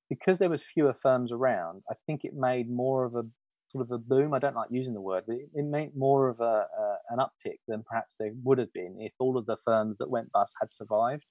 because 0.10 0.38
there 0.38 0.50
was 0.50 0.62
fewer 0.62 0.94
firms 0.94 1.32
around, 1.32 1.84
I 1.90 1.96
think 2.06 2.24
it 2.24 2.34
made 2.34 2.70
more 2.70 3.06
of 3.06 3.16
a 3.16 3.24
sort 3.72 3.86
of 3.86 3.92
a 3.92 3.98
boom. 3.98 4.34
I 4.34 4.40
don't 4.40 4.56
like 4.56 4.70
using 4.70 4.94
the 4.94 5.02
word, 5.02 5.24
but 5.28 5.38
it, 5.38 5.50
it 5.54 5.66
made 5.66 5.96
more 5.96 6.28
of 6.30 6.40
a, 6.40 6.66
a, 6.78 6.98
an 7.10 7.20
uptick 7.20 7.60
than 7.68 7.84
perhaps 7.84 8.16
there 8.20 8.32
would 8.44 8.58
have 8.58 8.72
been 8.74 8.98
if 9.00 9.14
all 9.20 9.38
of 9.38 9.46
the 9.46 9.58
firms 9.64 9.98
that 10.00 10.10
went 10.10 10.32
bust 10.32 10.54
had 10.60 10.72
survived. 10.72 11.28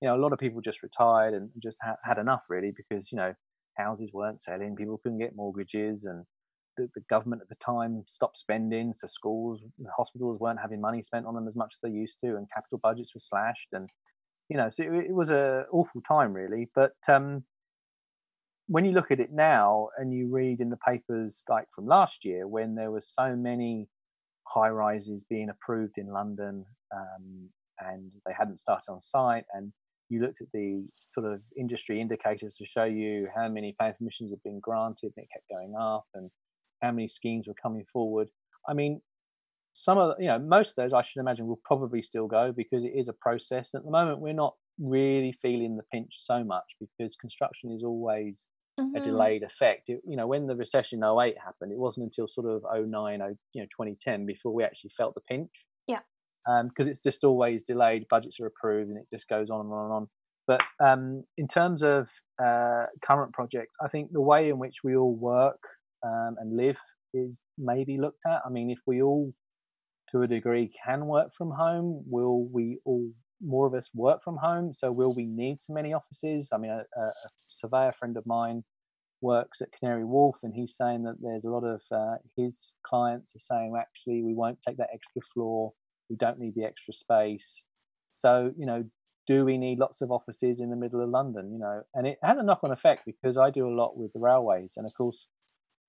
You 0.00 0.08
know, 0.08 0.16
a 0.16 0.18
lot 0.18 0.32
of 0.32 0.38
people 0.38 0.60
just 0.60 0.82
retired 0.82 1.34
and 1.34 1.50
just 1.62 1.78
ha- 1.82 1.96
had 2.04 2.18
enough 2.18 2.44
really 2.48 2.72
because 2.74 3.10
you 3.12 3.16
know 3.16 3.34
houses 3.76 4.10
weren't 4.12 4.40
selling, 4.40 4.76
people 4.76 4.98
couldn't 5.02 5.18
get 5.18 5.36
mortgages, 5.36 6.04
and 6.04 6.24
the, 6.76 6.88
the, 6.94 7.02
government 7.08 7.42
at 7.42 7.48
the 7.48 7.56
time 7.56 8.04
stopped 8.06 8.36
spending. 8.36 8.92
So 8.92 9.06
schools, 9.06 9.60
hospitals 9.96 10.40
weren't 10.40 10.60
having 10.60 10.80
money 10.80 11.02
spent 11.02 11.26
on 11.26 11.34
them 11.34 11.46
as 11.46 11.56
much 11.56 11.74
as 11.74 11.80
they 11.82 11.94
used 11.94 12.18
to, 12.20 12.36
and 12.36 12.46
capital 12.52 12.80
budgets 12.82 13.14
were 13.14 13.20
slashed, 13.20 13.68
and 13.72 13.90
you 14.48 14.56
know, 14.56 14.70
so 14.70 14.82
it, 14.82 15.06
it 15.10 15.14
was 15.14 15.30
a 15.30 15.66
awful 15.72 16.00
time 16.02 16.32
really. 16.32 16.68
But 16.74 16.94
um, 17.08 17.44
when 18.68 18.84
you 18.84 18.92
look 18.92 19.10
at 19.10 19.20
it 19.20 19.32
now 19.32 19.88
and 19.98 20.12
you 20.12 20.28
read 20.28 20.60
in 20.60 20.70
the 20.70 20.78
papers 20.78 21.42
like 21.48 21.66
from 21.74 21.86
last 21.86 22.24
year 22.24 22.48
when 22.48 22.74
there 22.74 22.90
were 22.90 23.00
so 23.00 23.36
many 23.36 23.88
high 24.44 24.68
rises 24.68 25.24
being 25.28 25.50
approved 25.50 25.98
in 25.98 26.08
London 26.08 26.64
um, 26.94 27.48
and 27.80 28.10
they 28.24 28.32
hadn't 28.36 28.58
started 28.58 28.90
on 28.90 29.00
site 29.00 29.44
and 29.54 29.72
you 30.08 30.20
looked 30.20 30.40
at 30.40 30.46
the 30.52 30.86
sort 31.08 31.26
of 31.26 31.42
industry 31.56 32.00
indicators 32.00 32.56
to 32.56 32.64
show 32.64 32.84
you 32.84 33.26
how 33.34 33.48
many 33.48 33.74
planning 33.78 33.94
permissions 33.98 34.30
had 34.30 34.42
been 34.44 34.60
granted 34.60 35.12
and 35.16 35.24
it 35.24 35.28
kept 35.32 35.44
going 35.52 35.74
up 35.78 36.06
and 36.14 36.30
how 36.82 36.92
many 36.92 37.08
schemes 37.08 37.48
were 37.48 37.54
coming 37.60 37.84
forward. 37.92 38.28
I 38.68 38.74
mean, 38.74 39.00
some 39.78 39.98
of 39.98 40.14
you 40.18 40.26
know 40.26 40.38
most 40.38 40.70
of 40.70 40.76
those 40.76 40.92
i 40.92 41.02
should 41.02 41.20
imagine 41.20 41.46
will 41.46 41.60
probably 41.64 42.00
still 42.00 42.26
go 42.26 42.50
because 42.50 42.82
it 42.82 42.92
is 42.96 43.08
a 43.08 43.12
process 43.12 43.70
at 43.74 43.84
the 43.84 43.90
moment 43.90 44.20
we're 44.20 44.32
not 44.32 44.54
really 44.78 45.32
feeling 45.32 45.76
the 45.76 45.82
pinch 45.92 46.18
so 46.22 46.42
much 46.42 46.64
because 46.80 47.16
construction 47.16 47.70
is 47.70 47.82
always 47.82 48.46
mm-hmm. 48.78 48.94
a 48.96 49.00
delayed 49.00 49.42
effect. 49.42 49.88
It, 49.88 50.00
you 50.06 50.16
know, 50.16 50.26
when 50.26 50.46
the 50.46 50.56
recession 50.56 51.02
08 51.02 51.36
happened, 51.42 51.72
it 51.72 51.78
wasn't 51.78 52.04
until 52.04 52.28
sort 52.28 52.46
of 52.46 52.62
09, 52.72 52.88
you 53.52 53.62
know, 53.62 53.66
2010 53.66 54.26
before 54.26 54.52
we 54.52 54.64
actually 54.64 54.90
felt 54.90 55.14
the 55.14 55.20
pinch. 55.22 55.50
Yeah. 55.86 56.00
Because 56.44 56.86
um, 56.86 56.90
it's 56.90 57.02
just 57.02 57.24
always 57.24 57.62
delayed. 57.62 58.06
Budgets 58.08 58.38
are 58.40 58.46
approved, 58.46 58.90
and 58.90 58.98
it 58.98 59.06
just 59.12 59.28
goes 59.28 59.50
on 59.50 59.60
and 59.60 59.72
on 59.72 59.84
and 59.84 59.92
on. 59.92 60.08
But 60.46 60.62
um, 60.78 61.24
in 61.36 61.48
terms 61.48 61.82
of 61.82 62.08
uh, 62.42 62.84
current 63.02 63.32
projects, 63.32 63.76
I 63.82 63.88
think 63.88 64.12
the 64.12 64.20
way 64.20 64.48
in 64.48 64.58
which 64.58 64.84
we 64.84 64.94
all 64.94 65.14
work 65.14 65.60
um, 66.04 66.36
and 66.38 66.56
live 66.56 66.78
is 67.12 67.40
maybe 67.58 67.98
looked 67.98 68.26
at. 68.26 68.42
I 68.46 68.50
mean, 68.50 68.70
if 68.70 68.78
we 68.86 69.02
all, 69.02 69.32
to 70.10 70.22
a 70.22 70.26
degree, 70.26 70.70
can 70.84 71.06
work 71.06 71.34
from 71.34 71.50
home, 71.50 72.02
will 72.06 72.46
we 72.52 72.78
all 72.84 73.10
more 73.42 73.66
of 73.66 73.74
us 73.74 73.90
work 73.94 74.22
from 74.22 74.36
home? 74.36 74.72
So 74.72 74.90
will 74.90 75.14
we 75.14 75.26
need 75.26 75.60
so 75.60 75.72
many 75.72 75.92
offices? 75.92 76.48
I 76.52 76.58
mean, 76.58 76.70
a, 76.70 77.00
a 77.00 77.12
surveyor 77.36 77.92
friend 77.92 78.16
of 78.16 78.26
mine 78.26 78.64
works 79.20 79.60
at 79.60 79.72
Canary 79.72 80.04
Wharf, 80.04 80.36
and 80.42 80.54
he's 80.54 80.76
saying 80.76 81.04
that 81.04 81.16
there's 81.20 81.44
a 81.44 81.50
lot 81.50 81.64
of 81.64 81.82
uh, 81.90 82.16
his 82.36 82.74
clients 82.82 83.34
are 83.34 83.40
saying 83.40 83.74
actually 83.78 84.22
we 84.22 84.34
won't 84.34 84.60
take 84.62 84.76
that 84.78 84.90
extra 84.92 85.22
floor, 85.22 85.72
we 86.08 86.16
don't 86.16 86.38
need 86.38 86.54
the 86.54 86.64
extra 86.64 86.94
space. 86.94 87.64
So 88.12 88.52
you 88.56 88.66
know, 88.66 88.84
do 89.26 89.44
we 89.44 89.58
need 89.58 89.78
lots 89.78 90.00
of 90.00 90.10
offices 90.10 90.60
in 90.60 90.70
the 90.70 90.76
middle 90.76 91.02
of 91.02 91.08
London? 91.08 91.52
You 91.52 91.58
know, 91.58 91.82
and 91.94 92.06
it 92.06 92.18
had 92.22 92.38
a 92.38 92.42
knock-on 92.42 92.72
effect 92.72 93.02
because 93.06 93.36
I 93.36 93.50
do 93.50 93.68
a 93.68 93.74
lot 93.74 93.96
with 93.96 94.12
the 94.12 94.20
railways, 94.20 94.74
and 94.76 94.86
of 94.86 94.94
course, 94.94 95.28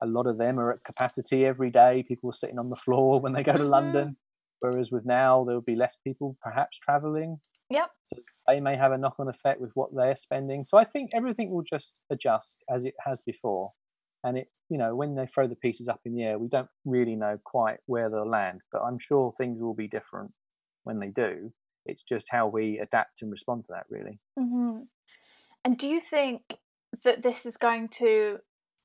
a 0.01 0.07
lot 0.07 0.27
of 0.27 0.37
them 0.37 0.59
are 0.59 0.71
at 0.71 0.83
capacity 0.83 1.45
every 1.45 1.69
day. 1.69 2.03
People 2.07 2.29
are 2.29 2.33
sitting 2.33 2.59
on 2.59 2.69
the 2.69 2.75
floor 2.75 3.19
when 3.21 3.33
they 3.33 3.43
go 3.43 3.53
to 3.53 3.59
mm-hmm. 3.59 3.69
London. 3.69 4.17
Whereas 4.59 4.91
with 4.91 5.05
now, 5.05 5.43
there 5.43 5.55
will 5.55 5.61
be 5.61 5.75
less 5.75 5.97
people 6.03 6.35
perhaps 6.41 6.79
traveling. 6.79 7.39
Yep. 7.69 7.89
So 8.03 8.17
they 8.47 8.59
may 8.59 8.75
have 8.75 8.91
a 8.91 8.97
knock 8.97 9.15
on 9.19 9.27
effect 9.27 9.61
with 9.61 9.71
what 9.75 9.89
they're 9.95 10.15
spending. 10.15 10.63
So 10.63 10.77
I 10.77 10.83
think 10.83 11.11
everything 11.13 11.51
will 11.51 11.63
just 11.63 11.99
adjust 12.09 12.63
as 12.69 12.85
it 12.85 12.95
has 13.05 13.21
before. 13.21 13.73
And 14.23 14.37
it, 14.37 14.47
you 14.69 14.77
know, 14.77 14.95
when 14.95 15.15
they 15.15 15.27
throw 15.27 15.47
the 15.47 15.55
pieces 15.55 15.87
up 15.87 16.01
in 16.05 16.15
the 16.15 16.23
air, 16.23 16.39
we 16.39 16.47
don't 16.47 16.69
really 16.85 17.15
know 17.15 17.37
quite 17.43 17.77
where 17.85 18.09
they'll 18.09 18.27
land. 18.27 18.61
But 18.71 18.81
I'm 18.81 18.97
sure 18.97 19.31
things 19.37 19.61
will 19.61 19.75
be 19.75 19.87
different 19.87 20.31
when 20.85 20.99
they 20.99 21.09
do. 21.09 21.53
It's 21.85 22.03
just 22.03 22.27
how 22.29 22.47
we 22.47 22.79
adapt 22.79 23.21
and 23.21 23.31
respond 23.31 23.65
to 23.65 23.73
that, 23.73 23.85
really. 23.89 24.19
Mm-hmm. 24.39 24.83
And 25.63 25.77
do 25.77 25.87
you 25.87 25.99
think 25.99 26.57
that 27.03 27.21
this 27.21 27.45
is 27.45 27.57
going 27.57 27.89
to 27.89 28.39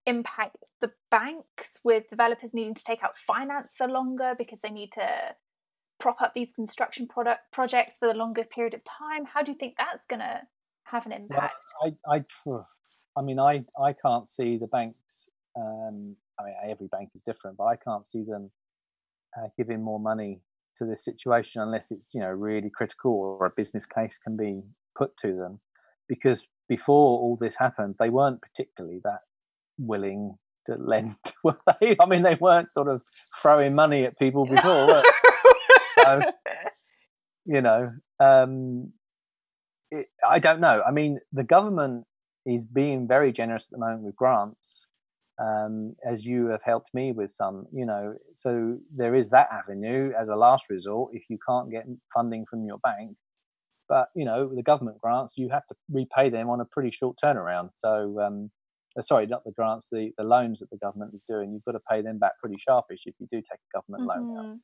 impact 0.06 0.56
the 0.80 0.90
banks 1.10 1.78
with 1.84 2.08
developers 2.08 2.52
needing 2.52 2.74
to 2.74 2.84
take 2.84 3.02
out 3.04 3.16
finance 3.16 3.74
for 3.76 3.86
longer 3.86 4.34
because 4.36 4.60
they 4.62 4.70
need 4.70 4.92
to 4.92 5.34
prop 6.00 6.20
up 6.20 6.34
these 6.34 6.52
construction 6.52 7.06
product 7.06 7.40
projects 7.52 7.98
for 7.98 8.10
a 8.10 8.14
longer 8.14 8.44
period 8.44 8.74
of 8.74 8.82
time? 8.84 9.24
How 9.24 9.42
do 9.42 9.52
you 9.52 9.58
think 9.58 9.74
that's 9.78 10.04
going 10.04 10.20
to 10.20 10.42
have 10.84 11.06
an 11.06 11.12
impact? 11.12 11.54
Well, 11.82 11.94
I, 12.06 12.16
I, 12.16 12.58
I 13.16 13.22
mean, 13.22 13.38
I, 13.38 13.64
I 13.80 13.92
can't 13.92 14.28
see 14.28 14.56
the 14.56 14.66
banks. 14.66 15.28
Um, 15.56 16.16
I 16.40 16.44
mean, 16.44 16.54
every 16.68 16.88
bank 16.88 17.10
is 17.14 17.20
different, 17.20 17.56
but 17.56 17.64
I 17.64 17.76
can't 17.76 18.04
see 18.04 18.24
them 18.24 18.50
uh, 19.38 19.48
giving 19.56 19.82
more 19.82 20.00
money 20.00 20.40
to 20.76 20.86
this 20.86 21.04
situation 21.04 21.60
unless 21.60 21.90
it's 21.90 22.14
you 22.14 22.20
know 22.20 22.30
really 22.30 22.70
critical 22.70 23.12
or 23.12 23.44
a 23.44 23.50
business 23.54 23.84
case 23.84 24.18
can 24.18 24.36
be 24.36 24.62
put 24.96 25.16
to 25.18 25.34
them. 25.34 25.60
Because 26.08 26.46
before 26.68 27.18
all 27.20 27.36
this 27.40 27.56
happened, 27.58 27.96
they 27.98 28.10
weren't 28.10 28.42
particularly 28.42 29.00
that 29.04 29.20
willing 29.86 30.36
to 30.66 30.76
lend, 30.76 31.16
were 31.44 31.58
they? 31.80 31.96
I 32.00 32.06
mean, 32.06 32.22
they 32.22 32.36
weren't 32.36 32.72
sort 32.72 32.88
of 32.88 33.02
throwing 33.40 33.74
money 33.74 34.04
at 34.04 34.18
people 34.18 34.46
before 34.46 35.00
so, 36.02 36.20
you 37.44 37.60
know, 37.60 37.92
um, 38.20 38.92
it, 39.90 40.06
I 40.28 40.38
don't 40.38 40.60
know. 40.60 40.82
I 40.86 40.90
mean, 40.90 41.18
the 41.32 41.44
government 41.44 42.04
is 42.46 42.66
being 42.66 43.06
very 43.06 43.32
generous 43.32 43.66
at 43.66 43.72
the 43.72 43.78
moment 43.78 44.02
with 44.02 44.16
grants, 44.16 44.86
um, 45.40 45.94
as 46.08 46.24
you 46.24 46.46
have 46.46 46.62
helped 46.62 46.92
me 46.94 47.12
with 47.12 47.30
some. 47.30 47.66
You 47.72 47.86
know, 47.86 48.14
so 48.34 48.78
there 48.94 49.14
is 49.14 49.28
that 49.30 49.48
avenue 49.52 50.12
as 50.18 50.28
a 50.28 50.36
last 50.36 50.66
resort 50.70 51.14
if 51.14 51.24
you 51.28 51.38
can't 51.46 51.70
get 51.70 51.86
funding 52.12 52.46
from 52.46 52.64
your 52.64 52.78
bank. 52.78 53.16
But 53.88 54.08
you 54.14 54.24
know, 54.24 54.46
the 54.46 54.62
government 54.62 54.98
grants, 54.98 55.34
you 55.36 55.48
have 55.50 55.66
to 55.66 55.74
repay 55.90 56.30
them 56.30 56.48
on 56.48 56.60
a 56.60 56.64
pretty 56.64 56.90
short 56.90 57.16
turnaround. 57.22 57.70
So, 57.74 58.20
um, 58.20 58.50
sorry, 59.00 59.26
not 59.26 59.44
the 59.44 59.52
grants, 59.52 59.88
the, 59.90 60.10
the 60.18 60.24
loans 60.24 60.60
that 60.60 60.70
the 60.70 60.76
government 60.78 61.14
is 61.14 61.24
doing, 61.26 61.52
you've 61.52 61.64
got 61.64 61.72
to 61.72 61.80
pay 61.90 62.02
them 62.02 62.18
back 62.18 62.38
pretty 62.38 62.56
sharpish 62.56 63.02
if 63.06 63.14
you 63.18 63.26
do 63.30 63.38
take 63.38 63.58
a 63.58 63.78
government 63.78 64.08
mm-hmm. 64.08 64.28
loan 64.28 64.38
out. 64.38 64.56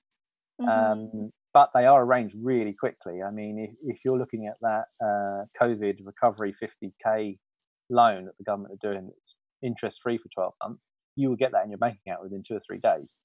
Mm-hmm. 0.61 0.69
Um, 0.69 1.33
but 1.55 1.71
they 1.75 1.87
are 1.87 2.05
arranged 2.05 2.37
really 2.43 2.73
quickly. 2.73 3.23
I 3.23 3.31
mean, 3.31 3.59
if, 3.59 3.97
if 3.97 4.05
you're 4.05 4.19
looking 4.19 4.47
at 4.47 4.57
that 4.61 4.85
uh, 5.03 5.45
COVID 5.61 5.99
recovery 6.05 6.53
50k 6.53 7.39
loan 7.91 8.27
that 8.27 8.37
the 8.39 8.45
government 8.45 8.75
are 8.75 8.93
doing 8.93 9.07
that's 9.07 9.37
interest 9.63 10.01
free 10.03 10.19
for 10.19 10.29
12 10.35 10.53
months, 10.63 10.87
you 11.17 11.29
will 11.29 11.37
get 11.37 11.53
that 11.53 11.65
in 11.65 11.71
your 11.71 11.79
bank 11.79 11.99
account 12.07 12.23
within 12.23 12.43
two 12.47 12.55
or 12.55 12.61
three 12.67 12.79
days. 12.79 13.19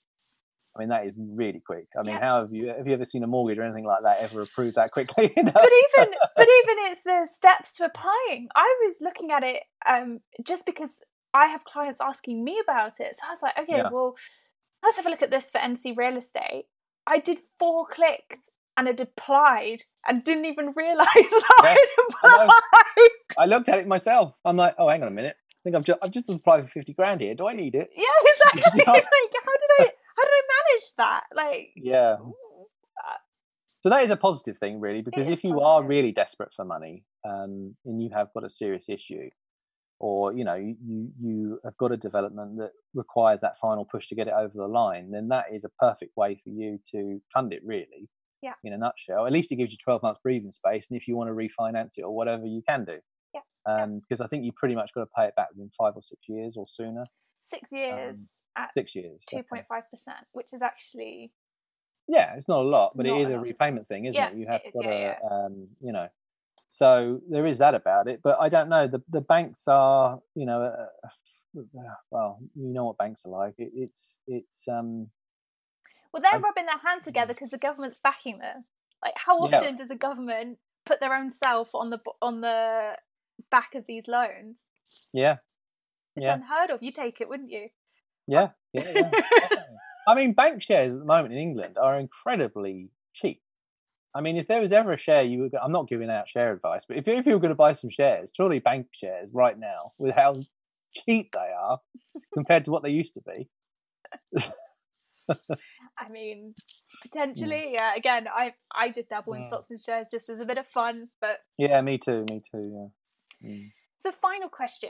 I 0.76 0.80
mean, 0.80 0.89
that 0.89 1.05
is 1.05 1.13
really 1.17 1.61
quick. 1.63 1.86
I 1.97 2.01
mean, 2.01 2.15
yeah. 2.15 2.19
how 2.19 2.41
have 2.41 2.53
you 2.53 2.67
have 2.67 2.88
you 2.88 2.93
ever 2.93 3.05
seen 3.05 3.24
a 3.24 3.28
mortgage 3.28 3.59
or 3.59 3.63
anything 3.63 3.86
like 3.86 4.01
that 4.03 4.21
ever 4.21 4.41
approved 4.41 4.76
that 4.76 4.91
quickly? 4.91 5.32
Know? 5.38 5.43
But 5.53 5.69
even 5.71 6.13
but 6.36 6.47
even 6.47 6.76
it's 6.91 7.03
the 7.03 7.28
steps 7.32 7.78
to 7.78 7.86
applying. 7.86 8.47
I 8.55 8.76
was 8.86 8.95
looking 8.99 9.32
at 9.32 9.43
it 9.43 9.63
um, 9.88 10.19
just 10.45 10.65
because 10.65 10.97
I 11.34 11.47
have 11.47 11.63
clients 11.63 12.01
asking 12.01 12.43
me 12.43 12.59
about 12.63 12.99
it, 12.99 13.15
so 13.15 13.28
I 13.28 13.32
was 13.32 13.39
like, 13.41 13.57
okay, 13.59 13.78
yeah. 13.78 13.89
well, 13.91 14.15
let's 14.82 14.97
have 14.97 15.05
a 15.05 15.09
look 15.09 15.21
at 15.21 15.32
this 15.32 15.51
for 15.51 15.59
NC 15.59 15.95
Real 15.95 16.17
Estate. 16.17 16.65
I 17.05 17.19
did 17.19 17.39
four 17.59 17.86
clicks 17.86 18.49
and 18.78 18.88
it 18.88 18.99
applied 18.99 19.84
and 20.07 20.24
didn't 20.24 20.45
even 20.45 20.74
realise 20.76 21.07
yeah, 21.15 21.76
applied. 22.09 22.49
I, 22.49 22.59
I, 23.39 23.45
looked 23.45 23.69
at 23.69 23.78
it 23.78 23.88
myself. 23.88 24.34
I'm 24.45 24.57
like, 24.57 24.76
oh, 24.80 24.89
hang 24.89 25.03
on 25.03 25.09
a 25.09 25.11
minute. 25.11 25.36
I 25.51 25.59
think 25.63 25.76
I've 25.76 25.86
just 25.86 25.99
I've 26.01 26.11
just 26.11 26.30
applied 26.30 26.63
for 26.65 26.71
fifty 26.71 26.93
grand 26.93 27.21
here. 27.21 27.36
Do 27.36 27.47
I 27.47 27.53
need 27.53 27.76
it? 27.76 27.89
Yeah, 27.95 28.05
exactly. 28.21 28.84
like, 28.86 28.88
how 28.88 28.93
did 28.95 29.69
I 29.80 29.91
how 30.16 30.24
did 30.24 30.32
I 30.32 30.43
manage 30.53 30.93
that? 30.97 31.24
Like, 31.36 31.70
yeah. 31.76 32.18
Uh, 32.20 33.18
so 33.82 33.89
that 33.89 34.03
is 34.03 34.11
a 34.11 34.18
positive 34.18 34.57
thing, 34.57 34.80
really, 34.80 35.01
because 35.01 35.28
if 35.28 35.43
you 35.43 35.55
positive. 35.55 35.68
are 35.68 35.84
really 35.84 36.11
desperate 36.11 36.53
for 36.53 36.64
money 36.66 37.03
um, 37.28 37.76
and 37.86 38.01
you 38.01 38.09
have 38.14 38.34
got 38.34 38.45
a 38.45 38.49
serious 38.49 38.86
issue, 38.88 39.30
or 39.99 40.34
you 40.34 40.43
know 40.43 40.55
you 40.55 40.76
you 41.22 41.59
have 41.64 41.78
got 41.78 41.91
a 41.91 41.97
development 41.97 42.57
that 42.57 42.72
requires 42.93 43.41
that 43.41 43.57
final 43.57 43.86
push 43.86 44.07
to 44.07 44.16
get 44.16 44.28
it 44.28 44.34
over 44.34 44.51
the 44.55 44.68
line 44.68 45.11
then 45.11 45.30
that 45.30 45.45
is 45.53 45.64
a 45.64 45.70
perfect 45.80 46.11
way 46.18 46.36
for 46.43 46.49
you 46.49 46.78
to 46.91 47.22
fund 47.34 47.53
it 47.53 47.61
really 47.64 48.09
yeah. 48.43 48.53
in 48.64 48.74
a 48.74 48.78
nutshell. 48.78 49.26
At 49.26 49.32
least 49.32 49.51
it 49.51 49.55
gives 49.55 49.72
you 49.72 49.78
12 49.82 50.03
months 50.03 50.20
breathing 50.22 50.51
space 50.51 50.89
and 50.89 50.97
if 50.97 51.07
you 51.07 51.16
want 51.16 51.30
to 51.30 51.34
refinance 51.34 51.93
it 51.97 52.01
or 52.03 52.14
whatever 52.14 52.45
you 52.45 52.61
can 52.68 52.86
do. 52.86 52.97
Yeah. 53.34 53.41
Um 53.66 54.01
because 54.01 54.22
i 54.22 54.28
think 54.28 54.43
you 54.43 54.51
pretty 54.51 54.76
much 54.76 54.93
got 54.93 55.01
to 55.01 55.09
pay 55.16 55.26
it 55.26 55.36
back 55.36 55.47
within 55.51 55.70
five 55.70 55.93
or 55.95 56.01
six 56.01 56.22
years 56.28 56.55
or 56.57 56.68
sooner. 56.68 57.05
Six 57.41 57.72
years. 57.72 58.18
um, 58.18 58.28
at 58.58 58.70
six 58.76 58.95
years 58.95 59.22
2.5% 59.32 59.64
which 60.32 60.54
is 60.54 60.62
actually 60.62 61.32
yeah 62.08 62.34
it's 62.36 62.47
not 62.47 62.60
a 62.60 62.68
lot 62.68 62.91
but 62.95 63.06
it 63.06 63.14
is 63.14 63.30
a 63.30 63.39
repayment 63.39 63.88
thing 63.88 64.06
isn't 64.06 64.20
yeah, 64.20 64.30
it 64.30 64.38
you 64.38 64.45
have 64.47 64.62
it 64.64 64.74
got 64.74 64.86
is, 64.86 64.91
yeah, 64.91 65.14
to 65.14 65.20
yeah. 65.22 65.45
um 65.45 65.68
you 65.82 65.91
know 65.91 66.08
so 66.74 67.22
there 67.30 67.45
is 67.45 67.60
that 67.60 67.76
about 67.76 68.08
it, 68.08 68.22
but 68.24 68.38
I 68.39 68.49
don't 68.49 68.68
know. 68.68 68.88
The 68.88 68.99
the 69.08 69.22
banks 69.22 69.68
are, 69.68 70.20
you 70.34 70.47
know, 70.47 70.64
uh, 70.64 71.62
well, 72.10 72.39
you 72.56 72.74
know 72.74 72.86
what 72.86 72.97
banks 72.97 73.28
are 73.28 73.30
like. 73.30 73.54
It, 73.60 73.72
it's 73.76 74.18
it's 74.28 74.64
um. 74.68 75.10
Well, 76.12 76.24
they're 76.24 76.34
I, 76.34 76.38
rubbing 76.39 76.66
their 76.66 76.80
hands 76.80 77.04
together 77.04 77.36
because 77.36 77.51
the 77.51 77.60
government's 77.60 77.99
backing 78.04 78.39
them. 78.39 78.66
Like, 79.04 79.14
how 79.18 79.38
often 79.38 79.76
does 79.76 79.91
a 79.91 79.95
government 79.95 80.58
put 80.84 80.99
their 80.99 81.14
own 81.14 81.30
self 81.30 81.76
on 81.76 81.91
the 81.91 81.99
on 82.24 82.41
the 82.41 82.97
back 83.51 83.76
of 83.76 83.86
these 83.88 84.08
loans? 84.08 84.58
Yeah, 85.14 85.38
it's 86.16 86.26
unheard 86.26 86.72
of. 86.72 86.82
You 86.82 86.91
take 86.91 87.22
it, 87.22 87.30
wouldn't 87.30 87.51
you? 87.51 87.70
Yeah, 88.28 88.49
yeah. 88.74 88.91
yeah 88.95 89.11
I 90.07 90.15
mean, 90.15 90.34
bank 90.34 90.61
shares 90.61 90.91
at 90.93 90.99
the 90.99 91.05
moment 91.05 91.34
in 91.34 91.39
England 91.39 91.78
are 91.78 91.97
incredibly 91.97 92.89
cheap. 93.13 93.41
I 94.15 94.21
mean, 94.21 94.38
if 94.38 94.47
there 94.47 94.61
was 94.61 94.74
ever 94.74 94.93
a 94.93 94.97
share 94.97 95.24
you 95.24 95.39
were, 95.39 95.49
I'm 95.61 95.71
not 95.71 95.88
giving 95.88 96.09
out 96.09 96.30
share 96.30 96.53
advice, 96.53 96.84
but 96.88 96.97
if, 96.97 97.07
if 97.07 97.26
you 97.26 97.34
were 97.34 97.39
going 97.39 97.49
to 97.49 97.55
buy 97.55 97.71
some 97.71 97.89
shares, 97.89 98.32
surely 98.36 98.59
bank 98.59 98.88
shares 98.91 99.30
right 99.34 99.57
now, 99.57 99.91
with 99.97 100.13
how 100.13 100.36
cheap 100.93 101.32
they 101.32 101.51
are 101.57 101.80
compared 102.34 102.65
to 102.65 102.71
what 102.71 102.84
they 102.84 102.91
used 102.91 103.15
to 103.15 103.21
be. 103.21 103.49
I 105.97 106.09
mean, 106.09 106.53
potentially, 107.01 107.69
yeah. 107.71 107.95
Again, 107.95 108.28
I 108.28 108.53
I 108.74 108.89
just 108.89 109.09
dabble 109.09 109.34
in 109.34 109.41
yeah. 109.41 109.47
stocks 109.47 109.69
and 109.69 109.80
shares 109.80 110.07
just 110.11 110.30
as 110.30 110.41
a 110.41 110.45
bit 110.45 110.57
of 110.57 110.67
fun, 110.67 111.09
but 111.21 111.39
yeah, 111.57 111.82
me 111.82 111.97
too, 111.97 112.26
me 112.30 112.41
too. 112.51 112.91
Yeah. 113.41 113.49
Mm. 113.49 113.71
So, 113.99 114.11
final 114.11 114.49
question. 114.49 114.89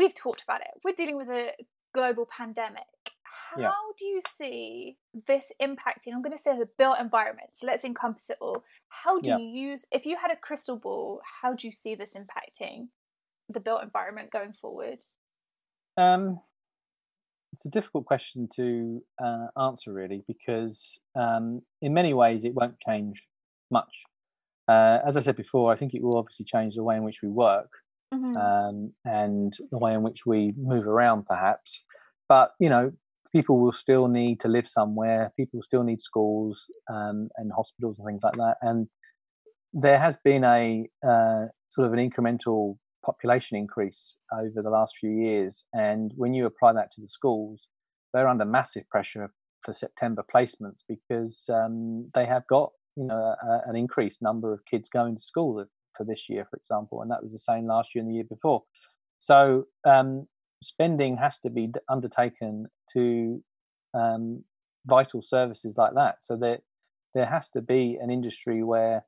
We've 0.00 0.14
talked 0.14 0.42
about 0.42 0.62
it. 0.62 0.68
We're 0.82 0.94
dealing 0.94 1.18
with 1.18 1.28
a 1.28 1.52
global 1.92 2.26
pandemic 2.26 2.86
how 3.30 3.60
yeah. 3.60 3.70
do 3.98 4.04
you 4.04 4.20
see 4.36 4.96
this 5.26 5.52
impacting 5.62 6.12
i'm 6.12 6.22
going 6.22 6.36
to 6.36 6.42
say 6.42 6.56
the 6.58 6.68
built 6.78 6.98
environment 6.98 7.50
so 7.52 7.66
let's 7.66 7.84
encompass 7.84 8.30
it 8.30 8.36
all 8.40 8.64
how 8.88 9.20
do 9.20 9.30
yeah. 9.30 9.38
you 9.38 9.46
use 9.46 9.84
if 9.92 10.06
you 10.06 10.16
had 10.16 10.30
a 10.30 10.36
crystal 10.36 10.76
ball 10.76 11.20
how 11.42 11.54
do 11.54 11.66
you 11.66 11.72
see 11.72 11.94
this 11.94 12.12
impacting 12.14 12.86
the 13.48 13.60
built 13.60 13.82
environment 13.82 14.30
going 14.30 14.52
forward 14.52 14.98
um 15.96 16.40
it's 17.52 17.64
a 17.64 17.68
difficult 17.68 18.04
question 18.04 18.48
to 18.54 19.02
uh, 19.22 19.46
answer 19.60 19.92
really 19.92 20.22
because 20.28 21.00
um, 21.16 21.60
in 21.82 21.92
many 21.92 22.14
ways 22.14 22.44
it 22.44 22.54
won't 22.54 22.78
change 22.80 23.26
much 23.70 24.04
uh, 24.68 24.98
as 25.06 25.16
i 25.16 25.20
said 25.20 25.36
before 25.36 25.72
i 25.72 25.76
think 25.76 25.94
it 25.94 26.02
will 26.02 26.16
obviously 26.16 26.44
change 26.44 26.74
the 26.74 26.82
way 26.82 26.96
in 26.96 27.02
which 27.02 27.22
we 27.22 27.28
work 27.28 27.72
mm-hmm. 28.12 28.36
um, 28.36 28.92
and 29.04 29.52
the 29.70 29.78
way 29.78 29.94
in 29.94 30.02
which 30.02 30.26
we 30.26 30.52
move 30.56 30.86
around, 30.86 31.26
perhaps. 31.26 31.82
But 32.28 32.52
you 32.58 32.68
know, 32.68 32.92
people 33.32 33.58
will 33.60 33.72
still 33.72 34.08
need 34.08 34.40
to 34.40 34.48
live 34.48 34.66
somewhere. 34.66 35.32
People 35.36 35.62
still 35.62 35.82
need 35.82 36.00
schools 36.00 36.66
um, 36.92 37.28
and 37.36 37.52
hospitals 37.54 37.98
and 37.98 38.06
things 38.06 38.22
like 38.22 38.34
that. 38.34 38.56
And 38.62 38.88
there 39.72 39.98
has 39.98 40.16
been 40.24 40.44
a 40.44 40.88
uh, 41.06 41.46
sort 41.68 41.86
of 41.86 41.92
an 41.92 42.10
incremental 42.10 42.76
population 43.04 43.56
increase 43.56 44.16
over 44.32 44.62
the 44.62 44.70
last 44.70 44.96
few 44.98 45.10
years. 45.10 45.64
And 45.72 46.12
when 46.16 46.34
you 46.34 46.46
apply 46.46 46.72
that 46.74 46.90
to 46.92 47.00
the 47.00 47.08
schools, 47.08 47.68
they're 48.12 48.28
under 48.28 48.44
massive 48.44 48.88
pressure 48.88 49.32
for 49.62 49.72
September 49.72 50.24
placements 50.34 50.82
because 50.88 51.48
um, 51.52 52.10
they 52.14 52.26
have 52.26 52.46
got 52.48 52.72
you 52.96 53.04
know 53.04 53.14
a, 53.14 53.60
an 53.68 53.76
increased 53.76 54.20
number 54.20 54.52
of 54.52 54.64
kids 54.64 54.88
going 54.88 55.16
to 55.16 55.22
school 55.22 55.54
for 55.96 56.04
this 56.04 56.28
year, 56.28 56.46
for 56.50 56.56
example, 56.56 57.02
and 57.02 57.10
that 57.10 57.22
was 57.22 57.32
the 57.32 57.38
same 57.38 57.66
last 57.66 57.94
year 57.94 58.02
and 58.02 58.10
the 58.10 58.16
year 58.16 58.24
before. 58.28 58.62
So 59.18 59.66
um, 59.84 60.26
spending 60.62 61.16
has 61.16 61.38
to 61.40 61.50
be 61.50 61.72
undertaken 61.88 62.66
to 62.94 63.42
um, 63.94 64.44
vital 64.86 65.22
services 65.22 65.74
like 65.76 65.94
that. 65.94 66.16
So 66.20 66.36
there 66.36 66.58
there 67.14 67.26
has 67.26 67.50
to 67.50 67.60
be 67.60 67.98
an 68.00 68.10
industry 68.10 68.62
where 68.62 69.04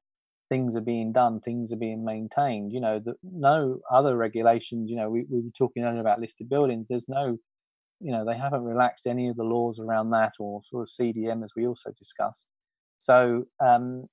things 0.49 0.77
are 0.77 0.83
being 0.83 1.13
done, 1.13 1.41
things 1.41 1.73
are 1.73 1.77
being 1.77 2.05
maintained. 2.05 2.73
You 2.73 2.81
know, 2.81 2.99
the, 2.99 3.15
no 3.23 3.81
other 3.91 4.17
regulations. 4.17 4.91
You 4.91 4.97
know, 4.97 5.09
we, 5.09 5.25
we 5.31 5.41
were 5.41 5.51
talking 5.57 5.85
earlier 5.85 6.01
about 6.01 6.21
listed 6.21 6.49
buildings. 6.49 6.89
There's 6.89 7.09
no, 7.09 7.39
you 8.01 8.13
know, 8.13 8.25
they 8.27 8.37
haven't 8.37 8.65
relaxed 8.65 9.07
any 9.07 9.29
of 9.29 9.37
the 9.37 9.45
laws 9.45 9.79
around 9.79 10.11
that 10.11 10.33
or 10.39 10.61
sort 10.69 10.83
of 10.83 10.89
CDM 10.89 11.43
as 11.43 11.53
we 11.57 11.67
also 11.67 11.91
discussed. 11.97 12.47
So 12.99 13.45
um, 13.61 14.07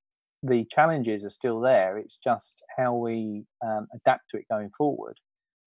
the 0.43 0.65
challenges 0.65 1.25
are 1.25 1.29
still 1.29 1.59
there. 1.59 1.97
It's 1.97 2.17
just 2.17 2.63
how 2.77 2.93
we 2.93 3.43
um, 3.65 3.87
adapt 3.93 4.29
to 4.31 4.37
it 4.37 4.45
going 4.49 4.71
forward. 4.77 5.17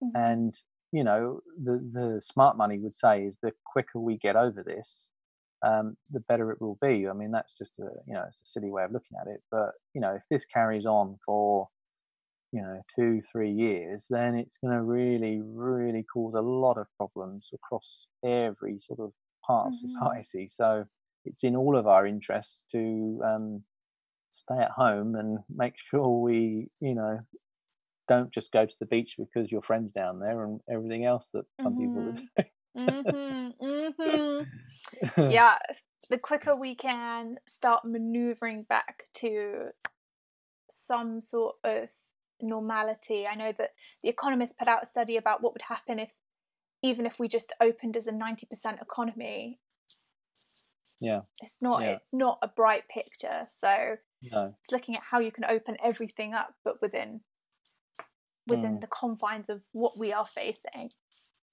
Mm-hmm. 0.03 0.17
And 0.17 0.59
you 0.91 1.03
know, 1.03 1.41
the 1.61 1.79
the 1.91 2.21
smart 2.21 2.57
money 2.57 2.79
would 2.79 2.95
say 2.95 3.23
is 3.23 3.37
the 3.41 3.51
quicker 3.65 3.99
we 3.99 4.17
get 4.17 4.35
over 4.35 4.63
this, 4.63 5.07
um, 5.65 5.95
the 6.11 6.19
better 6.21 6.51
it 6.51 6.61
will 6.61 6.77
be. 6.81 7.07
I 7.07 7.13
mean, 7.13 7.31
that's 7.31 7.57
just 7.57 7.79
a 7.79 7.89
you 8.07 8.13
know, 8.13 8.23
it's 8.27 8.41
a 8.41 8.45
silly 8.45 8.69
way 8.69 8.83
of 8.83 8.91
looking 8.91 9.17
at 9.19 9.27
it. 9.27 9.41
But 9.51 9.71
you 9.93 10.01
know, 10.01 10.13
if 10.13 10.23
this 10.29 10.45
carries 10.45 10.85
on 10.85 11.17
for 11.25 11.67
you 12.51 12.61
know 12.61 12.81
two 12.95 13.21
three 13.31 13.51
years, 13.51 14.05
then 14.09 14.35
it's 14.35 14.57
going 14.57 14.73
to 14.73 14.83
really 14.83 15.41
really 15.43 16.05
cause 16.13 16.33
a 16.35 16.41
lot 16.41 16.77
of 16.77 16.87
problems 16.97 17.49
across 17.53 18.07
every 18.23 18.79
sort 18.79 18.99
of 18.99 19.11
part 19.45 19.67
of 19.67 19.73
mm-hmm. 19.73 19.87
society. 19.87 20.47
So 20.49 20.85
it's 21.25 21.43
in 21.43 21.55
all 21.55 21.77
of 21.77 21.87
our 21.87 22.05
interests 22.05 22.65
to 22.71 23.21
um, 23.25 23.63
stay 24.33 24.57
at 24.57 24.71
home 24.71 25.15
and 25.15 25.39
make 25.53 25.77
sure 25.77 26.21
we 26.21 26.69
you 26.79 26.95
know 26.95 27.19
don't 28.07 28.31
just 28.31 28.51
go 28.51 28.65
to 28.65 28.75
the 28.79 28.85
beach 28.85 29.15
because 29.17 29.51
your 29.51 29.61
friends 29.61 29.91
down 29.91 30.19
there 30.19 30.43
and 30.43 30.59
everything 30.69 31.05
else 31.05 31.29
that 31.33 31.45
some 31.61 31.75
mm-hmm. 31.75 32.11
people 32.11 32.25
do. 32.35 32.43
mm-hmm, 32.77 33.65
mm-hmm. 33.65 35.31
yeah, 35.31 35.57
the 36.09 36.17
quicker 36.17 36.55
we 36.55 36.75
can 36.75 37.37
start 37.47 37.85
maneuvering 37.85 38.63
back 38.63 39.05
to 39.15 39.67
some 40.69 41.21
sort 41.21 41.55
of 41.63 41.89
normality. 42.41 43.25
I 43.25 43.35
know 43.35 43.53
that 43.57 43.71
The 44.01 44.09
Economist 44.09 44.57
put 44.57 44.67
out 44.67 44.83
a 44.83 44.87
study 44.87 45.17
about 45.17 45.41
what 45.41 45.53
would 45.53 45.61
happen 45.63 45.99
if, 45.99 46.09
even 46.81 47.05
if 47.05 47.19
we 47.19 47.27
just 47.27 47.53
opened 47.61 47.95
as 47.95 48.07
a 48.07 48.11
90% 48.11 48.81
economy. 48.81 49.59
Yeah. 50.99 51.21
It's 51.41 51.55
not 51.61 51.81
yeah. 51.81 51.89
it's 51.91 52.13
not 52.13 52.39
a 52.41 52.47
bright 52.47 52.87
picture. 52.87 53.45
So 53.57 53.97
no. 54.31 54.55
it's 54.63 54.71
looking 54.71 54.95
at 54.95 55.01
how 55.03 55.19
you 55.19 55.31
can 55.31 55.45
open 55.45 55.75
everything 55.83 56.33
up 56.33 56.53
but 56.63 56.81
within 56.81 57.21
within 58.47 58.77
mm. 58.77 58.81
the 58.81 58.87
confines 58.87 59.49
of 59.49 59.61
what 59.71 59.97
we 59.97 60.11
are 60.11 60.25
facing. 60.25 60.89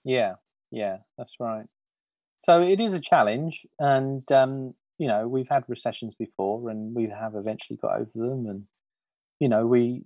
Yeah, 0.05 0.35
yeah, 0.71 0.99
that's 1.17 1.35
right. 1.39 1.67
So 2.37 2.63
it 2.63 2.81
is 2.81 2.95
a 2.95 3.01
challenge, 3.01 3.67
and 3.79 4.31
um, 4.33 4.75
you 4.99 5.07
know 5.07 5.29
we've 5.29 5.49
had 5.49 5.65
recessions 5.69 6.15
before, 6.19 6.71
and 6.71 6.95
we 6.95 7.09
have 7.09 7.35
eventually 7.35 7.79
got 7.81 7.97
over 7.97 8.11
them, 8.15 8.47
and 8.47 8.65
you 9.41 9.49
know 9.49 9.67
we 9.67 10.05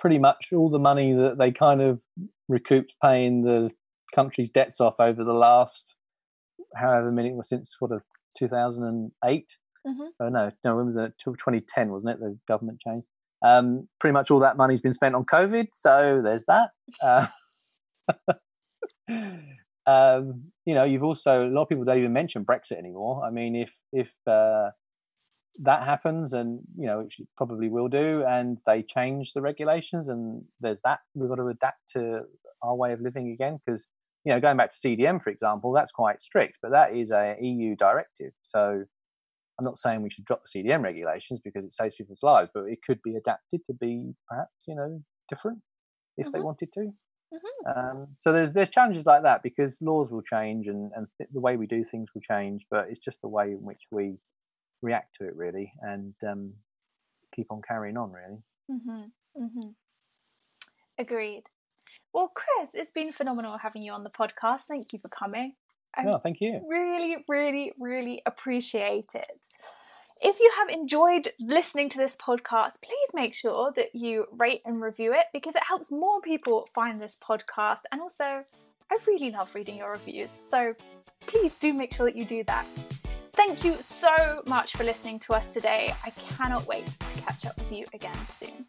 pretty 0.00 0.18
much 0.18 0.52
all 0.52 0.70
the 0.70 0.78
money 0.78 1.12
that 1.12 1.38
they 1.38 1.50
kind 1.50 1.80
of 1.80 2.00
recouped 2.48 2.94
paying 3.02 3.42
the 3.42 3.70
country's 4.14 4.50
debts 4.50 4.80
off 4.80 4.94
over 4.98 5.22
the 5.22 5.34
last 5.34 5.94
however 6.74 7.10
many 7.10 7.32
was 7.32 7.48
since 7.48 7.76
sort 7.78 7.92
of 7.92 8.02
2008 8.36 9.56
mm-hmm. 9.86 10.06
oh 10.20 10.28
no 10.28 10.50
no 10.64 10.76
when 10.76 10.86
was 10.86 10.96
it 10.96 11.12
2010 11.18 11.90
wasn't 11.90 12.12
it 12.12 12.20
the 12.20 12.38
government 12.46 12.80
change 12.80 13.04
um, 13.42 13.88
pretty 14.00 14.12
much 14.12 14.30
all 14.30 14.40
that 14.40 14.56
money's 14.56 14.80
been 14.80 14.94
spent 14.94 15.14
on 15.14 15.24
COVID, 15.24 15.68
so 15.70 16.20
there's 16.22 16.44
that. 16.46 16.70
Uh, 17.00 17.26
um, 19.86 20.44
you 20.64 20.74
know, 20.74 20.84
you've 20.84 21.04
also 21.04 21.46
a 21.46 21.50
lot 21.50 21.62
of 21.62 21.68
people 21.68 21.84
don't 21.84 21.98
even 21.98 22.12
mention 22.12 22.44
Brexit 22.44 22.78
anymore. 22.78 23.24
I 23.24 23.30
mean, 23.30 23.54
if 23.54 23.72
if 23.92 24.12
uh, 24.26 24.70
that 25.60 25.84
happens, 25.84 26.32
and 26.32 26.60
you 26.76 26.86
know, 26.86 27.00
it 27.00 27.14
probably 27.36 27.68
will 27.68 27.88
do, 27.88 28.24
and 28.26 28.58
they 28.66 28.82
change 28.82 29.34
the 29.34 29.42
regulations, 29.42 30.08
and 30.08 30.42
there's 30.60 30.80
that 30.82 31.00
we've 31.14 31.28
got 31.28 31.36
to 31.36 31.46
adapt 31.46 31.88
to 31.90 32.22
our 32.62 32.74
way 32.74 32.92
of 32.92 33.00
living 33.00 33.30
again 33.30 33.60
because 33.64 33.86
you 34.24 34.32
know, 34.32 34.40
going 34.40 34.56
back 34.56 34.70
to 34.70 34.76
CDM, 34.76 35.22
for 35.22 35.30
example, 35.30 35.72
that's 35.72 35.92
quite 35.92 36.20
strict, 36.20 36.58
but 36.60 36.72
that 36.72 36.92
is 36.92 37.12
a 37.12 37.36
EU 37.40 37.76
directive. 37.76 38.32
So 38.42 38.84
I'm 39.58 39.64
not 39.64 39.78
saying 39.78 40.02
we 40.02 40.10
should 40.10 40.24
drop 40.24 40.42
the 40.44 40.62
CDM 40.62 40.82
regulations 40.82 41.40
because 41.42 41.64
it 41.64 41.72
saves 41.72 41.96
people's 41.96 42.22
lives, 42.22 42.50
but 42.54 42.64
it 42.64 42.78
could 42.86 43.02
be 43.02 43.16
adapted 43.16 43.60
to 43.66 43.74
be 43.74 44.14
perhaps 44.28 44.52
you 44.66 44.74
know 44.74 45.02
different 45.28 45.58
if 46.16 46.26
mm-hmm. 46.26 46.36
they 46.36 46.42
wanted 46.42 46.72
to. 46.74 46.92
Mm-hmm. 47.34 47.78
Um, 47.78 48.08
so 48.20 48.32
there's 48.32 48.52
there's 48.52 48.68
challenges 48.68 49.04
like 49.04 49.22
that 49.22 49.42
because 49.42 49.80
laws 49.82 50.10
will 50.10 50.22
change 50.22 50.66
and 50.66 50.92
and 50.94 51.06
th- 51.18 51.30
the 51.32 51.40
way 51.40 51.56
we 51.56 51.66
do 51.66 51.84
things 51.84 52.08
will 52.14 52.22
change, 52.22 52.64
but 52.70 52.88
it's 52.88 53.04
just 53.04 53.20
the 53.20 53.28
way 53.28 53.52
in 53.52 53.62
which 53.62 53.82
we 53.90 54.16
react 54.80 55.16
to 55.16 55.26
it 55.26 55.34
really 55.34 55.72
and 55.82 56.14
um, 56.26 56.52
keep 57.34 57.46
on 57.50 57.60
carrying 57.66 57.96
on 57.96 58.12
really. 58.12 58.42
Mm-hmm. 58.70 59.42
mm-hmm. 59.42 59.68
Agreed. 60.98 61.44
Well, 62.12 62.32
Chris, 62.34 62.70
it's 62.74 62.90
been 62.90 63.12
phenomenal 63.12 63.58
having 63.58 63.82
you 63.82 63.92
on 63.92 64.02
the 64.02 64.10
podcast. 64.10 64.62
Thank 64.62 64.92
you 64.92 64.98
for 64.98 65.08
coming. 65.08 65.52
Oh, 65.96 66.02
I 66.02 66.04
no, 66.04 66.18
thank 66.18 66.40
you. 66.40 66.60
Really, 66.68 67.24
really, 67.28 67.72
really 67.78 68.22
appreciate 68.26 69.14
it. 69.14 69.30
If 70.20 70.40
you 70.40 70.50
have 70.58 70.68
enjoyed 70.68 71.28
listening 71.38 71.88
to 71.90 71.98
this 71.98 72.16
podcast, 72.16 72.82
please 72.82 73.08
make 73.14 73.34
sure 73.34 73.72
that 73.76 73.94
you 73.94 74.26
rate 74.32 74.62
and 74.64 74.82
review 74.82 75.12
it 75.12 75.26
because 75.32 75.54
it 75.54 75.62
helps 75.62 75.92
more 75.92 76.20
people 76.20 76.68
find 76.74 77.00
this 77.00 77.16
podcast. 77.22 77.82
And 77.92 78.00
also, 78.00 78.42
I 78.90 78.98
really 79.06 79.30
love 79.30 79.54
reading 79.54 79.76
your 79.76 79.92
reviews. 79.92 80.30
So 80.50 80.74
please 81.20 81.52
do 81.60 81.72
make 81.72 81.94
sure 81.94 82.06
that 82.06 82.16
you 82.16 82.24
do 82.24 82.42
that. 82.44 82.66
Thank 83.32 83.62
you 83.62 83.76
so 83.80 84.42
much 84.48 84.72
for 84.72 84.82
listening 84.82 85.20
to 85.20 85.34
us 85.34 85.50
today. 85.50 85.94
I 86.04 86.10
cannot 86.10 86.66
wait 86.66 86.86
to 86.86 87.20
catch 87.20 87.46
up 87.46 87.56
with 87.56 87.70
you 87.70 87.84
again 87.94 88.16
soon. 88.40 88.66